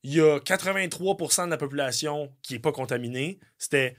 [0.02, 3.96] il y a 83% de la population qui est pas contaminée, c'était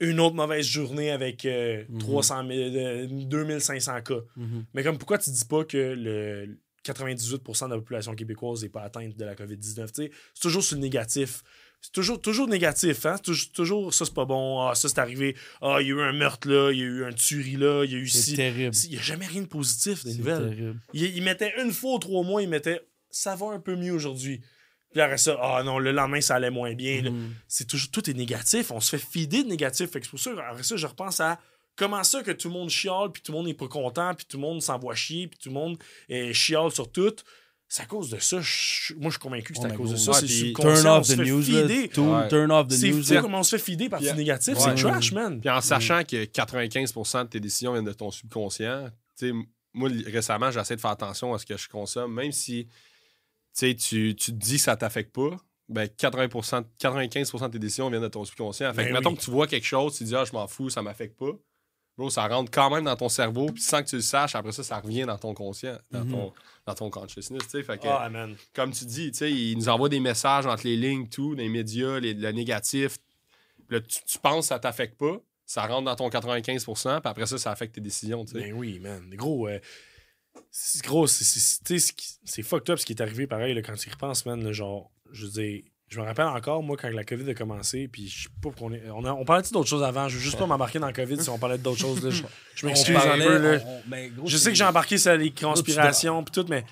[0.00, 1.98] une autre mauvaise journée avec euh, Mhm.
[1.98, 4.20] 300 000, euh, 2500 cas.
[4.36, 4.64] Mhm.
[4.72, 8.82] Mais comme pourquoi tu dis pas que le 98% de la population québécoise n'est pas
[8.82, 9.92] atteinte de la COVID-19?
[9.92, 10.10] tu sais?
[10.34, 11.42] C'est toujours sur le négatif.
[11.82, 13.16] C'est toujours, toujours négatif, hein?
[13.18, 14.60] Toujours, toujours ça, c'est pas bon.
[14.68, 15.34] Ah, ça, c'est arrivé.
[15.62, 17.84] Ah, il y a eu un meurtre là, il y a eu un tuerie là,
[17.84, 18.36] il y a eu C'est ci.
[18.36, 18.74] terrible.
[18.84, 20.48] Il n'y a jamais rien de positif des C'est nouvelles.
[20.50, 20.80] terrible.
[20.92, 23.92] Il, il mettait une fois ou trois mois, il mettait ça va un peu mieux
[23.92, 24.40] aujourd'hui.
[24.92, 27.02] Puis après ça, ah non, le lendemain, ça allait moins bien.
[27.02, 27.32] Mhm.
[27.48, 28.70] C'est toujours tout est négatif.
[28.72, 29.90] On se fait fider de négatif.
[29.90, 31.38] Fait que c'est pour ça, après ça, je repense à
[31.76, 34.26] comment ça que tout le monde chiale, puis tout le monde n'est pas content, puis
[34.28, 35.78] tout le monde s'envoie chier, puis tout le monde
[36.10, 37.14] euh, chiale sur tout.
[37.72, 38.40] C'est à cause de ça.
[38.40, 40.10] je- moi, je suis convaincu que c'est Oh à cause de ça.
[40.10, 40.74] Ouais, c'est subconscient.
[40.82, 41.50] Turn on off se the fait news,
[42.10, 42.28] Ouais.
[42.28, 43.22] Turn off the C'est news.
[43.22, 44.56] comment on se fait fider par du négatif.
[44.58, 44.76] Ouais.
[44.76, 45.40] C'est trash, man.
[45.40, 49.32] Puis en sachant que 95% de tes décisions viennent de ton subconscient, tu sais,
[49.72, 52.72] moi, récemment, j'essaie de faire attention à ce que je consomme, même si tu
[53.52, 55.30] sais, tu tu te dis que ça t'affecte pas.
[55.68, 58.72] Ben 80%, 95% de tes décisions viennent de ton subconscient.
[58.74, 59.16] Fait que Ben mettons oui.
[59.16, 61.30] que tu vois quelque chose, tu dis ah je m'en fous, ça m'affecte pas.
[61.96, 64.50] Bro, ça rentre quand même dans ton cerveau, puis sans que tu le saches, après
[64.50, 66.10] ça, ça revient dans ton conscient, dans, Mhm.
[66.10, 66.32] ton,
[66.70, 67.42] dans ton consciousness.
[67.44, 67.62] tu sais.
[67.62, 68.10] Fait que, Ah,
[68.54, 71.48] comme tu dis, tu sais, ils nous envoient des messages entre les lignes, tout, les
[71.48, 72.96] médias, les- le négatif.
[73.68, 77.26] Là, tu, tu penses que ça t'affecte pas, ça rentre dans ton 95%, puis après
[77.26, 78.24] ça, ça affecte tes décisions.
[78.24, 78.40] tu sais.
[78.40, 79.08] Ben oui, man.
[79.14, 79.58] Gros, euh,
[80.82, 84.42] gros, c'est- fucked up ce qui est arrivé pareil là, quand tu y repenses, man.
[84.42, 87.88] là, genre, je veux dire, je me rappelle encore, moi, quand la COVID a commencé,
[87.88, 88.88] puis je sais pas qu'on est.
[88.90, 91.20] On, a- on parlait d'autres choses avant, je veux juste pas m'embarquer dans la COVID
[91.22, 92.02] si on parlait d'autres choses.
[92.04, 92.22] Là, je
[92.54, 93.38] je m'excuse un peu.
[93.38, 93.58] Là.
[93.64, 96.64] on- on- mais gros, Je sais que j'ai embarqué sur les conspirations puis tout, mais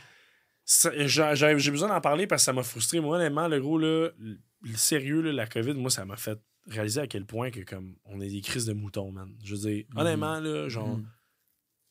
[1.06, 3.00] j'ai besoin d'en parler parce que ça m'a frustré.
[3.00, 4.38] Moi, honnêtement, le gros, là, le,
[4.76, 6.38] sérieux, là, la COVID, moi, ça m'a fait
[6.68, 9.30] réaliser à quel point que comme on est des crises de moutons, man.
[9.42, 9.98] Je veux dire, Mhm.
[10.00, 11.06] honnêtement, là, genre, Mhm.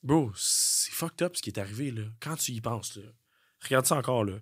[0.03, 2.03] bro, c'est fucked up ce qui est arrivé, là.
[2.19, 3.03] Quand tu y penses, là.
[3.63, 4.35] Regarde ça encore, là.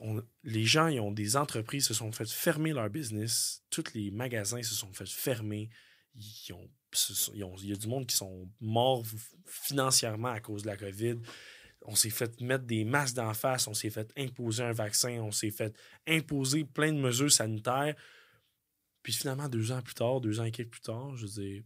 [0.00, 3.62] On- les gens, ils ont des entreprises, se sont fait fermer leur business.
[3.70, 5.68] Tous les magasins se sont fait fermer.
[6.14, 6.70] Ils ont,
[7.34, 9.04] ils ont- il y a du monde qui sont morts
[9.46, 11.16] financièrement à cause de la COVID.
[11.86, 15.32] On s'est fait mettre des masques d'en face, on s'est fait imposer un vaccin, on
[15.32, 15.76] s'est fait
[16.06, 17.94] imposer plein de mesures sanitaires.
[19.02, 21.62] Puis finalement, deux ans plus tard, deux ans et quelques plus tard, je veux dire,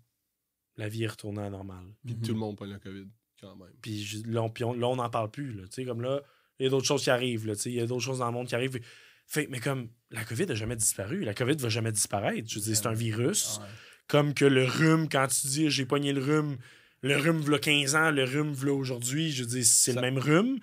[0.76, 1.86] la vie est retournée à la normale.
[2.04, 2.22] Puis Mhm.
[2.22, 3.08] tout le monde prend le COVID,
[3.40, 3.72] quand même.
[3.80, 5.52] Puis je- là, on, puis on- là, on n'en parle plus.
[5.52, 6.20] Là, Tu sais, comme là,
[6.58, 7.46] il y a d'autres choses qui arrivent.
[7.46, 8.80] là, Il y a d'autres choses dans le monde qui arrivent.
[9.26, 12.48] Fait, mais comme la COVID n'a jamais disparu, la COVID va jamais disparaître.
[12.48, 13.58] Je veux dire, c'est un virus.
[13.58, 13.68] Ah ouais.
[14.06, 16.56] Comme que le rhume, quand tu dis j'ai pogné le rhume,
[17.02, 20.18] le rhume v'là 15 ans, le rhume v'là aujourd'hui, je veux dire, c'est le même
[20.18, 20.58] rhume.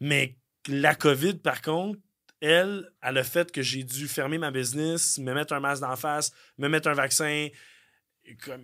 [0.00, 0.36] Mais
[0.66, 2.00] la COVID, par contre,
[2.40, 5.96] elle, elle a fait que j'ai dû fermer ma business, me mettre un masque d'en
[5.96, 7.48] face, me mettre un vaccin.
[8.30, 8.60] Et Comme,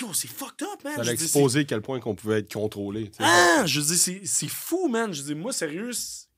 [0.00, 0.94] yo, c'est fucked up, man.
[1.04, 3.10] Ça a exposé à quel point qu'on pouvait être contrôlé.
[3.18, 3.62] ah!
[3.66, 5.12] Je dire, c'est- c'est fou, man.
[5.12, 5.90] Je dire, moi, sérieux,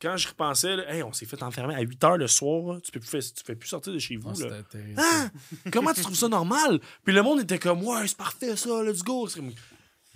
[0.02, 2.74] quand je repensais, là, hey, on s'est fait enfermer à 8 heures le soir.
[2.74, 2.80] là.
[2.80, 4.30] Tu peux plus, faire- tu fais plus sortir de chez vous.
[4.42, 4.56] Ah, là.
[4.96, 5.30] Ah!
[5.72, 6.80] Comment tu trouves ça normal?
[7.04, 9.28] Puis le monde était comme, ouais, c'est parfait, ça, let's go.
[9.32, 9.52] Comme,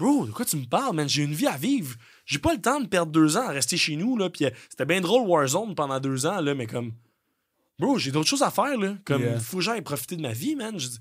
[0.01, 1.09] Bro, de quoi tu me parles, man?
[1.09, 1.97] J'ai une vie à vivre.
[2.25, 4.31] J'ai pas le temps de perdre deux ans à rester chez nous, là.
[4.31, 6.93] Puis euh, c'était bien drôle Warzone pendant deux ans, là, mais comme,
[7.81, 8.97] bro, j'ai d'autres choses à faire, là.
[9.05, 9.41] Comme, Yeah.
[9.41, 10.79] faut que j'aille profiter de ma vie, man.
[10.79, 10.99] Je dis,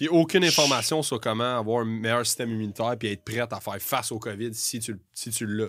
[0.00, 3.76] Puis aucune information sur comment avoir un meilleur système immunitaire puis être prête à faire
[3.82, 5.68] face au COVID si tu, si tu l'as.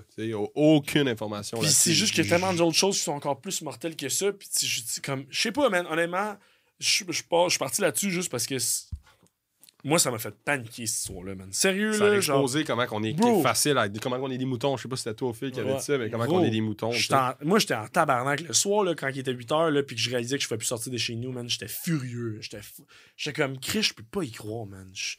[0.55, 1.75] Aucune information là-dessus.
[1.77, 4.31] c'est juste qu'il y a tellement d'autres choses qui sont encore plus mortelles que ça.
[4.31, 6.37] Puis je dis comme, je sais pas, man, honnêtement,
[6.79, 8.55] je suis parti là-dessus juste parce que
[9.83, 11.51] moi, ça m'a fait paniquer cette histoire-là, man.
[11.51, 12.37] Sérieux, Ça a là, genre.
[12.41, 13.41] exposé comment on est Bro.
[13.41, 14.77] facile à, comment on est des moutons.
[14.77, 16.39] Je sais pas si c'était toi au fil qui avait dit ça, mais comment Bro,
[16.39, 16.91] on est des moutons.
[16.91, 19.95] en- moi, j'étais en tabarnak le soir, là, quand il était 8 heures, là, puis
[19.95, 21.49] que je réalisais que je ne pouvais plus sortir de chez nous, man.
[21.49, 22.37] J'étais furieux.
[22.41, 22.59] J'étais
[23.17, 24.89] j'étais comme, Chris, je peux pas y croire, man.
[24.93, 25.15] Je-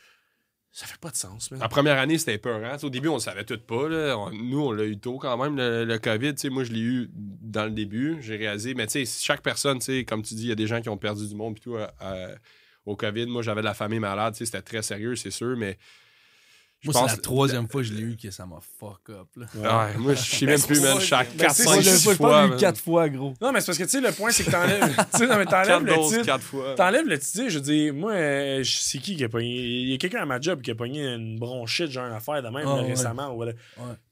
[0.74, 1.60] Ça fait pas de sens, man.
[1.60, 2.58] La première année, c'était peur.
[2.82, 3.90] Au début, on le savait tout pas.
[3.90, 4.16] là.
[4.16, 6.32] On- nous, on l'a eu tôt quand même, le, le COVID.
[6.50, 8.16] Moi, je l'ai eu dans le début.
[8.22, 8.72] J'ai réalisé.
[8.72, 10.80] Mais tu sais, chaque personne, tu sais, comme tu dis, il y a des gens
[10.80, 11.56] qui ont perdu du monde.
[11.56, 12.30] Puis tout, à- à-
[12.87, 14.35] au COVID, moi, j'avais de la famille malade.
[14.35, 15.57] C'était très sérieux, c'est sûr.
[15.57, 15.78] Mais
[16.80, 19.09] je Moi, pense- c'est la troisième fois que je l'ai eu que ça m'a fuck
[19.11, 19.28] up.
[19.37, 19.47] Là.
[19.55, 20.99] Ouais, moi, je sais même plus, man.
[20.99, 22.45] Chaque que- 4, ben, c'est 5, ça, 6 je fois.
[22.47, 22.59] eu man.
[22.59, 23.35] quatre fois, gros.
[23.41, 24.80] Non, mais c'est parce que, tu sais, le point, c'est que t'enlèves,
[25.12, 26.24] tu sais, non, mais t'enlèves le titre.
[26.26, 26.74] quatre fois.
[26.74, 29.49] T'enlèves le titre, je dis, moi, euh, je- c'est qui qui a pogné.
[29.61, 32.43] Il y a quelqu'un à ma job qui a pogné une bronchite, genre une affaire
[32.43, 32.89] de même, là, ouais.
[32.89, 33.33] récemment.
[33.37, 33.55] Ouais.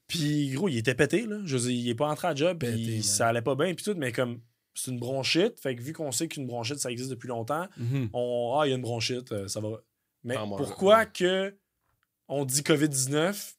[0.06, 1.36] Puis, gros, il était pété, là.
[1.44, 3.02] Je veux dire, il est pas entré à job, Pété, puis man.
[3.02, 4.38] ça allait pas bien, puis tout, mais comme,
[4.74, 5.58] c'est une bronchite.
[5.60, 8.10] Fait que vu qu'on sait qu'une bronchite, ça existe depuis longtemps, Mhm.
[8.12, 9.68] on, ah, il y a une bronchite, euh, ça va.
[10.24, 11.54] Mais Ah, moi, pourquoi que
[12.28, 13.56] on dit COVID-19?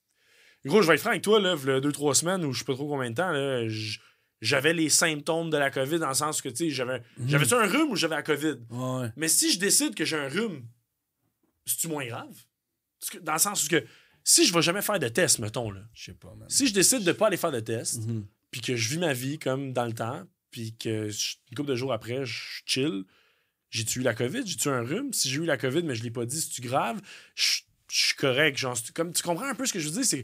[0.65, 2.65] Gros, je vais être franc avec toi, là, il deux, trois semaines ou je sais
[2.65, 3.67] pas trop combien de temps, là,
[4.41, 7.01] j'avais les symptômes de la COVID dans le sens que, tu sais, j'avais.
[7.17, 7.29] Mhm.
[7.29, 8.55] J'avais-tu un rhume ou j'avais la COVID?
[8.69, 9.09] Ouais.
[9.15, 10.65] Mais si je décide que j'ai un rhume,
[11.65, 12.35] c'est-tu moins grave?
[13.21, 13.83] Dans le sens que
[14.23, 15.81] si je vais jamais faire de test, mettons, là.
[15.93, 16.47] Je sais pas, man.
[16.49, 18.25] Si je décide de pas aller faire de test, Mhm.
[18.51, 21.69] puis que je vis ma vie comme dans le temps, puis que je- une couple
[21.69, 23.03] de jours après, je chill,
[23.69, 24.43] j'ai-tu eu la COVID?
[24.45, 25.13] J'ai-tu un rhume?
[25.13, 27.01] Si j'ai eu la COVID, mais je l'ai pas dit, c'est-tu grave?
[27.35, 27.61] Je
[27.93, 28.57] je suis correct.
[28.57, 30.05] Genre, comme, tu comprends un peu ce que je veux dire?
[30.05, 30.23] C'est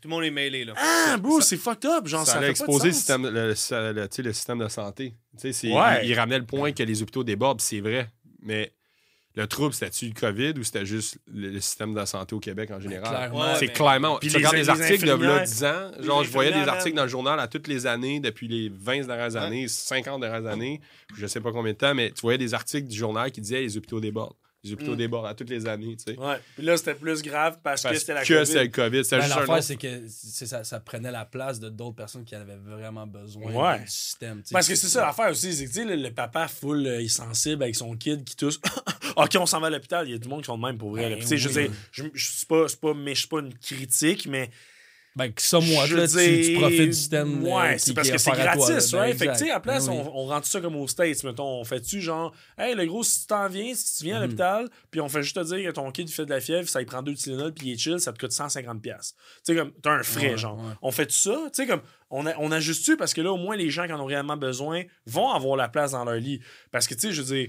[0.00, 0.72] Tout le monde est mêlé, là.
[0.76, 2.06] Ah, bro, c'est fucked up.
[2.06, 5.14] Genre, ça, de exposer le système, le, ça- le- tu sais, le système de santé.
[5.32, 6.04] Tu sais, c'est- Ouais.
[6.04, 8.10] il, il ramenait le point que les hôpitaux débordent, c'est vrai.
[8.40, 8.72] Mais
[9.36, 12.40] le trouble, c'était-tu le COVID ou c'était juste le, le système de la santé au
[12.40, 13.08] Québec en général?
[13.08, 13.40] clairement.
[13.40, 14.16] Ouais, c'est mais- clairement.
[14.18, 15.90] Puis tu les- regardes les, les articles de là, infirmières- 10 ans.
[16.02, 19.06] Genre, je voyais des articles dans le journal à toutes les années, depuis les 20
[19.06, 20.80] dernières années, 50 dernières années,
[21.16, 23.60] je sais pas combien de temps, mais tu voyais des articles du journal qui disaient
[23.60, 24.34] les hôpitaux débordent.
[24.66, 24.96] Les hôpitaux Mm.
[24.96, 26.18] débordent à toutes les années, tu sais.
[26.18, 26.36] Ouais.
[26.56, 28.46] Puis là, c'était plus grave parce, que c'était la que COVID.
[28.46, 29.04] c'est le COVID.
[29.04, 31.68] C'était Ben, juste un L'affaire, autre- c'est que c'est ça, ça prenait la place de
[31.68, 33.80] d'autres personnes qui en avaient vraiment besoin Ouais.
[33.80, 34.38] du système.
[34.42, 34.52] tu sais.
[34.52, 37.08] Parce que c'est ça l'affaire aussi, c'est que le, le papa full euh, il est
[37.08, 38.60] sensible avec son kid qui tousse.
[39.16, 40.78] ok, on s'en va à l'hôpital, il y a du monde qui sont de même
[40.78, 41.10] pour vrai.
[41.10, 41.48] Ben tu sais, je
[41.92, 44.50] je, je suis pas, c'est pas, mais je suis pas une critique, mais
[45.16, 46.14] Ben, que ça, moi, je là, tu,
[46.44, 47.42] tu profites du système.
[47.46, 48.90] euh, Ouais, c'est parce que est c'est toi, gratis.
[48.92, 49.16] Ben?
[49.16, 49.98] Fait que, tu sais, à place, Ben oui.
[50.12, 51.58] on, on rend tout ça comme aux States, mettons.
[51.60, 54.24] On fait-tu genre, hey, le gros, si tu t'en viens, si tu viens à Mhm.
[54.26, 56.82] l'hôpital, puis on fait juste te dire que ton kid fait de la fièvre, ça
[56.82, 58.78] il prend deux Tylenol, puis il est chill, ça te coûte 150$.
[58.80, 59.16] piastres.
[59.36, 60.58] Tu sais, comme, t'as un frais, Ouais, genre.
[60.58, 60.72] ouais.
[60.82, 61.80] On fait tout ça, tu sais, comme,
[62.10, 64.36] on, a, on ajuste-tu parce que là, au moins, les gens qui en ont réellement
[64.36, 66.40] besoin vont avoir la place dans leur lit.
[66.70, 67.48] Parce que, tu sais, je veux dire,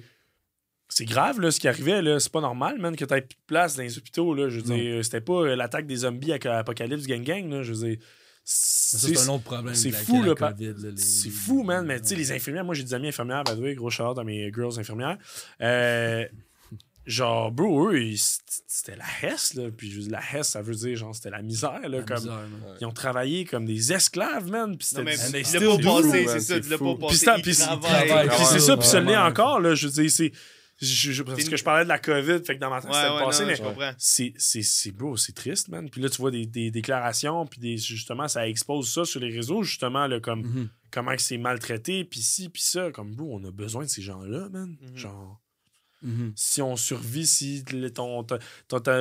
[0.89, 2.19] c'est grave, là, ce qui arrivait, là.
[2.19, 4.49] C'est pas normal, man, que t'aies plus de place dans les hôpitaux, là.
[4.49, 4.75] Je veux Non.
[4.77, 7.61] dire, c'était pas euh, l'attaque des zombies avec Apocalypse Gang Gang, là.
[7.63, 7.97] Je veux dire,
[8.43, 9.75] Ça, c'est un autre problème.
[9.75, 11.85] c'est fou, la là, les- c'est fou, man.
[11.85, 14.17] Mais tu sais, les infirmières, moi, j'ai des amis infirmières, by the way, gros shout
[14.17, 15.17] à mes girls infirmières.
[15.61, 16.25] Euh,
[17.05, 19.63] genre, bro, eux, c'était la Hesse, là.
[19.75, 21.89] Puis la Hesse, ça veut dire, genre, c'était la misère, là.
[21.89, 22.39] La comme, misère,
[22.81, 24.77] ils ont travaillé comme des esclaves, man.
[24.77, 27.15] Puis c'était c'est ça, c'est Puis passé.
[27.15, 27.63] c'est puis c'est-
[28.53, 29.25] c'est ça, puis Vraiment.
[29.25, 29.75] encore, là.
[29.75, 30.31] Je veux dire, c'est.
[30.79, 32.95] Je- je- parce que je parlais de la COVID, fait que dans ma tête, Ouais,
[32.95, 33.91] c'était ouais, le passé, non, mais je comprends.
[33.97, 35.89] c'est, c'est, c'est beau, c'est triste, man.
[35.89, 39.29] Puis là, tu vois des, des déclarations, puis des, justement, ça expose ça sur les
[39.33, 40.69] réseaux, justement, là, comme Mhm.
[40.91, 42.91] comment que c'est maltraité, puis ci, puis ça.
[42.91, 44.75] Comme, bro, on a besoin de ces gens-là, man.
[44.81, 44.97] Mhm.
[44.97, 45.41] Genre,
[46.03, 46.31] Mhm.
[46.35, 47.63] si on survit, si
[47.95, 48.37] ton, ton,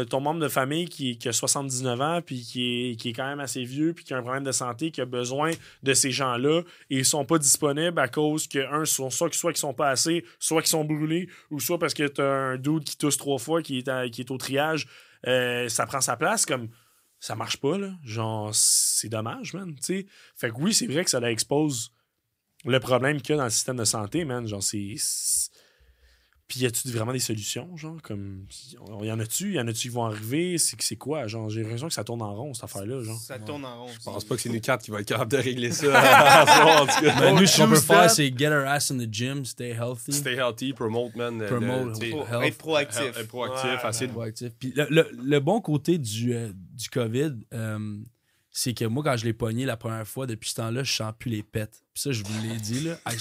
[0.09, 3.41] ton- membre de famille qui, a 79 ans, puis qui est, qui est quand même
[3.41, 5.51] assez vieux, puis qui a un problème de santé, qui a besoin
[5.83, 9.57] de ces gens-là, et ils sont pas disponibles à cause que, un, soit, soit qu'ils
[9.59, 12.97] sont pas assez, soit qu'ils sont brûlés, ou soit parce que t'as un dude qui
[12.97, 14.87] tousse trois fois, qui est, à- qui est au triage,
[15.27, 16.69] euh, ça prend sa place, comme
[17.21, 17.93] ça marche pas, là.
[18.05, 20.07] Genre, c'est dommage, man, tu.
[20.35, 21.93] Fait que oui, c'est vrai que ça expose
[22.65, 24.47] le problème qu'il y a dans le système de santé, man.
[24.47, 24.95] Genre, c'est.
[26.49, 28.47] Puis y a-tu vraiment des solutions, genre, comme.
[29.03, 29.55] Y en a-tu?
[29.55, 30.59] Y en a-tu qui vont arriver?
[30.59, 33.19] C'est c'est quoi Genre, j'ai l'impression que ça tourne en rond, cette affaire-là, genre.
[33.19, 33.91] Ça tourne en rond.
[33.93, 35.87] Je pense pas que c'est nous quatre qui va être capable de régler ça.
[36.83, 37.21] en tout cas.
[37.21, 40.13] Ben, nous, ce qu'on peut faire, c'est get our ass in the gym, stay healthy.
[40.13, 41.37] Stay healthy, promote, man.
[41.37, 42.05] le- Promote.
[42.05, 43.03] Faut être proactif.
[43.17, 44.53] Être proactif, Ouais, proactif.
[44.61, 47.99] Puis le, le- le bon côté du, euh, du COVID, euh,
[48.53, 51.13] c'est que moi, quand je l'ai pogné la première fois, depuis ce temps-là, je sens
[51.19, 51.83] plus les pets.
[51.93, 52.99] Puis ça, je vous l'ai dit, là.
[53.11, 53.17] I.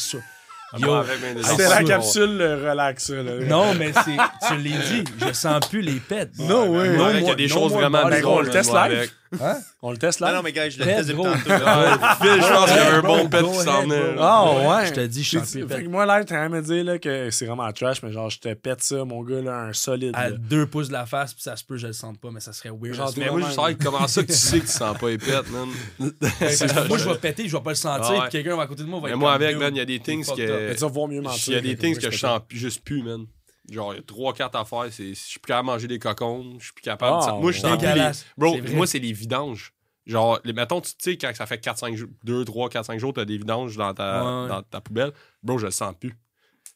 [0.77, 3.31] Yo, Moi, avec, man, C'était Ah, la capsule relax, ça, là.
[3.45, 4.17] non, mais c'est,
[4.47, 6.31] tu l'ai dit, je sens plus les pets.
[6.39, 6.89] No way.
[6.89, 8.33] Moi, Non, il y a des non, choses moi, vraiment body Ben, bizarres.
[8.33, 9.11] on le teste live.
[9.41, 9.57] Hein?
[9.81, 10.33] On le teste là?
[10.33, 11.39] Non, mais gars, je le teste depuis tantôt.
[11.65, 13.95] Ah, Phil, je pense qu'il y avait un bon pet Go qui s'en bro.
[14.19, 14.87] Ah, ouais.
[14.87, 16.99] Je te dis, je sens les fait que moi, là, t'as à me dire là,
[16.99, 20.11] que c'est vraiment trash, mais genre, je te pète ça, mon gars, là, un solide.
[20.15, 20.35] À là.
[20.37, 22.53] deux pouces de la face, puis ça se peut, je le sente pas, mais ça
[22.53, 22.95] serait weird.
[22.95, 25.17] Genre, Mais moi, je sais comment ça que tu sais que tu sens pas les
[25.17, 25.69] pets, man.
[26.87, 28.83] Moi, je vais péter, je vais pas le sentir, Ah puis quelqu'un va à côté
[28.83, 30.61] de moi va Mais moi, avec, man, il y a des things que- up.
[30.69, 31.41] Mais tu vas voir mieux mentir.
[31.47, 33.25] Il y a des things que je sens plus- juste plus, man.
[33.69, 34.85] Genre, il y a 3-4 affaires.
[34.91, 36.55] c'est- Je suis plus capable de manger des cocons.
[36.59, 37.41] Je suis plus capable Ah, de...
[37.41, 38.11] Moi, je sens plus les...
[38.37, 39.73] Bro, C'est moi, c'est les vidanges.
[40.05, 43.13] Genre, les, mettons, tu sais, quand ça fait 4-5 jours, 2, 3, 4, 5 jours,
[43.13, 44.49] t'as des vidanges dans ta, Ouais, ouais.
[44.49, 45.11] dans ta poubelle.
[45.41, 46.13] Bro, je le sens plus.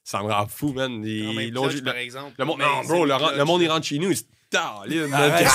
[0.03, 1.03] Ça me rend fou, man.
[1.03, 2.33] Les- le, par exemple.
[2.39, 4.17] le monde, Mais non, c'est bro, le, monde, il rentre chez nous, il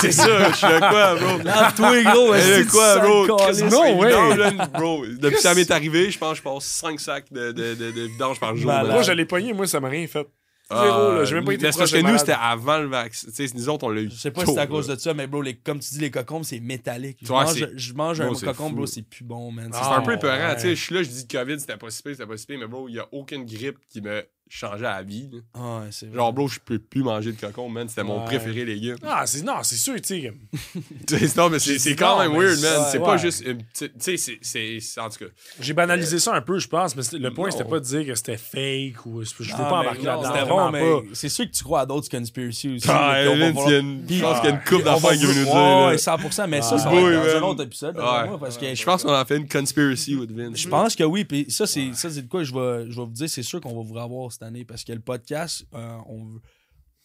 [0.00, 0.50] c'est ça?
[0.52, 1.38] Je suis là, quoi, bro?
[1.44, 2.32] Lave-toi, gros,
[2.64, 3.26] que quoi, bro?
[3.26, 3.74] sens Qu'est-ce que calice?
[3.74, 4.06] c'est, No way.
[4.08, 5.06] vidange, là, bro?
[5.18, 7.90] Depuis que ça m'est arrivé, je pense que je passe 5 sacs de, de, de,
[7.90, 8.70] de vidanges par jour.
[8.70, 10.28] Moi, je l'ai pogné, moi, ça m'a rien fait.
[10.70, 11.24] Ah, Zéro, là.
[11.24, 13.26] J'ai même pas été parce que nous, c'était avant le vaccin.
[13.34, 14.10] Tu sais, nous autres, on l'a eu.
[14.10, 14.96] Je sais pas tôt, si c'est à cause là.
[14.96, 17.18] de ça, mais bro, les, comme tu dis, les cocombes, c'est métallique.
[17.22, 19.68] Je Ouais, mange, c'est- je mange Bro, un cocombe, bro, c'est plus bon, man.
[19.72, 20.54] C'est Ah, un peu épeurant, ouais.
[20.56, 20.74] tu sais.
[20.74, 22.66] Je suis là, je dis COVID, c'était pas si pire, c'était pas si pire, mais
[22.66, 25.28] bro, il y a aucune grippe qui me changeait à la vie.
[25.32, 25.38] là.
[25.54, 26.16] Ah, ouais, c'est vrai.
[26.16, 27.88] Genre, bro, je peux plus manger de cocon, man.
[27.88, 28.24] C'était mon Ouais.
[28.26, 28.94] préféré, les gars.
[29.02, 30.22] Ah, c'est, non, c'est sûr, tu sais.
[30.22, 32.70] comme- Tu sais, non, mais c'est c'est quand Non, même mais weird, man.
[32.84, 33.18] c'est- C'est pas ouais.
[33.18, 33.42] juste.
[33.46, 34.78] une petite- Tu sais, c'est- c'est.
[34.80, 35.30] c'est- En tout cas.
[35.60, 37.56] J'ai banalisé ça un peu, je pense, mais c'était- le point, Non.
[37.56, 39.22] c'était pas de dire que c'était fake ou.
[39.24, 40.28] Je veux Ah, pas mais embarquer non, là-dedans.
[40.32, 41.14] C'était vraiment bon, mais pas.
[41.14, 42.86] c'est sûr que tu crois à d'autres conspiracies aussi.
[42.88, 44.52] Ah, là, qu'on va Vince, voir- il y a une- Puis- je pense qu'il y
[44.52, 45.54] a une on va d'affaires qui veut nous dire.
[45.54, 45.86] là.
[45.88, 47.36] Ouais, 100%, mais ça, ça Ah, va oui, être dans man.
[47.36, 48.28] un autre épisode, d'après Ouais.
[48.28, 50.58] moi, parce que Je pense qu'on a fait une conspiracy with Vince.
[50.58, 53.04] Je pense que oui, puis ça, c'est ça, c'est de quoi je vais, je vais
[53.04, 55.98] vous dire, c'est sûr qu'on va vous revoir cette année parce que le podcast, euh,
[56.06, 56.40] on,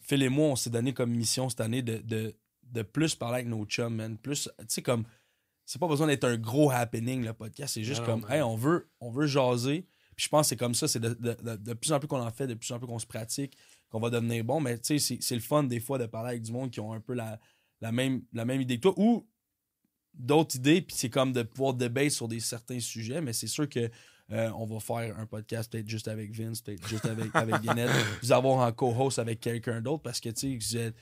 [0.01, 3.35] Phil et moi, on s'est donné comme mission cette année de, de, de plus parler
[3.35, 4.17] avec nos chums, man.
[4.17, 5.05] Plus, tu sais, comme,
[5.65, 8.41] c'est pas besoin d'être un gros happening, le podcast, c'est juste Non, comme, non, hey,
[8.41, 9.85] on veut, on veut jaser.
[10.15, 12.07] Puis je pense que c'est comme ça, c'est de, de, de- de plus en plus
[12.07, 13.55] qu'on en fait, de plus en plus qu'on se pratique,
[13.89, 14.59] qu'on va devenir bon.
[14.59, 16.79] Mais tu sais, c'est- c'est le fun des fois de parler avec du monde qui
[16.81, 17.39] ont un peu la,
[17.81, 19.27] la, même, la même idée que toi ou
[20.13, 23.69] d'autres idées, puis c'est comme de pouvoir débattre sur des certains sujets, mais c'est sûr
[23.69, 23.89] que
[24.31, 27.89] euh, on va faire un podcast peut-être juste avec Vince, peut-être juste avec, avec Guinette,
[28.21, 30.95] vous avoir en co-host avec quelqu'un d'autre parce que tu sais, vous êtes,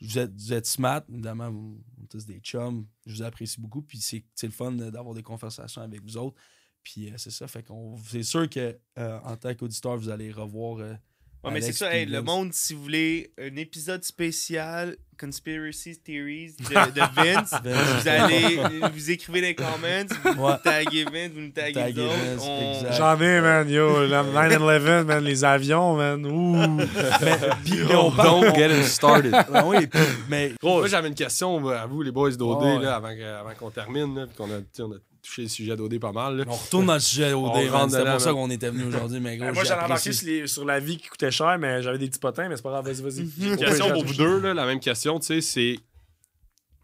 [0.00, 3.60] vous êtes, vous êtes smart, évidemment, vous vous êtes tous des chums, je vous apprécie
[3.60, 6.36] beaucoup, puis c'est le fun d'avoir des conversations avec vous autres.
[6.84, 10.30] Puis euh, c'est ça, fait qu'on c'est sûr que euh, en tant qu'auditeur, vous allez
[10.30, 10.76] revoir.
[10.76, 16.54] Ouais, mais c'est ça, hey, le monde, si vous voulez un épisode spécial Conspiracy Theories
[16.58, 16.64] de,
[16.94, 18.02] de Vince, Vince.
[18.02, 18.60] vous allez,
[18.94, 20.52] vous écrivez les comments, vous Ouais.
[20.62, 22.16] taguez Vince, vous nous taguez Taguez nous autres.
[22.16, 22.92] Vince, on-.
[22.96, 24.00] J'en ai, man, yo.
[24.06, 26.24] le 9-11, man, les avions, man.
[26.26, 26.78] Ouh.
[27.64, 29.34] Puis on parle- Don't get him started.
[29.54, 29.86] Ah oui,
[30.28, 32.78] mais Moi, j'avais une question à vous, les boys d'OD, Ouais.
[32.84, 35.98] là, avant, avant qu'on termine, là, puis qu'on a, on a touché le sujet d'OD
[35.98, 36.36] pas mal.
[36.38, 36.44] là.
[36.46, 39.20] on retourne dans le sujet au dé, C'était dedans, pour ça qu'on était venu aujourd'hui,
[39.20, 41.98] mais gros, moi, ai embarqué sur, les- sur la vie qui coûtait cher, mais j'avais
[41.98, 43.20] des petits potins, mais c'est pas grave, vas-y, vas-y.
[43.48, 45.78] Une question pour vous deux, là, la même question, tu sais, c'est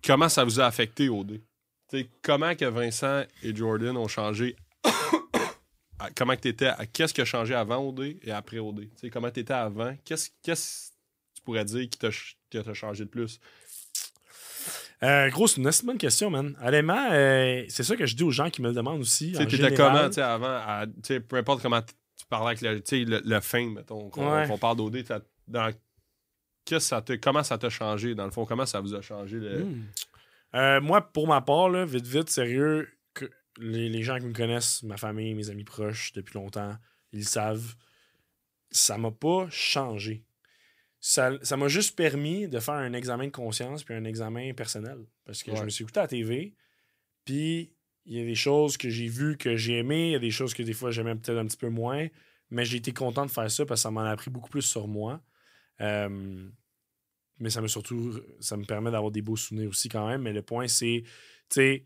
[0.05, 1.41] comment ça vous a affecté OD?
[1.91, 4.57] Tu sais, comment que Vincent et Jordan ont changé
[5.99, 8.81] à- comment que t'étais à- qu'est-ce qui a changé avant OD et après OD?
[8.81, 9.95] Tu sais, comment t'étais avant?
[10.05, 13.39] Qu'est-ce qu'est-ce que tu pourrais dire qui t'a ch- qui t'a changé de plus?
[15.05, 16.57] Euh, gros, c'est une assez bonne question, man.
[16.65, 19.33] Honnêtement, euh, c'est ça que je dis aux gens qui me le demandent aussi.
[19.49, 19.75] Tu général.
[19.77, 20.87] comment, tu sais, avant, à-
[21.29, 24.59] peu importe comment tu parlais avec le, le, le fame, mettons, qu'on Ouais.
[24.59, 25.05] parle d'OD,
[25.47, 25.71] dans,
[26.65, 29.39] que ça t'a- comment ça t'a changé, dans le fond, comment ça vous a changé?
[29.39, 29.65] Le...
[29.65, 29.83] Hmm.
[30.55, 33.29] Euh, moi, pour ma part, là, vite, vite, sérieux, que
[33.59, 36.75] les, les gens qui me connaissent, ma famille, mes amis proches depuis longtemps,
[37.13, 37.75] ils le savent.
[38.71, 40.25] Ça m'a pas changé.
[41.07, 45.05] Ça m'a juste permis de faire un examen de conscience puis un examen personnel.
[45.27, 46.55] Parce que je me suis écouté à la TV,
[47.27, 47.75] puis
[48.07, 50.31] il y a des choses que j'ai vues que j'ai aimées, il y a des
[50.31, 52.09] choses que des fois j'aimais peut-être un petit peu moins,
[52.49, 54.63] mais j'ai été content de faire ça parce que ça m'en a appris beaucoup plus
[54.63, 55.23] sur moi.
[55.83, 56.49] Euh,
[57.39, 60.23] mais ça me surtout, ça me permet d'avoir des beaux souvenirs aussi quand même.
[60.23, 61.11] Mais le point, c'est, tu
[61.51, 61.85] sais,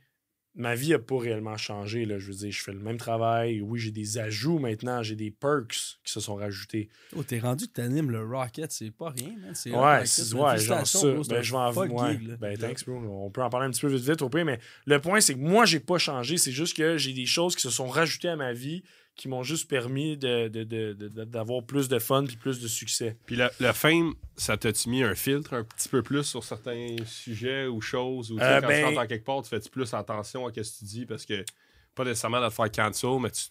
[0.58, 2.04] ma vie n'a pas réellement changé.
[2.04, 2.18] Là.
[2.18, 3.60] Je veux dire, je fais le même travail.
[3.62, 6.88] Oui, j'ai des ajouts maintenant, j'ai des perks qui se sont rajoutés.
[7.16, 9.54] Oh, t'es rendu que t'animes le Rocket, c'est pas rien, man.
[9.54, 10.98] C'est Ouais, c'est, ouais, genre ça.
[11.12, 12.12] bro, Ben, je vais en ouais.
[12.18, 12.36] gig.
[12.38, 12.96] Ben, thanks, bro.
[13.24, 15.34] On peut en parler un petit peu vite, vite au pire, mais le point, c'est
[15.34, 16.36] que moi, j'ai pas changé.
[16.36, 18.82] C'est juste que j'ai des choses qui se sont rajoutées à ma vie
[19.18, 22.60] qui m'ont juste permis de, de- de- de- de- d'avoir plus de fun puis plus
[22.60, 23.18] de succès.
[23.26, 27.66] Puis le fame, ça t'a-tu mis un filtre un petit peu plus sur certains sujets
[27.66, 28.30] ou choses?
[28.32, 30.46] Ou tu sais, Euh, quand ben- tu rentres en quelque part, tu fais-tu plus attention
[30.46, 31.04] à ce que tu dis?
[31.04, 31.44] Parce que
[31.96, 33.42] pas nécessairement de te faire cancel, mais tu,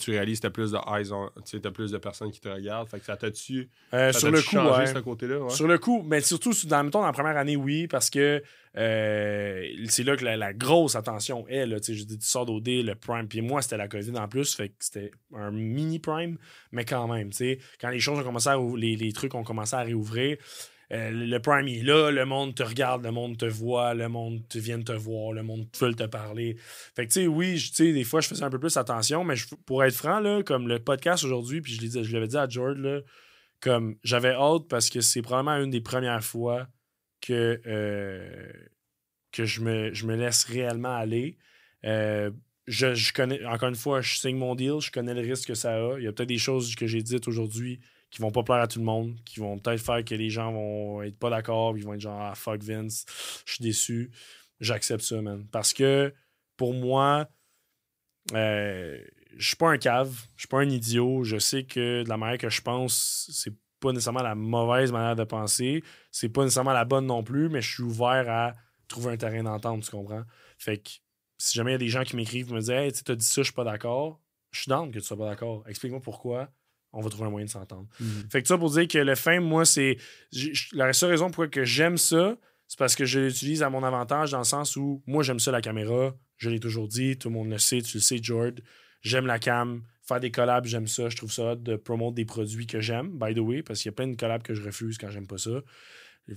[0.00, 2.40] tu réalises que t'as plus de eyes on- tu sais, t'as plus de personnes qui
[2.40, 2.88] te regardent.
[2.88, 4.86] Fait que ça t'a-tu Euh, ça sur le coup, changé ouais.
[4.86, 5.38] ce côté-là?
[5.38, 5.50] Ouais?
[5.50, 8.42] Sur le coup, mais surtout dans, mettons, dans la première année, oui, parce que
[8.76, 11.66] euh, c'est là que la, la grosse attention est.
[11.66, 14.16] Là, Tu sais, je dis, tu sors d'OD, le Prime, puis moi, c'était la COVID
[14.18, 16.36] en plus, fait que c'était un mini Prime,
[16.72, 19.44] mais quand même, tu sais, quand les choses ont commencé à les, les trucs ont
[19.44, 20.36] commencé à réouvrir,
[20.92, 24.46] euh, le Prime est là, le monde te regarde, le monde te voit, le monde
[24.48, 26.56] te vient te voir, le monde veut te parler.
[26.96, 29.22] Fait que, tu sais, oui, tu sais, des fois, je faisais un peu plus attention,
[29.22, 29.34] mais
[29.66, 33.00] pour être franc, là, comme le podcast aujourd'hui, puis je l'avais dit à George, là,
[33.60, 36.66] comme j'avais hâte parce que c'est probablement une des premières fois
[37.20, 38.52] que, euh,
[39.30, 41.38] que je, me, je me laisse réellement aller.
[41.84, 42.30] Euh,
[42.66, 45.54] je, je connais, encore une fois, je signe mon deal, je connais le risque que
[45.54, 45.98] ça a.
[45.98, 47.80] Il y a peut-être des choses que j'ai dites aujourd'hui
[48.10, 50.52] qui vont pas plaire à tout le monde, qui vont peut-être faire que les gens
[50.52, 53.04] vont être pas d'accord, ils vont être genre ah, fuck Vince,
[53.46, 54.10] je suis déçu.
[54.60, 55.46] J'accepte ça, man.
[55.50, 56.12] Parce que
[56.56, 57.28] pour moi,
[58.34, 59.02] euh,
[59.36, 61.24] je suis pas un cave, je suis pas un idiot.
[61.24, 65.16] Je sais que de la manière que je pense, c'est pas nécessairement la mauvaise manière
[65.16, 65.82] de penser.
[66.10, 68.52] C'est pas nécessairement la bonne non plus, mais je suis ouvert à
[68.88, 70.24] trouver un terrain d'entente, tu comprends?
[70.58, 70.90] Fait que
[71.38, 73.16] si jamais il y a des gens qui m'écrivent et me disent Hey, tu as
[73.16, 74.20] dit ça, je suis pas d'accord,
[74.50, 75.64] je suis down que tu sois pas d'accord.
[75.66, 76.50] Explique-moi pourquoi.
[76.92, 77.86] On va trouver un moyen de s'entendre.
[78.00, 78.30] Mhm.
[78.30, 79.96] Fait que ça pour dire que le fame, moi, c'est.
[80.72, 82.36] La seule raison pourquoi que j'aime ça,
[82.66, 85.50] c'est parce que je l'utilise à mon avantage dans le sens où moi, j'aime ça
[85.50, 86.14] la caméra.
[86.36, 88.52] Je l'ai toujours dit, tout le monde le sait, tu le sais, Jord.
[89.02, 89.82] J'aime la cam.
[90.02, 91.08] Faire des collabs, j'aime ça.
[91.08, 93.90] Je trouve ça hot de promouvoir des produits que j'aime, by the way, parce qu'il
[93.90, 95.62] y a plein de collabs que je refuse quand j'aime pas ça.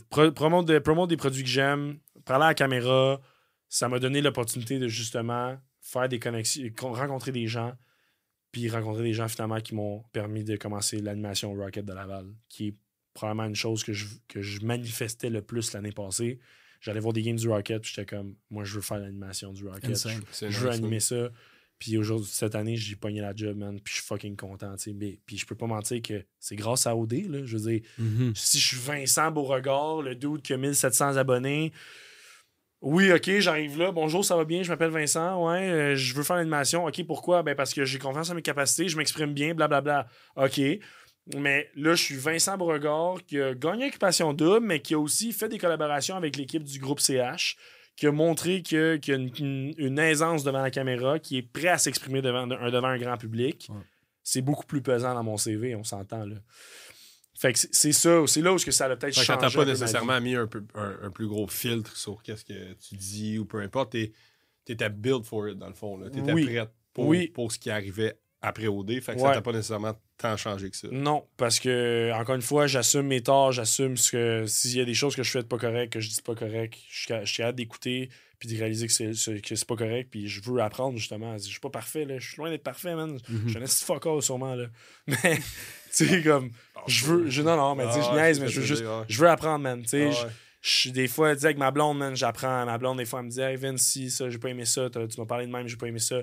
[0.10, 3.22] Pro de, promote des produits que j'aime, parler à la caméra,
[3.70, 7.74] ça m'a donné l'opportunité de justement faire des connexions, rencontrer des gens,
[8.54, 12.68] puis rencontrer des gens finalement qui m'ont permis de commencer l'animation Rocket de Laval, qui
[12.70, 12.76] est
[13.14, 16.40] probablement une chose que je, que je manifestais le plus l'année passée.
[16.80, 19.68] J'allais voir des games du Rocket, puis j'étais comme, moi, je veux faire l'animation du
[19.68, 19.96] Rocket.
[20.32, 21.30] C'est Je veux nice, animer ça.
[21.80, 23.80] Puis aujourd'hui, cette année, j'ai pogné la job, man.
[23.80, 24.94] Puis je suis fucking content, tu sais.
[24.94, 27.44] Mais- Puis je peux pas mentir que c'est grâce à OD, là.
[27.46, 28.34] Je veux dire, Mhm.
[28.36, 31.74] si je suis Vincent Beauregard, le dude qui a 1700 abonnés,
[32.84, 33.92] oui, ok, j'arrive là.
[33.92, 35.42] Bonjour, ça va bien, je m'appelle Vincent.
[35.48, 36.86] Ouais, euh, je veux faire l'animation.
[36.86, 37.42] Ok, pourquoi?
[37.42, 40.08] Ben parce que j'ai confiance en mes capacités, je m'exprime bien, blablabla.
[40.36, 40.60] Ok.
[41.38, 45.32] Mais là, je suis Vincent Beauregard qui a gagné Occupation Double, mais qui a aussi
[45.32, 47.56] fait des collaborations avec l'équipe du groupe CH,
[47.96, 51.42] qui a montré qu'il y a une, une- une aisance devant la caméra, qui est
[51.42, 53.68] prêt à s'exprimer devant, un- devant un grand public.
[53.70, 53.80] Ouais.
[54.24, 56.36] C'est beaucoup plus pesant dans mon CV, on s'entend là.
[57.44, 59.28] Fait que c'est- ça, c'est là où ce que ça a peut-être changé.
[59.28, 62.46] ça t'a un pas nécessairement mis un, peu, un, un plus gros filtre sur qu'est-ce
[62.46, 63.92] que tu dis ou peu importe.
[63.92, 64.14] T'es-
[64.66, 66.00] T'étais build for it, dans le fond.
[66.10, 66.46] T'étais Oui.
[66.46, 67.28] prête pour, Oui.
[67.28, 69.02] pour ce qui arrivait après OD.
[69.02, 70.88] Fait que ça t'a pas nécessairement tant changé que ça.
[70.90, 74.86] Non, parce que, encore une fois, j'assume mes torts, j'assume ce que s'il y a
[74.86, 77.26] des choses que je fais de pas correct, que je dis pas correct, je suis
[77.26, 78.10] je capable d'écouter
[78.40, 81.38] puis de réaliser que c'est que c'est pas correct, puis je veux apprendre justement.
[81.38, 82.20] Je suis pas parfait, là.
[82.20, 83.20] Je suis loin d'être parfait, man.
[83.28, 83.42] Mhm.
[83.46, 84.68] Je suis un esti fuck all, sûrement, là.
[85.08, 85.40] Mais,
[85.96, 86.52] tu sais, comme,
[86.88, 87.30] je veux.
[87.30, 88.84] Je, non, non, mais tu sais, je Ah, niaise, mais je veux juste.
[89.08, 89.82] Je veux apprendre, man.
[89.84, 90.30] Tu sais, je- Ah
[90.62, 92.66] je des fois, sais, avec ma blonde, man, j'apprends.
[92.66, 94.90] Ma blonde, des fois, elle me dit, hey Vince, si ça, j'ai pas aimé ça,
[94.90, 96.22] tu m'as parlé de même, j'ai pas aimé ça.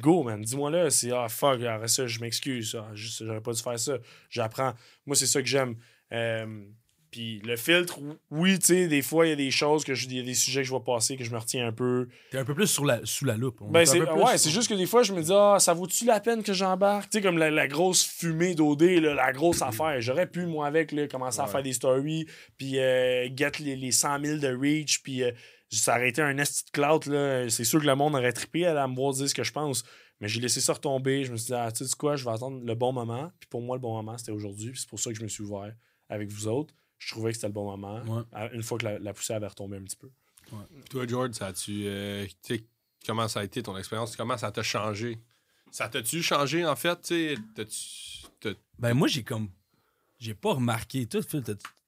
[0.00, 3.52] Go, man, dis-moi là, c'est ah fuck, après ça, je m'excuse, ah, juste, j'aurais pas
[3.52, 3.96] dû faire ça.
[4.28, 4.74] J'apprends.
[5.06, 5.76] Moi, c'est ça que j'aime.
[6.12, 6.64] Euh,
[7.10, 7.98] puis le filtre,
[8.30, 10.34] oui, tu sais, des fois, il y a des choses, que je, y a des
[10.34, 12.08] sujets que je vois passer, que je me retiens un peu.
[12.30, 13.58] T'es un peu plus sur la, sous la loupe.
[13.68, 16.20] Ben, c'est, ouais, c'est juste que des fois, je me dis, ah, ça vaut-tu la
[16.20, 17.10] peine que j'embarque?
[17.10, 20.00] Tu sais, comme la, la grosse fumée d'OD, là, la grosse affaire.
[20.00, 22.26] J'aurais pu, moi, avec, là, commencer à faire des stories,
[22.56, 25.32] puis euh, get les, les 100 000 de reach, puis euh,
[25.68, 27.48] ça aurait été un esti de clout, là.
[27.48, 29.84] C'est sûr que le monde aurait trippé à me voir dire ce que je pense.
[30.20, 31.24] Mais j'ai laissé ça retomber.
[31.24, 33.32] Je me suis dit, ah, tu sais quoi, je vais attendre le bon moment.
[33.40, 34.70] Puis pour moi, le bon moment, c'était aujourd'hui.
[34.70, 35.72] Puis c'est pour ça que je me suis ouvert
[36.08, 36.74] avec vous autres.
[37.00, 38.00] Je trouvais que c'était le bon moment.
[38.04, 38.50] Ouais.
[38.52, 40.10] Une fois que la, la poussière avait retombé un petit peu.
[40.90, 41.84] Toi, George, ça a-tu.
[41.86, 42.64] euh, tu sais,
[43.06, 44.14] comment ça a été ton expérience?
[44.16, 45.18] Comment ça t'a changé?
[45.72, 47.00] Ça t'a-tu changé, en fait?
[47.02, 47.36] tu
[48.40, 49.48] t'as- Ben, moi, j'ai comme.
[50.18, 51.06] J'ai pas remarqué.
[51.06, 51.38] T'as- Tu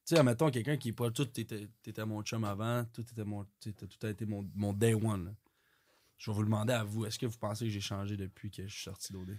[0.05, 3.45] sais, admettons, quelqu'un qui est pas tout, t'étais t'étais mon chum avant, tout était mon,
[3.61, 3.73] tout
[4.03, 5.27] a été mon, mon day one.
[5.27, 5.31] là.
[6.19, 8.67] Je vais vous demander à vous, est-ce que vous pensez que j'ai changé depuis que
[8.67, 9.37] je suis sorti d'OD?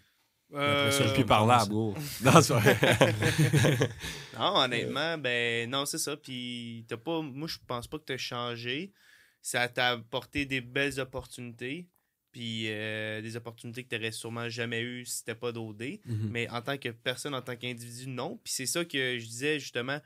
[0.53, 1.69] Euh, Après ça, je Puis vais par là, commencer.
[1.69, 1.95] bro.
[2.23, 2.53] Non, c'est
[4.39, 6.15] honnêtement, ben non, c'est ça.
[6.17, 7.21] Puis t'as pas.
[7.21, 8.93] Moi, je pense pas que t'as changé.
[9.41, 11.87] Ça t'a apporté des belles opportunités.
[12.31, 15.99] Puis euh, des opportunités que t'aurais sûrement jamais eues si c'était pas d'OD.
[16.05, 16.29] Mhm.
[16.31, 18.39] Mais en tant que personne, en tant qu'individu, non.
[18.43, 19.99] Puis c'est ça que je disais justement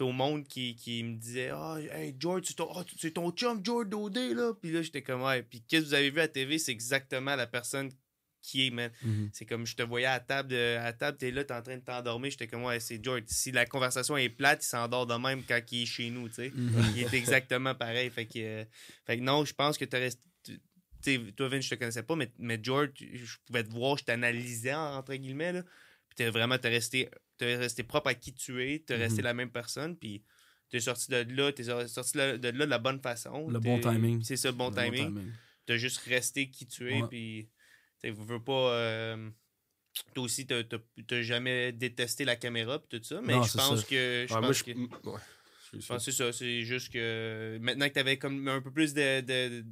[0.00, 3.60] au monde qui, qui me disait Ah, hey, George, c'est ton, ah, c'est ton chum,
[3.64, 4.52] George d'OD, là.
[4.60, 5.42] Puis là, j'étais comme Ouais.
[5.42, 7.90] Puis qu'est-ce que vous avez vu à la TV, c'est exactement la personne
[8.42, 8.90] qui est, man.
[9.02, 9.30] Mhm.
[9.32, 11.76] C'est comme je te voyais à table, de, à table t'es là, t'es en train
[11.76, 12.30] de t'endormir.
[12.30, 13.22] J'étais comme, ouais, c'est George.
[13.26, 16.34] Si la conversation est plate, il s'endort de même quand il est chez nous, tu
[16.36, 16.52] sais.
[16.54, 16.92] Mhm.
[16.96, 18.10] Il est exactement pareil.
[18.10, 18.64] Fait que, euh,
[19.06, 20.22] fait que non, je pense que t'as resté.
[20.44, 20.60] tu-
[21.02, 24.04] sais, toi, Vince, je te connaissais pas, mais, mais George, je pouvais te voir, je
[24.04, 25.62] t'analysais, entre guillemets, là.
[25.62, 27.08] Puis t'es vraiment, t'es resté,
[27.40, 29.24] resté propre à qui tu es, t'es resté Mhm.
[29.24, 30.22] la même personne, puis
[30.68, 33.48] t'es sorti de là, t'es sorti de là de, la bonne façon.
[33.48, 34.22] Le bon timing.
[34.22, 35.30] C'est ça, le bon Le timing
[35.70, 37.48] t'as juste resté qui tu es, puis
[38.02, 38.72] tu veux pas.
[38.74, 39.30] euh,
[40.14, 43.86] toi aussi, t'as jamais détesté la caméra, puis tout ça, mais Non, je pense ça.
[43.86, 44.26] que.
[44.28, 44.70] Je Ouais, pense que.
[44.70, 45.18] Ouais.
[45.72, 46.32] Je pense que c'est ça.
[46.32, 49.20] C'est juste que maintenant que tu avais comme un peu plus de.
[49.20, 49.64] de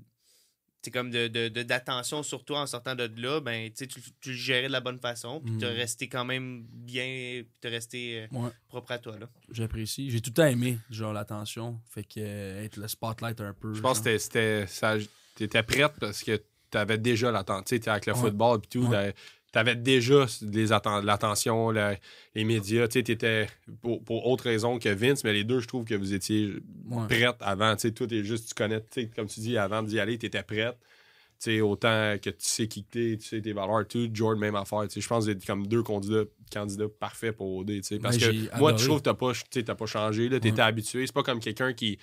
[0.80, 3.86] c'est comme de, de- de- d'attention sur toi en sortant de là, ben, tu, sais,
[3.88, 4.00] tu,
[4.30, 5.58] le gérais de la bonne façon, puis Mm.
[5.58, 9.18] tu es resté quand même bien, puis tu es resté euh, Ouais, propre à toi.
[9.18, 9.28] Là.
[9.50, 10.08] j'apprécie.
[10.08, 11.80] J'ai tout le temps aimé, genre, l'attention.
[11.90, 13.74] Fait que euh, être le spotlight un peu.
[13.74, 14.04] Je pense genre.
[14.04, 17.78] que c'était- T'étais prête parce que t'avais déjà l'attention.
[17.78, 18.18] Tu avec le Ouais.
[18.18, 18.80] football et tout.
[18.86, 18.90] Ouais.
[18.90, 19.14] t'avais-
[19.50, 20.26] T'avais déjà
[21.02, 21.96] l'attention, la-
[22.34, 22.86] les médias.
[22.86, 23.46] Tu sais, t'étais
[23.80, 26.52] pour, pour autre raison que Vince, mais les deux, je trouve que vous étiez
[26.90, 27.06] Ouais.
[27.08, 27.74] prête avant.
[27.76, 30.18] Tu sais, toi, t'es juste, tu connais, tu sais, comme tu dis, avant d'y aller,
[30.18, 30.76] t'étais prête.
[31.40, 34.08] Tu sais, autant que tu sais qui t'es, tu sais tes valeurs, tout.
[34.12, 34.82] Jordan, même affaire.
[34.82, 37.68] Tu sais, je pense que vous comme deux candidats, candidats parfaits pour OD.
[37.76, 40.28] Tu sais, parce que moi, je trouve que t'as pas, tu t'as pas changé.
[40.28, 40.60] T'étais Ouais.
[40.60, 41.06] habitué.
[41.06, 41.98] C'est pas comme quelqu'un qui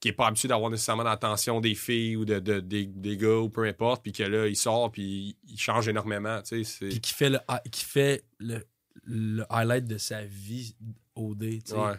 [0.00, 3.38] qui est pas habitué d'avoir nécessairement l'attention des filles ou de, de- des, des gars
[3.38, 6.88] ou peu importe, puis que là, il sort, puis il change énormément, tu sais.
[6.88, 7.38] Puis qui fait le,
[7.72, 8.64] qui fait le,
[9.04, 10.76] le highlight de sa vie
[11.16, 11.40] OD.
[11.40, 11.74] tu sais.
[11.76, 11.94] Ouais.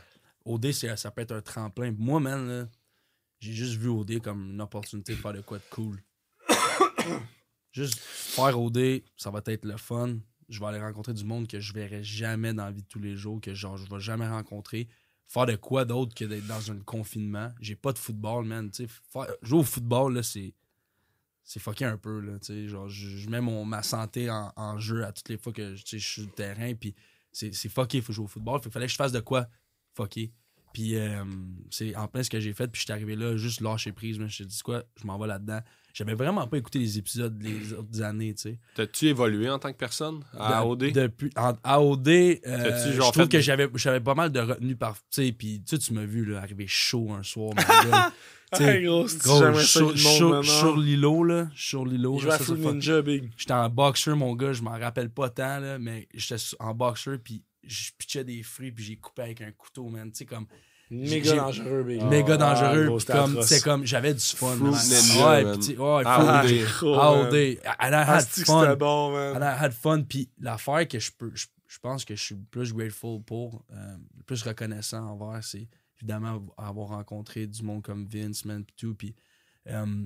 [0.46, 1.94] OD, ça peut être un tremplin.
[1.98, 2.68] Moi, man, là,
[3.40, 6.02] j'ai juste vu OD comme une opportunité de faire de quoi de cool.
[7.72, 10.18] juste faire OD, ça va être le fun.
[10.48, 13.00] Je vais aller rencontrer du monde que je verrai jamais dans la vie de tous
[13.00, 14.88] les jours, que genre je vais jamais rencontrer.
[15.30, 17.52] Faire de quoi d'autre que d'être dans un confinement?
[17.62, 18.72] J'ai pas de football, man.
[19.44, 20.54] jouer au football, c'est.
[21.44, 25.52] C'est fucké un peu, je, mets mon, ma santé en, jeu à toutes les fois
[25.52, 26.76] que je suis sur le terrain.
[26.76, 26.94] Puis
[27.32, 28.62] c'est c'est fucké, il faut jouer au football.
[28.62, 29.48] Fait fallait que je fasse de quoi
[29.96, 30.32] fucké.
[30.74, 31.24] Puis euh,
[31.72, 32.68] c'est en plein ce que j'ai fait.
[32.68, 34.20] Puis je suis arrivé là, juste lâcher prise.
[34.28, 35.62] Je te dis quoi, je m'en vais là-dedans.
[35.94, 38.60] J'avais vraiment pas écouté les épisodes les autres années, tu sais.
[38.76, 40.92] T'as-tu évolué en tant que personne à De- OD?
[40.94, 42.40] Depuis, en, à OD, euh,
[42.92, 44.96] je genre trouve que j'avais, j'avais pas mal de retenue par.
[44.96, 48.12] Tu sais, puis tu sais, tu m'as vu là, arriver chaud un soir, mon gars.
[48.52, 49.08] Tu sais, Hey, gros,
[50.44, 51.50] sur l'îlot, là.
[51.54, 52.18] Sur l'îlot.
[52.40, 53.30] Fuck- Ninja, big.
[53.38, 57.20] J'étais en boxer, mon gars, je m'en rappelle pas tant, là, mais j'étais en boxer,
[57.24, 60.10] puis je pitchais des fruits, puis j'ai coupé avec un couteau, man.
[60.12, 60.48] Tu sais, comme
[60.92, 62.02] Méga dangereux, big.
[62.04, 64.56] méga Ah, dangereux, c'était comme, c'est comme, j'avais du fun.
[64.56, 64.70] Fruit.
[64.72, 66.64] Ninja, ouais, sais, ouais, Ah, OD.
[66.80, 67.32] gros, AOD.
[67.34, 67.76] man.
[67.80, 68.76] And I had que c'était fun.
[68.76, 69.44] bon, And man.
[69.44, 70.04] I had fun.
[70.04, 73.64] Puis l'affaire que je peux, je, je pense que je suis le plus grateful pour,
[73.72, 75.68] euh, le plus reconnaissant envers, c'est
[75.98, 78.96] évidemment avoir rencontré du monde comme Vince, man, pis tout.
[78.96, 79.14] Puis,
[79.68, 80.06] euh, tu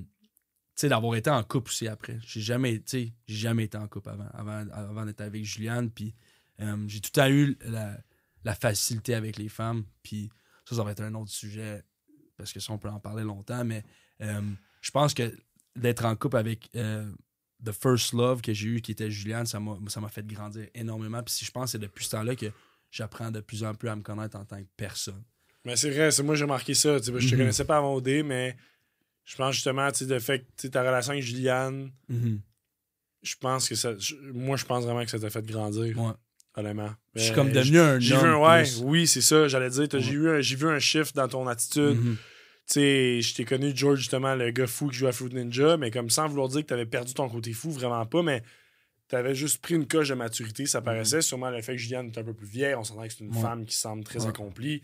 [0.76, 2.18] sais, d'avoir été en couple aussi après.
[2.26, 5.88] J'ai jamais, tu sais, j'ai jamais été en couple avant, avant, avant d'être avec Juliane.
[5.90, 6.14] Puis,
[6.60, 7.96] euh, j'ai tout le temps eu la,
[8.44, 9.84] la facilité avec les femmes.
[10.02, 10.28] Puis,
[10.64, 11.82] ça, ça va être un autre sujet,
[12.36, 13.64] parce que ça, on peut en parler longtemps.
[13.64, 13.82] Mais
[14.20, 14.40] euh,
[14.80, 15.34] je pense que
[15.76, 17.10] d'être en couple avec euh,
[17.64, 21.22] The First Love que j'ai eu, qui était Juliane, ça m'a fait grandir énormément.
[21.22, 22.46] Puis si je pense que c'est depuis ce temps-là que
[22.90, 25.22] j'apprends de plus en plus à me connaître en tant que personne.
[25.64, 26.98] Mais c'est vrai, c'est moi j'ai remarqué ça.
[26.98, 27.30] Je te Mhm.
[27.38, 28.56] connaissais pas avant OD, mais
[29.24, 31.90] je pense justement, tu sais, le fait que ta relation avec Juliane,
[33.22, 33.94] je pense que ça.
[34.34, 36.12] moi, je pense vraiment que ça t'a fait grandir, Ouais.
[36.56, 36.90] Honnêtement.
[37.14, 38.42] Je suis Mais comme devenu un J'ai vu un, homme.
[38.42, 38.80] ouais, plus.
[38.82, 39.82] oui, c'est ça, j'allais dire.
[39.92, 40.00] Ouais.
[40.42, 41.96] J'ai vu, vu un shift dans ton attitude.
[42.02, 42.16] Mhm.
[42.66, 45.76] Tu sais, je t'ai connu, George, justement, le gars fou qui joue à Fruit Ninja,
[45.76, 48.42] mais comme sans vouloir dire que t'avais perdu ton côté fou, vraiment pas, mais
[49.08, 51.20] t'avais juste pris une coche de maturité, ça paraissait.
[51.20, 53.34] Sûrement le fait que Juliane est un peu plus vieille, on s'entend que c'est une.
[53.36, 53.42] Ouais.
[53.42, 54.28] femme qui semble très Ouais.
[54.28, 54.80] accomplie.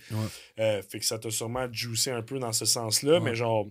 [0.59, 3.67] Euh, fait que ça t'a sûrement juicé un peu dans ce sens-là, mais genre,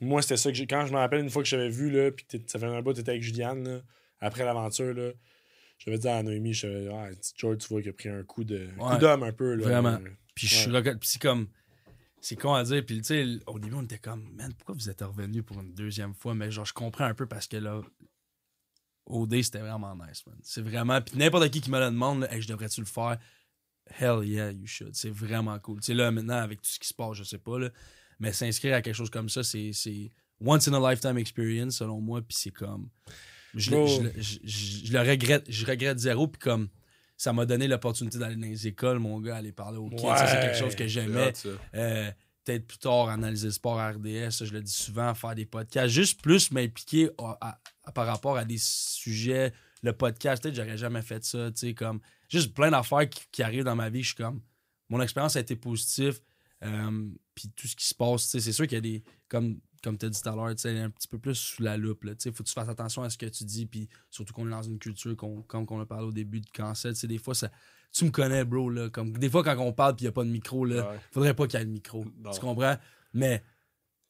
[0.00, 0.66] moi, c'était ça que j'ai.
[0.68, 2.82] Quand je me rappelle une fois que je t'avais vu, là, puis ça fait un
[2.82, 3.80] bout, t'étais avec Juliane, là,
[4.20, 5.10] après l'aventure, là.
[5.84, 8.68] J'avais dit à Noémie, je ah, George, tu vois, qu'il a pris un coup de
[8.78, 8.92] Ouais.
[8.92, 9.54] coup d'homme un peu.
[9.54, 9.94] Là, Vraiment.
[10.04, 11.48] Euh, Puis je suis reconna- puis c'est comme.
[12.20, 12.84] C'est con à dire.
[12.86, 15.74] Puis tu sais, au début, on était comme, man, pourquoi vous êtes revenu pour une
[15.74, 16.34] deuxième fois?
[16.36, 17.80] Mais genre, je comprends un peu parce que là,
[19.06, 20.36] OD, c'était vraiment nice, man.
[20.42, 21.00] C'est vraiment.
[21.02, 23.18] Puis n'importe qui qui me le demande, là, Hey, je devrais-tu le faire?
[23.98, 24.94] hell yeah, you should.
[24.94, 25.80] C'est vraiment cool.
[25.80, 27.70] Tu sais, là, maintenant, avec tout ce qui se passe, je sais pas, là,
[28.20, 32.00] mais s'inscrire à quelque chose comme ça, c'est c'est once in a lifetime experience, selon
[32.00, 32.88] moi, puis c'est comme.
[33.54, 33.86] Je, le- Bro.
[33.86, 36.68] je le- je- je- je le regrette, je regrette zéro, puis comme
[37.16, 39.98] ça m'a donné l'opportunité d'aller dans les écoles, mon gars, aller parler aux kids.
[40.18, 41.32] Ça, c'est quelque chose que j'aimais.
[41.74, 42.10] Euh,
[42.44, 45.46] peut-être plus tard analyser le sport à RDS, ça, je le dis souvent, faire des
[45.46, 47.10] podcasts, juste plus m'impliquer
[47.94, 49.52] par rapport à des sujets,
[49.82, 53.76] le podcast, peut-être j'aurais jamais fait ça, comme juste plein d'affaires qui, qui arrivent dans
[53.76, 54.40] ma vie, je suis comme,
[54.88, 56.20] mon expérience a été positive,
[56.64, 59.98] euh, puis tout ce qui se passe, c'est sûr qu'il y a des, comme, comme
[59.98, 62.04] tu as dit tout à l'heure, tu sais, un petit peu plus sous la loupe,
[62.04, 64.32] là, tu sais, faut que tu fasses attention à ce que tu dis, puis surtout
[64.32, 67.00] qu'on est dans une culture, qu'on, comme on a parlé au début de cancel, tu
[67.00, 67.50] sais, des fois, ça,
[67.92, 70.12] tu me connais, bro, là, comme, des fois, quand on parle puis il n'y a
[70.12, 70.98] pas de micro, là, Ouais.
[71.10, 72.04] faudrait pas qu'il y ait le micro.
[72.18, 72.30] Non.
[72.30, 72.76] Tu comprends?
[73.12, 73.42] Mais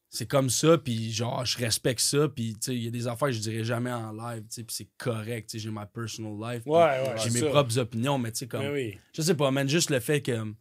[0.09, 3.07] c'est comme ça, puis genre, je respecte ça, puis tu sais, il y a des
[3.07, 6.33] affaires que je dirais jamais en live, puis c'est correct, tu sais, j'ai ma personal
[6.39, 6.63] life.
[6.67, 7.49] Ouais, ouais, J'ai mes ça.
[7.49, 8.97] propres opinions, mais tu sais, comme, oui.
[9.11, 10.53] je sais pas, man, juste le fait que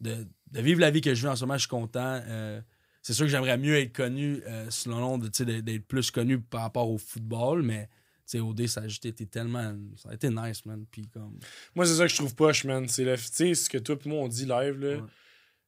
[0.00, 2.20] de, de vivre la vie que je vis en ce moment, je suis content.
[2.26, 2.60] euh,
[3.02, 6.10] c'est sûr que j'aimerais mieux être connu, euh, selon nom, de, tu sais, d'être plus
[6.10, 7.88] connu par rapport au football, mais
[8.26, 9.74] tu sais, OD, ça a juste été tellement.
[9.96, 10.84] Ça a été nice, man.
[10.90, 11.38] Puis comme.
[11.74, 12.88] Moi, c'est ça que je trouve poche, man.
[12.88, 14.96] C'est le, tu sais, ce que toi et moi on dit live, là.
[14.96, 15.02] Ouais.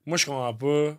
[0.07, 0.97] Moi, je comprends pas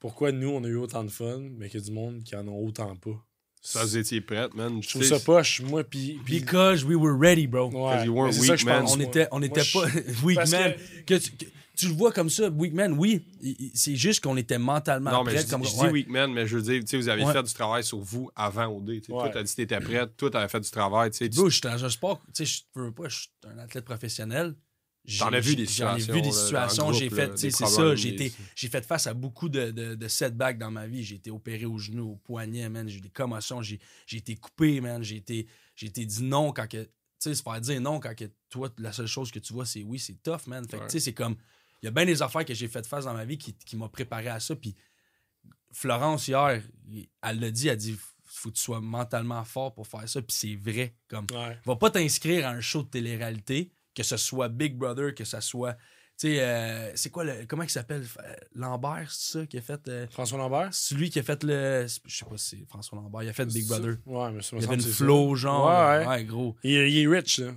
[0.00, 2.36] pourquoi nous, on a eu autant de fun, mais qu'il y a du monde qui
[2.36, 3.24] en a autant pas.
[3.62, 4.82] Ça, vous étiez prête, man.
[4.82, 6.20] Je trouve ça poche, moi, puis...
[6.26, 7.70] puis- Because we were ready, bro.
[7.70, 8.82] Ouais, you weren't weak, ça que je man.
[8.82, 9.86] pense, on était, on Moi, était je- pas
[10.22, 10.74] weak man.
[11.06, 11.44] que- Que tu, que
[11.76, 13.24] tu le vois comme ça, weak man, oui.
[13.74, 15.42] C'est juste qu'on était mentalement Non, mais prêts.
[15.44, 15.86] je, comme, dis- je ouais.
[15.88, 17.32] dis Weekman, mais je veux dire, tu sais, vous avez Ouais.
[17.32, 18.86] fait du travail sur vous avant OD.
[18.86, 19.00] tu sais.
[19.06, 19.30] Toi, Ouais.
[19.32, 20.16] t'as dit que t'étais prête.
[20.16, 21.10] Toi, t'avais fait du travail.
[21.10, 23.58] tu Bro, je suis dans un sport, tu sais, je veux pas, je suis un
[23.58, 24.54] athlète professionnel.
[25.18, 27.94] T'en as J'ai- vu des J'en ai situations, vu des situations, j'ai fait, c'est ça,
[27.94, 31.04] j'ai des- été, j'ai fait face à beaucoup de, de, de setbacks dans ma vie.
[31.04, 33.78] J'ai été opéré au genou, au poignet, man, j'ai eu des commotions, j'ai
[34.10, 35.46] été coupé, man, j'ai été,
[35.76, 36.88] dit non quand que, tu
[37.18, 39.82] sais, se faire dire non quand que toi, la seule chose que tu vois, c'est
[39.82, 40.64] oui, c'est tough, man.
[40.66, 40.88] Fait que, Ouais.
[40.88, 41.36] tu sais, c'est comme,
[41.84, 43.76] il y a bien des affaires que j'ai fait face dans ma vie qui, qui
[43.76, 44.74] m'ont préparé à ça, puis
[45.70, 46.62] Florence, hier,
[47.22, 47.94] elle l'a dit, elle dit,
[48.24, 51.58] faut que tu sois mentalement fort pour faire ça, puis c'est vrai, comme, Ouais.
[51.66, 55.40] va pas t'inscrire à un show de télé-réalité, que ce soit Big Brother, que ce
[55.40, 55.76] soit.
[56.16, 57.44] Tu sais, euh, c'est quoi le.
[57.48, 58.04] Comment il s'appelle?
[58.24, 59.80] Euh, Lambert, c'est ça qui a fait.
[59.88, 60.68] euh, François Lambert?
[60.70, 61.86] c'est lui qui a fait le.
[62.06, 63.96] Je sais pas si c'est François Lambert, il a fait Big Brother.
[64.06, 65.66] Ouais, mais ça me Il avait une flow, genre.
[65.66, 66.24] Ouais, Ouais, ouais.
[66.24, 66.54] gros.
[66.62, 67.50] Il, est- il est rich, là.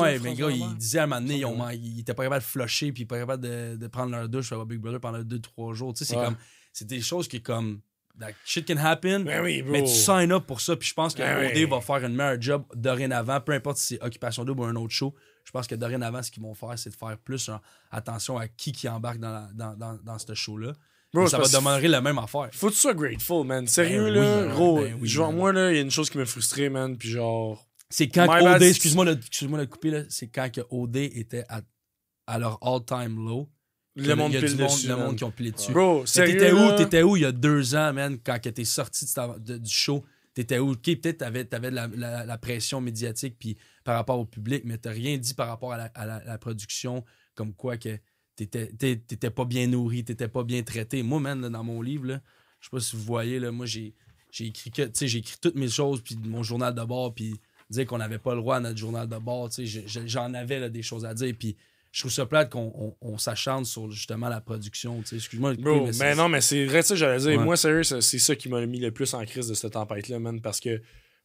[0.00, 1.36] Ouais, mais gars, il disait à un moment donné,
[1.74, 4.50] ils il était pas capable de flusher, puis pas capable de, de prendre leur douche
[4.52, 5.92] à Big Brother pendant 2-3 jours.
[5.94, 6.24] Tu sais, c'est Ouais.
[6.24, 6.36] comme.
[6.72, 7.80] C'est des choses qui, comme.
[8.18, 9.20] That shit can happen.
[9.20, 9.62] Ben oui.
[9.64, 11.64] Mais tu sign up pour ça, puis je pense que Ben OD oui.
[11.64, 14.92] va faire une meilleure job dorénavant, peu importe si c'est Occupation Double ou un autre
[14.92, 15.14] show.
[15.44, 17.60] Je pense que dorénavant, ce qu'ils vont faire, c'est de faire plus hein,
[17.90, 20.72] attention à qui qui embarque dans, la- dans, dans, dans ce show-là.
[21.12, 22.48] Bro, ça va demeurer la même affaire.
[22.52, 23.66] Faut que tu sois grateful, man.
[23.66, 24.48] Sérieux, Ben là, oui, man.
[24.54, 24.80] gros.
[24.80, 26.96] Ben oui, genre, moi, là, il y a une chose qui m'a frustré, man.
[26.96, 27.66] Puis genre.
[27.88, 31.44] C'est quand que OD, excuse-moi de, excuse-moi de couper, là, c'est quand que OD était
[31.48, 31.62] à,
[32.28, 33.48] à leur all-time low.
[33.96, 34.86] Le monde pile dessus.
[34.86, 35.72] le monde qui ont pilé dessus.
[35.72, 36.34] Bro, sérieux.
[36.38, 39.04] T'étais où, t'étais où il y a deux ans, man, quand que t'es sorti
[39.40, 40.04] de- du show?
[40.34, 40.58] T'étais?
[40.58, 44.78] Ok, peut-être t'avais, t'avais la, la- la pression médiatique puis par rapport au public, mais
[44.78, 47.04] t'as rien dit par rapport à la, à la- production,
[47.34, 47.98] comme quoi que
[48.36, 51.02] t'étais, t'é- t'étais pas bien nourri, t'étais pas bien traité.
[51.02, 52.22] Moi, là, dans mon livre, là,
[52.60, 53.94] je sais pas si vous voyez, là, moi, j'ai,
[54.30, 57.34] j'ai écrit que, j'ai écrit toutes mes choses, puis mon journal de bord, puis
[57.68, 59.50] dire qu'on n'avait pas le droit à notre journal de bord,
[60.06, 61.56] j'en avais là, des choses à dire, puis
[61.92, 65.00] je trouve ça plate qu'on on, on s'acharne sur justement la production.
[65.00, 65.54] Excuse-moi.
[65.54, 67.38] Bro, mais mais non, mais c'est vrai ça, j'allais dire.
[67.38, 67.44] Ouais.
[67.44, 70.40] Moi, sérieux, c'est ça qui m'a mis le plus en crise de cette tempête-là, man.
[70.40, 70.80] Parce que,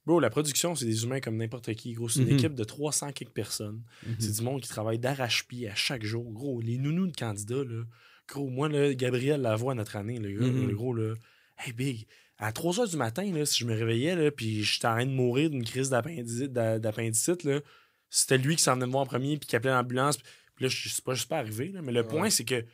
[0.06, 1.94] bro, la production, c'est des humains comme n'importe qui.
[1.94, 2.34] Gros, c'est une Mhm.
[2.34, 3.84] équipe de 300 quelques personnes.
[4.08, 4.16] Mhm.
[4.20, 6.32] C'est du monde qui travaille d'arrache-pied à chaque jour.
[6.32, 7.84] Gros, les nounous de candidats, là.
[8.28, 10.68] Gros, moi, là, Gabriel Lavoie, notre année, le gars, Mhm.
[10.68, 11.14] le gros, là.
[11.60, 12.08] Hey, big.
[12.40, 15.06] À 3 h du matin, là, si je me réveillais, là, puis j'étais en train
[15.06, 17.62] de mourir d'une crise d'appendi- d'a- d'appendicite, là,
[18.10, 20.18] c'était lui qui s'en venait me voir en premier, puis qui appelait l'ambulance.
[20.56, 22.66] Puis là, je suis pas juste pas arrivé, là, mais le point, c'est que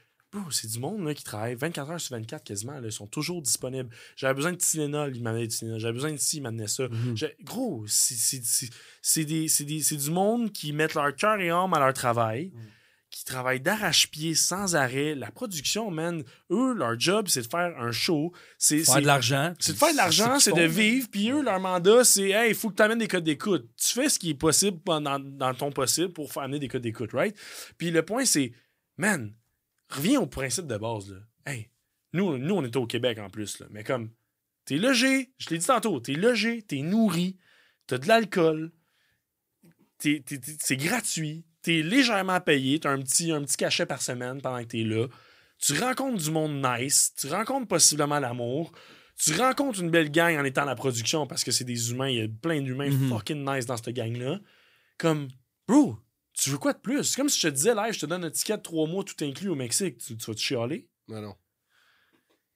[0.50, 2.80] c'est du monde là, qui travaille 24 heures sur 24 quasiment.
[2.80, 3.90] Là, ils sont toujours disponibles.
[4.16, 5.80] J'avais besoin de Tylenol, il m'amenait du Tylenol.
[5.80, 6.88] J'avais besoin de ci, il m'amenait ça.
[6.88, 7.18] Mhm.
[7.18, 12.54] J'ai- Gros, c'est du monde qui mettent leur cœur et âme à leur travail,
[13.12, 15.14] qui travaillent d'arrache-pied sans arrêt.
[15.16, 18.32] La production, man, eux, leur job, c'est de faire un show.
[18.58, 19.54] C'est Faire de l'argent.
[19.60, 22.52] c'est de faire de l'argent, c'est ce de vivre, puis eux, leur mandat, c'est Hey,
[22.52, 23.70] il faut que tu amènes des codes d'écoute.
[23.76, 26.82] Tu fais ce qui est possible dans, dans ton possible pour faire amener des codes
[26.82, 27.38] d'écoute, right?
[27.78, 28.54] Puis le point, c'est
[28.98, 29.34] Man,
[29.90, 31.18] reviens au principe de base, là.
[31.46, 31.70] Hey,
[32.14, 33.66] nous, nous on était au Québec en plus, là.
[33.72, 34.12] Mais comme,
[34.66, 37.38] t'es logé, je l'ai dit tantôt, t'es logé, t'es nourri,
[37.88, 38.72] t'as de l'alcool,
[40.00, 44.68] c'est gratuit, t'es légèrement payé, t'as un petit, un petit cachet par semaine pendant que
[44.68, 45.08] t'es là.
[45.60, 48.72] Tu rencontres du monde nice, tu rencontres possiblement l'amour,
[49.16, 52.10] tu rencontres une belle gang en étant à la production parce que c'est des humains,
[52.10, 53.10] il y a plein d'humains Mhm.
[53.10, 54.40] fucking nice dans cette gang-là.
[54.98, 55.28] Comme,
[55.68, 55.98] bro,
[56.34, 57.04] Tu veux quoi de plus?
[57.04, 59.04] C'est comme si je te disais, live, je te donne un ticket de trois mois
[59.04, 59.98] tout inclus au Mexique.
[59.98, 60.88] Tu, tu vas te chialer?
[61.10, 61.36] Non, non.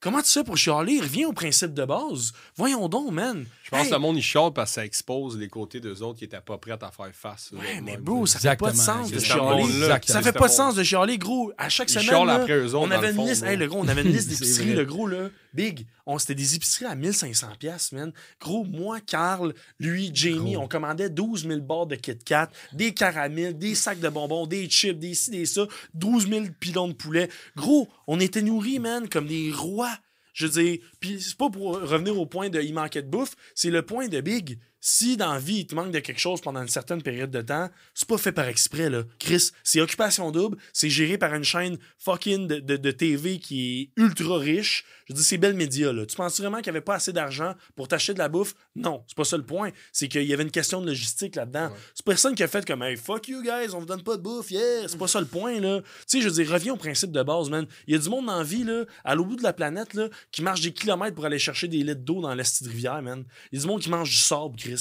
[0.05, 1.01] Comment tu fais pour chialer?
[1.01, 2.31] Reviens au principe de base.
[2.55, 3.43] Voyons donc, man.
[3.63, 6.03] Je pense Hey, que le monde, il chiale parce que ça expose les côtés d'eux
[6.03, 7.49] autres qui étaient pas prêts à faire face.
[7.53, 9.63] Ouais, mais bro, ça fait pas de sens de chialer.
[10.05, 11.51] Ça fait pas de sens de chialer, gros.
[11.57, 13.57] À chaque Ils semaine, chialent là, après eux autres, on avait le une liste, hey,
[13.57, 14.73] le gros, on avait une liste vrai.
[14.75, 15.29] le gros, là.
[15.55, 15.87] Big.
[16.05, 18.11] On, c'était des épiceries à 1500 pièces, man.
[18.39, 20.63] Gros, moi, Carl, lui, Jamie, Gros.
[20.63, 24.69] on commandait 12 000 barres de Kit Kat, des caramels, des sacs de bonbons, des
[24.69, 27.29] chips, des ci, des ça, 12 000 pilons de poulet.
[27.55, 29.97] Gros, on était nourris, man, comme des rois.
[30.33, 33.35] Je veux dire, puis c'est pas pour revenir au point de il manquait de bouffe,
[33.55, 34.59] c'est le point de Big.
[34.87, 37.41] Si dans la vie, il te manque de quelque chose pendant une certaine période de
[37.41, 39.01] temps, c'est pas fait par exprès, là.
[39.17, 43.81] Chris, c'est occupation double, c'est géré par une chaîne fucking de, de- de TV qui
[43.97, 44.85] est ultra riche.
[45.07, 46.05] Je dire, c'est belle média, là.
[46.05, 48.53] Tu penses vraiment qu'il n'y avait pas assez d'argent pour t'acheter de la bouffe?
[48.75, 49.71] Non, c'est pas ça le point.
[49.91, 51.71] C'est qu'il y avait une question de logistique là-dedans.
[51.95, 54.21] C'est personne qui a fait comme, hey, fuck you guys, on vous donne pas de
[54.21, 54.87] bouffe, yeah.
[54.87, 55.81] C'est pas ça le point, là.
[55.81, 57.65] Tu sais, je veux dire, reviens au principe de base, man.
[57.87, 59.95] Il y a du monde dans la vie, là, à l'autre bout de la planète,
[59.95, 63.01] là, qui marche des kilomètres pour aller chercher des litres d'eau dans l'est de rivière,
[63.01, 63.25] man.
[63.51, 64.74] Il y a du monde qui mange du sable, Chris.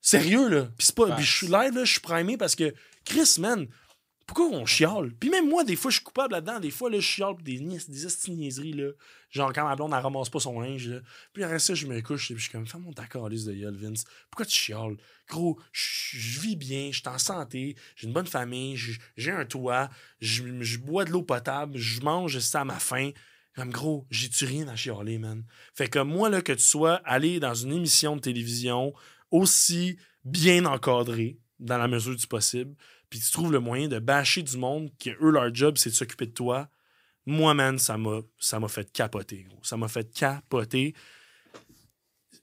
[0.00, 0.64] Sérieux, là.
[0.76, 1.18] Puis c'est pas.
[1.20, 2.74] Je suis live, là, je suis primé parce que,
[3.04, 3.66] Chris, man,
[4.26, 5.12] pourquoi on chiale?
[5.18, 6.60] Puis même moi, des fois, je suis coupable là-dedans.
[6.60, 8.90] Des fois, là, je chiale des, des niaiseries, là.
[9.30, 11.00] Genre, quand ma blonde, elle ramasse pas son linge, là.
[11.32, 13.52] Puis après ça, je me couche, puis je suis comme, fais mon d'accord, liste de
[13.52, 14.04] gueule, Vince.
[14.30, 14.96] Pourquoi tu chiales?
[15.28, 18.78] Gros, je vis bien, je suis en santé, j'ai une bonne famille,
[19.16, 19.88] j'ai un toit,
[20.20, 23.10] je je bois de l'eau potable, je mange ça à ma faim.
[23.54, 25.44] Comme gros, j'ai-tu rien à chialer, man?
[25.74, 28.92] Fait que moi, là, que tu sois allé dans une émission de télévision
[29.30, 32.74] aussi bien encadrée, dans la mesure du possible,
[33.10, 35.94] puis tu trouves le moyen de bâcher du monde qui, eux, leur job, c'est de
[35.94, 36.68] s'occuper de toi.
[37.26, 39.60] Moi, man, ça m'a, ça m'a fait capoter, gros.
[39.62, 40.94] Ça m'a fait capoter.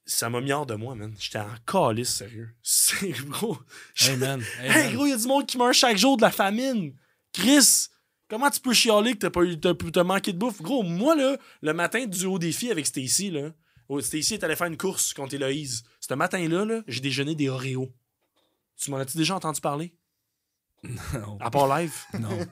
[0.05, 1.13] Ça m'a mis hors de moi, man.
[1.19, 2.49] J'étais en calice, sérieux.
[2.63, 3.57] C'est gros.
[3.99, 4.41] Hey, man.
[4.59, 4.93] Hey, Hey, man.
[4.95, 6.95] gros, il y a du monde qui meurt chaque jour de la famine.
[7.33, 7.87] Chris,
[8.31, 10.61] comment tu peux chialer que t'as pas eu t'as, t'as manqué de bouffe?
[10.61, 13.49] Gros, moi, là, le matin du haut défi avec Stacy, là,
[13.89, 15.83] oh, Stacy est allé faire une course contre Héloïse.
[15.99, 17.91] Ce matin-là, là, j'ai déjeuné des Oreos.
[18.77, 19.93] Tu m'en as-tu déjà entendu parler?
[21.13, 21.37] Non.
[21.39, 21.93] À part live?
[22.19, 22.29] Non.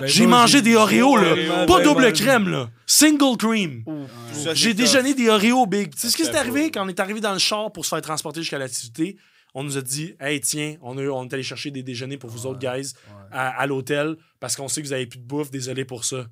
[0.00, 1.66] Ben, J'ai moi, mangé des Oreos, là.
[1.66, 2.70] Pas ben, double ben, crème, là.
[2.86, 3.84] Single cream.
[4.32, 5.92] Ça, J'ai déjeuné des Oreos big.
[5.92, 7.90] Tu sais ce qui s'est arrivé quand on est arrivé dans le char pour se
[7.90, 9.18] faire transporter jusqu'à l'activité?
[9.54, 12.30] On nous a dit, hey, tiens, on, a, on est allé chercher des déjeuners pour
[12.30, 12.92] vous autres, guys,
[13.32, 16.26] à, à l'hôtel, parce qu'on sait que vous avez plus de bouffe, désolé pour ça.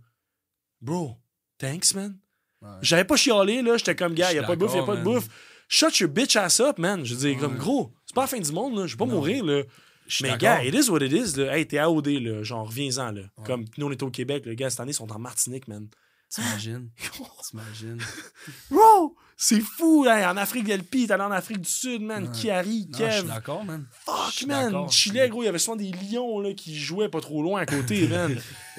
[0.81, 1.17] Bro,
[1.59, 2.17] thanks, man.
[2.63, 2.69] Ouais.
[2.83, 3.77] J'avais pas chialé, là.
[3.77, 5.29] J'étais comme, gars, y a pas de bouffe, y a pas de bouffe.
[5.69, 7.05] Shut your bitch ass up, man.
[7.05, 8.87] Je dis, comme, gros, c'est pas la fin du monde, là.
[8.87, 9.15] Je vais pas Non.
[9.17, 9.63] mourir, là.
[10.23, 11.37] Mais gars, it is what it is.
[11.39, 11.57] Là.
[11.57, 12.43] Hey, t'es AOD, là.
[12.43, 13.23] Genre, reviens-en, là.
[13.45, 15.89] Comme nous, on est au Québec, le gars, cette année, ils sont en Martinique, man.
[16.31, 16.91] T'imagines?
[17.49, 17.99] T'imagines?
[18.71, 20.33] Bro, c'est fou, là.
[20.33, 22.25] En Afrique de l'Elpi, t'es allé en Afrique du Sud, man.
[22.27, 22.33] Ouais.
[22.33, 23.29] Kiari, Non, je suis Kev.
[23.29, 23.87] d'accord, man.
[24.05, 24.91] Fuck, man.
[24.91, 27.67] Chilais, gros, il y avait souvent des lions, là, qui jouaient pas trop loin à
[27.67, 28.37] côté, man.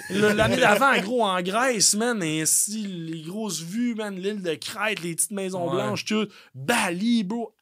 [0.09, 2.21] Le- L'année d'avant, gros, en Grèce, man.
[2.21, 4.15] Et ainsi, les grosses vues, man.
[4.19, 5.75] L'île de Crète, les petites maisons Ouais.
[5.75, 6.27] blanches, tout.
[6.53, 7.55] Bali, bro.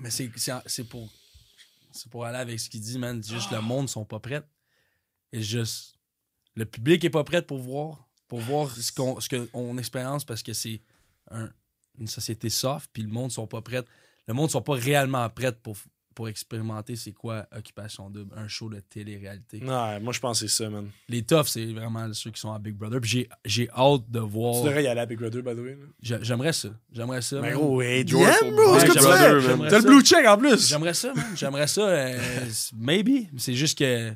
[0.00, 1.08] Mais c'est c'est- c'est pour,
[1.92, 3.22] c'est pour aller avec ce qu'il dit, man.
[3.22, 4.42] Juste le monde sont pas prêts.
[5.32, 5.94] Et juste.
[6.56, 8.08] Le public est pas prêt pour voir.
[8.28, 10.80] Pour voir ce qu'on ce on expérience parce que c'est
[11.30, 11.50] un-
[12.00, 13.82] une société soft, puis le monde sont pas prêts.
[14.26, 15.76] Le monde sont pas réellement prêts pour,
[16.14, 19.58] pour expérimenter c'est quoi Occupation Double, un show de télé-réalité.
[19.64, 20.88] Ouais, moi, je pense que c'est ça, man.
[21.08, 23.00] Les toughs, c'est vraiment ceux qui sont à Big Brother.
[23.00, 24.62] Puis j'ai- j'ai hâte de Tu voir.
[24.64, 25.78] devrais y aller à Big Brother, by the way.
[26.22, 26.68] J'aimerais ça.
[26.92, 27.36] J'aimerais ça.
[27.40, 27.58] Mais man.
[27.58, 29.32] gros, hey, George DM, for bro, Big ce que tu Brother, fais?
[29.32, 29.40] man.
[29.42, 29.88] J'aimerais T'as le ça.
[29.88, 30.68] blue check en plus.
[30.68, 31.26] J'aimerais ça, man.
[31.36, 31.80] J'aimerais ça.
[31.88, 32.18] euh,
[32.76, 33.28] maybe.
[33.38, 34.14] C'est juste que.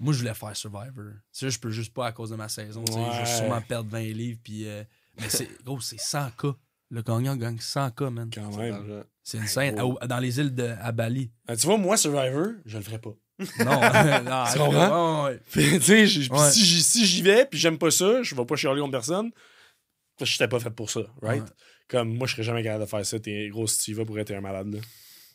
[0.00, 1.12] Moi, je voulais faire Survivor.
[1.32, 2.84] C'est juste, je peux juste pas à cause de ma saison.
[2.84, 2.98] tu sais.
[2.98, 3.18] Je Ouais.
[3.18, 4.38] vais sûrement perdre 20 livres.
[4.44, 4.84] Puis, euh,
[5.20, 6.54] mais c'est, gros, c'est 100K.
[6.90, 8.30] Le gagnant gagne 100K, man.
[8.32, 9.04] Quand C'est même.
[9.22, 11.30] C'est une scène dans les îles de, à Bali.
[11.46, 13.14] Ah, tu vois, moi, Survivor, je le ferais pas.
[13.38, 13.80] Non,
[14.24, 14.44] non.
[14.50, 15.26] Tu comprends?
[15.26, 15.78] ouais, ouais.
[15.78, 16.50] Ouais.
[16.50, 19.30] si j'y si j'y vais, puis j'aime pas ça, je vais pas chialer contre personne.
[20.20, 21.42] Je n'étais pas fait pour ça, right?
[21.42, 21.48] Ouais.
[21.88, 23.20] Comme moi, je serais jamais capable de faire ça.
[23.20, 24.80] T'es gros, si tu y vas pour être un malade, là.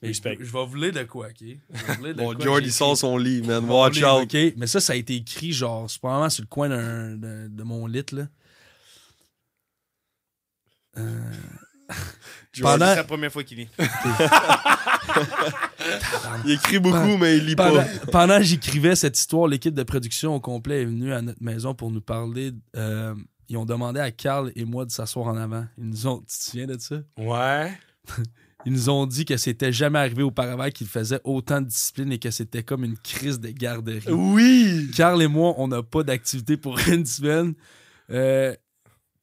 [0.02, 0.38] Mais Respect.
[0.40, 2.16] Je, vais vous lire de quoi, OK?
[2.18, 3.64] Bon, George, il sort son lit, man.
[3.70, 4.24] Watch out.
[4.24, 4.54] OK?
[4.58, 8.04] Mais ça, ça a été écrit, genre, c'est probablement sur le coin de mon lit,
[8.12, 8.28] là.
[10.98, 11.20] Euh,
[12.62, 13.70] Pendant- C'est la première fois qu'il lit.
[16.46, 18.12] Il écrit beaucoup, mais il lit Pendant, pas.
[18.12, 21.74] pendant que j'écrivais cette histoire, l'équipe de production au complet est venue à notre maison
[21.74, 22.52] pour nous parler.
[22.76, 23.14] euh,
[23.50, 25.66] ils ont demandé à Carl et moi de s'asseoir en avant.
[25.78, 26.20] Ils nous ont.
[26.20, 26.96] Tu te souviens de ça?
[27.18, 27.72] Ouais.
[28.66, 32.18] Ils nous ont dit que c'était jamais arrivé auparavant qu'ils faisaient autant de discipline et
[32.20, 34.10] que c'était comme une crise de garderie.
[34.10, 34.90] Oui!
[34.96, 37.56] Carl et moi, on n'a pas d'activité pour une semaine.
[38.10, 38.56] Euh,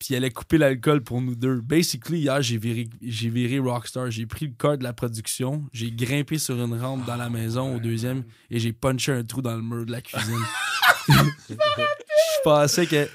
[0.01, 1.61] puis il allait couper l'alcool pour nous deux.
[1.61, 4.11] Basically, hier, j'ai viré, j'ai viré Rockstar.
[4.11, 7.77] J'ai pris le cœur de la production, j'ai grimpé sur une rampe dans la maison
[7.77, 10.41] au deuxième et j'ai punché un trou dans le mur de la cuisine.
[11.11, 11.55] je
[12.43, 13.07] pensais que.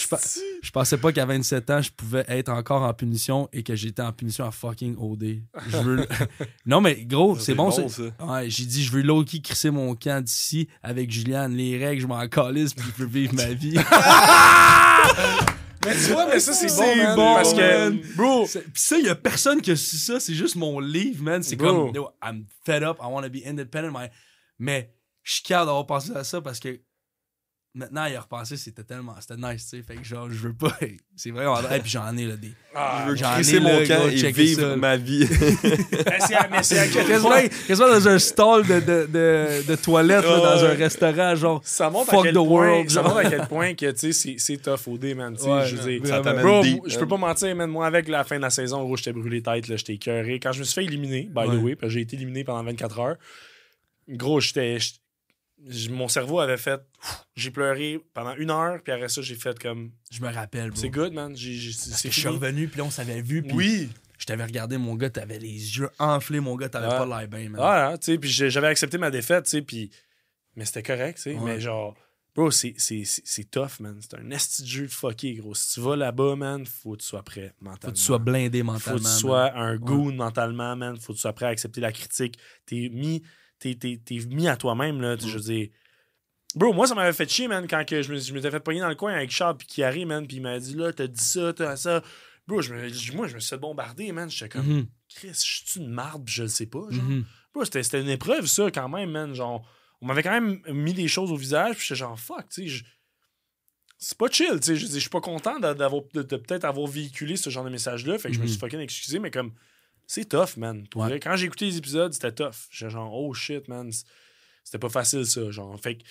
[0.00, 0.20] Je, pa-
[0.62, 4.02] je pensais pas qu'à 27 ans, je pouvais être encore en punition et que j'étais
[4.02, 5.42] en punition à fucking OD.
[5.68, 6.06] Je veux...
[6.66, 7.82] non, mais gros, c'est bon, ça.
[8.26, 11.54] Ouais, j'ai dit, je veux low-key crisser mon camp d'ici avec Juliane.
[11.54, 13.76] Les règles, je m'en calisse puis je peux vivre ma vie.
[15.84, 18.00] Mais tu vois, mais ça, c'est bon, man, bon, Parce que, man.
[18.16, 20.20] bro, Pis ça, y a personne qui a su ça.
[20.20, 21.42] C'est juste mon livre, man.
[21.42, 22.98] C'est comme, yo, I'm fed up.
[23.00, 23.92] I want to be independent.
[23.92, 24.10] Mais,
[24.58, 26.80] mais je suis capable d'avoir pensé à ça parce que
[27.74, 29.82] maintenant, y a repensé, c'était tellement, c'était nice, tu sais.
[29.82, 30.76] Fait que genre, je veux pas.
[31.16, 31.72] C'est vraiment drôle.
[31.76, 32.52] Et puis j'en ai, là, des.
[32.74, 34.76] ah, Je veux J'en crisser ai, mon là, camp gros, et vivre ça.
[34.76, 35.26] ma vie.
[37.66, 41.60] Quasiment, dans un stall de, de, de, de toilette, là, dans un restaurant, genre.
[41.64, 44.12] Ça montre Fuck à quel the point, world, ça montre à quel point que, tu
[44.12, 45.34] sais, c'est- tough au dé, man.
[45.36, 47.70] tu sais, Ouais, je veux dire, Bro, je peux pas mentir, man.
[47.70, 50.38] Moi, avec la fin de la saison, gros, j'étais brûlé tête, là, j'étais écœuré.
[50.40, 51.56] Quand je me suis fait éliminer, by Ouais.
[51.56, 53.16] the way, parce que j'ai été éliminé pendant 24 heures,
[54.08, 54.78] gros, j'étais.
[55.90, 56.80] Mon cerveau avait fait.
[57.36, 59.92] J'ai pleuré pendant une heure, puis après ça, j'ai fait comme.
[60.10, 60.80] Je me rappelle, bro.
[60.80, 61.36] C'est good, man.
[61.36, 61.70] Je
[62.10, 63.88] suis revenu, puis là, on s'avait vu, puis Oui.
[64.18, 65.48] je t'avais regardé, mon gars, t'avais les
[65.78, 66.98] yeux enflés, mon gars, t'avais Ouais.
[66.98, 67.60] pas l'air bien, man.
[67.60, 69.90] Voilà, tu sais, puis j'avais accepté ma défaite, tu sais, puis.
[70.56, 71.34] Mais c'était correct, tu sais.
[71.34, 71.54] Ouais.
[71.54, 71.94] Mais genre,
[72.34, 72.74] bro, c'est-
[73.50, 73.98] tough, man.
[74.00, 75.54] C'est un esti de jeu fucké, gros.
[75.54, 77.78] Si tu vas là-bas, man, faut que tu sois prêt mentalement.
[77.80, 78.98] Faut que tu sois blindé Faut mentalement.
[78.98, 79.18] que tu man.
[79.18, 80.96] sois un goon mentalement, man.
[80.98, 82.36] Faut que tu sois prêt à accepter la critique.
[82.66, 83.22] T'es mis,
[83.62, 85.16] t'es, t'es- t'es mis à toi-même, là.
[85.16, 85.68] Je veux dire.
[86.54, 88.80] Bro, moi, ça m'avait fait chier, man, quand que je me- je m'étais fait pogner
[88.80, 91.22] dans le coin avec Charles puis Kiari, man, puis il m'a dit, là, t'as dit
[91.24, 92.02] ça, t'as ça.
[92.46, 94.28] Bro, je me- moi, je me suis fait bombarder, man.
[94.28, 97.02] J'étais comme, Mhm, Chris, je suis une marde, je le sais pas, genre.
[97.04, 97.24] mhm.
[97.54, 99.34] Bro, c'était, c'était une épreuve, ça, quand même, man.
[99.34, 99.66] Genre,
[100.02, 102.84] on m'avait quand même mis des choses au visage, puis j'étais genre, fuck, tu sais,
[103.98, 104.76] c'est pas chill, tu sais.
[104.76, 108.18] Je suis pas content d'a- d'avoir, de, de peut-être avoir véhiculé ce genre de message-là,
[108.18, 109.52] fait que je me suis fucking excusé, mais comme,
[110.14, 110.86] c'est tough, man.
[110.88, 111.08] Pour Ouais.
[111.08, 112.68] vrai, quand j'ai écouté les épisodes, c'était tough.
[112.70, 113.90] J'étais genre, oh shit, man.
[114.62, 115.78] C'était pas facile, ça, genre.
[115.80, 116.02] Fait que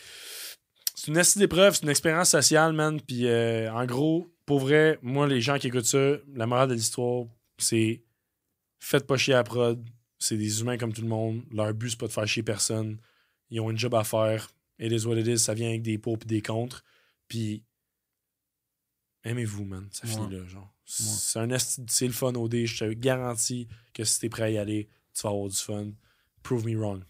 [0.96, 3.00] c'est une esti d'épreuve, c'est une expérience sociale, man.
[3.00, 6.74] Puis euh, en gros, pour vrai, moi, les gens qui écoutent ça, la morale de
[6.74, 7.26] l'histoire,
[7.58, 8.02] c'est
[8.80, 9.84] faites pas chier à la prod.
[10.18, 11.44] C'est des humains comme tout le monde.
[11.52, 12.98] Leur but, c'est pas de faire chier personne.
[13.52, 14.50] Ils ont une job à faire.
[14.80, 15.40] It is what it is.
[15.40, 16.84] Ça vient avec des pour et des contre.
[17.28, 17.64] Puis
[19.24, 19.88] aimez-vous, man.
[19.92, 20.14] Ça Ouais.
[20.14, 20.74] finit là, genre.
[20.86, 22.66] C'est un c'est le fun au dé.
[22.66, 25.92] Je te garantis que si t'es prêt à y aller, tu vas avoir du fun.
[26.44, 27.04] Prove me wrong.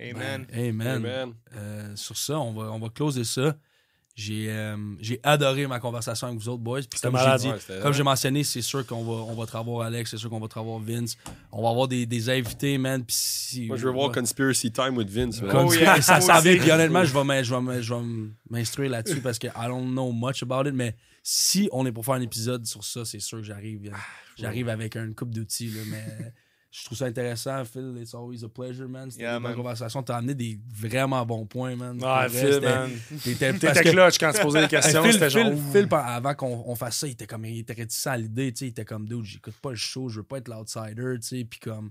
[0.00, 0.46] Amen.
[0.50, 0.86] Ben.
[0.86, 1.34] Amen.
[1.54, 3.58] Euh, sur ça, on va, on va closer ça.
[4.14, 6.80] J'ai euh, j'ai adoré ma conversation avec vous autres, boys.
[6.80, 10.10] Puis C'était comme j'ai Ouais, mentionné, c'est sûr qu'on va, on va te revoir Alex,
[10.10, 11.16] c'est sûr qu'on va te revoir Vince.
[11.50, 13.02] On va avoir des, des invités, man.
[13.04, 14.14] Puis si, Moi, je veux voir Ouais.
[14.14, 15.40] Conspiracy Time with Vince.
[15.40, 15.56] man.
[15.64, 16.02] Oh, ça, yeah.
[16.02, 16.56] ça Moi s'en vient.
[16.58, 18.02] Puis honnêtement, je vais
[18.50, 20.74] m'instruire là-dessus parce que I don't know much about it.
[20.74, 23.90] Mais si on est pour faire un épisode sur ça, c'est sûr que j'arrive.
[23.94, 23.98] Ah,
[24.38, 25.68] J'arrive avec une coupe d'outils.
[25.68, 26.32] là, Mais
[26.74, 27.94] je trouve ça intéressant, Phil.
[28.00, 29.10] It's always a pleasure, man.
[29.10, 30.02] C'était Yeah, une conversation.
[30.02, 32.00] T'as amené des vraiment bons points, man.
[32.02, 32.90] Ah, Phil, c'était- man.
[33.22, 35.02] T'étais clutch quand tu posais des questions.
[35.02, 35.52] Phil, C'était genre.
[35.70, 38.52] Phil, Phil, avant qu'on on fasse ça, il était comme il était réticent à l'idée,
[38.52, 41.16] tu sais, il était comme dude, j'écoute pas le show, je veux pas être l'outsider,
[41.20, 41.90] tu sais, puis comme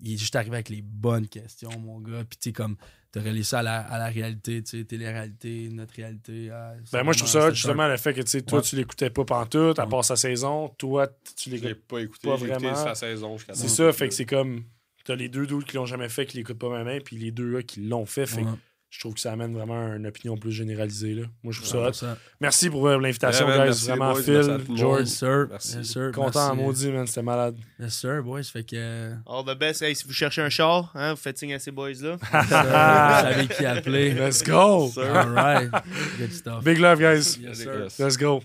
[0.00, 2.76] il est juste arrivé avec les bonnes questions, mon gars, puis tu sais comme
[3.12, 6.50] t'as relié ça à la, à la réalité, tu sais, télé-réalité, notre réalité.
[6.52, 8.64] ah, Ben moi, je trouve vraiment- ça justement le fait que tu sais, toi, Ouais.
[8.64, 9.90] tu l'écoutais pas pantoute, à Ouais.
[9.90, 10.68] part sa saison.
[10.78, 11.74] Toi, tu l'écoutes.
[11.86, 12.28] pas écouté.
[12.28, 12.84] Pas J'ai écouté vraiment.
[12.84, 14.64] sa saison jusqu'à C'est ça, fait que c'est comme.
[15.04, 17.30] T'as les deux doutes qui l'ont jamais fait, qui l'écoutent pas ma main, puis les
[17.32, 18.26] deux là qui l'ont fait.
[18.26, 18.48] Fait Ouais,
[18.90, 21.14] je trouve que ça amène vraiment une opinion plus généralisée.
[21.14, 21.22] Là.
[21.44, 22.12] Moi, je trouve ça hot.
[22.12, 22.16] 100%.
[22.40, 23.56] Merci pour euh, l'invitation, guys.
[23.58, 24.22] merci, Vraiment, boys.
[24.22, 24.58] Phil.
[24.76, 25.00] George.
[25.02, 25.46] Yes, sir.
[25.48, 25.76] Merci.
[25.76, 26.10] Yes, sir.
[26.12, 26.62] Content à Merci.
[26.64, 27.06] maudit, man.
[27.06, 27.56] C'était malade.
[27.78, 28.42] Yes, sir, boys.
[28.42, 28.74] Fait que.
[28.76, 29.80] euh, All the best.
[29.82, 32.16] Hey, si vous cherchez un char, hein, vous faites signe à ces boys-là.
[32.32, 34.12] vous savez qui appeler.
[34.12, 34.90] Let's go!
[34.96, 35.70] All right.
[36.18, 36.64] Good stuff.
[36.64, 37.38] Big love, guys.
[37.40, 37.82] Yes, sir.
[37.84, 37.98] Yes.
[37.98, 38.42] Let's go.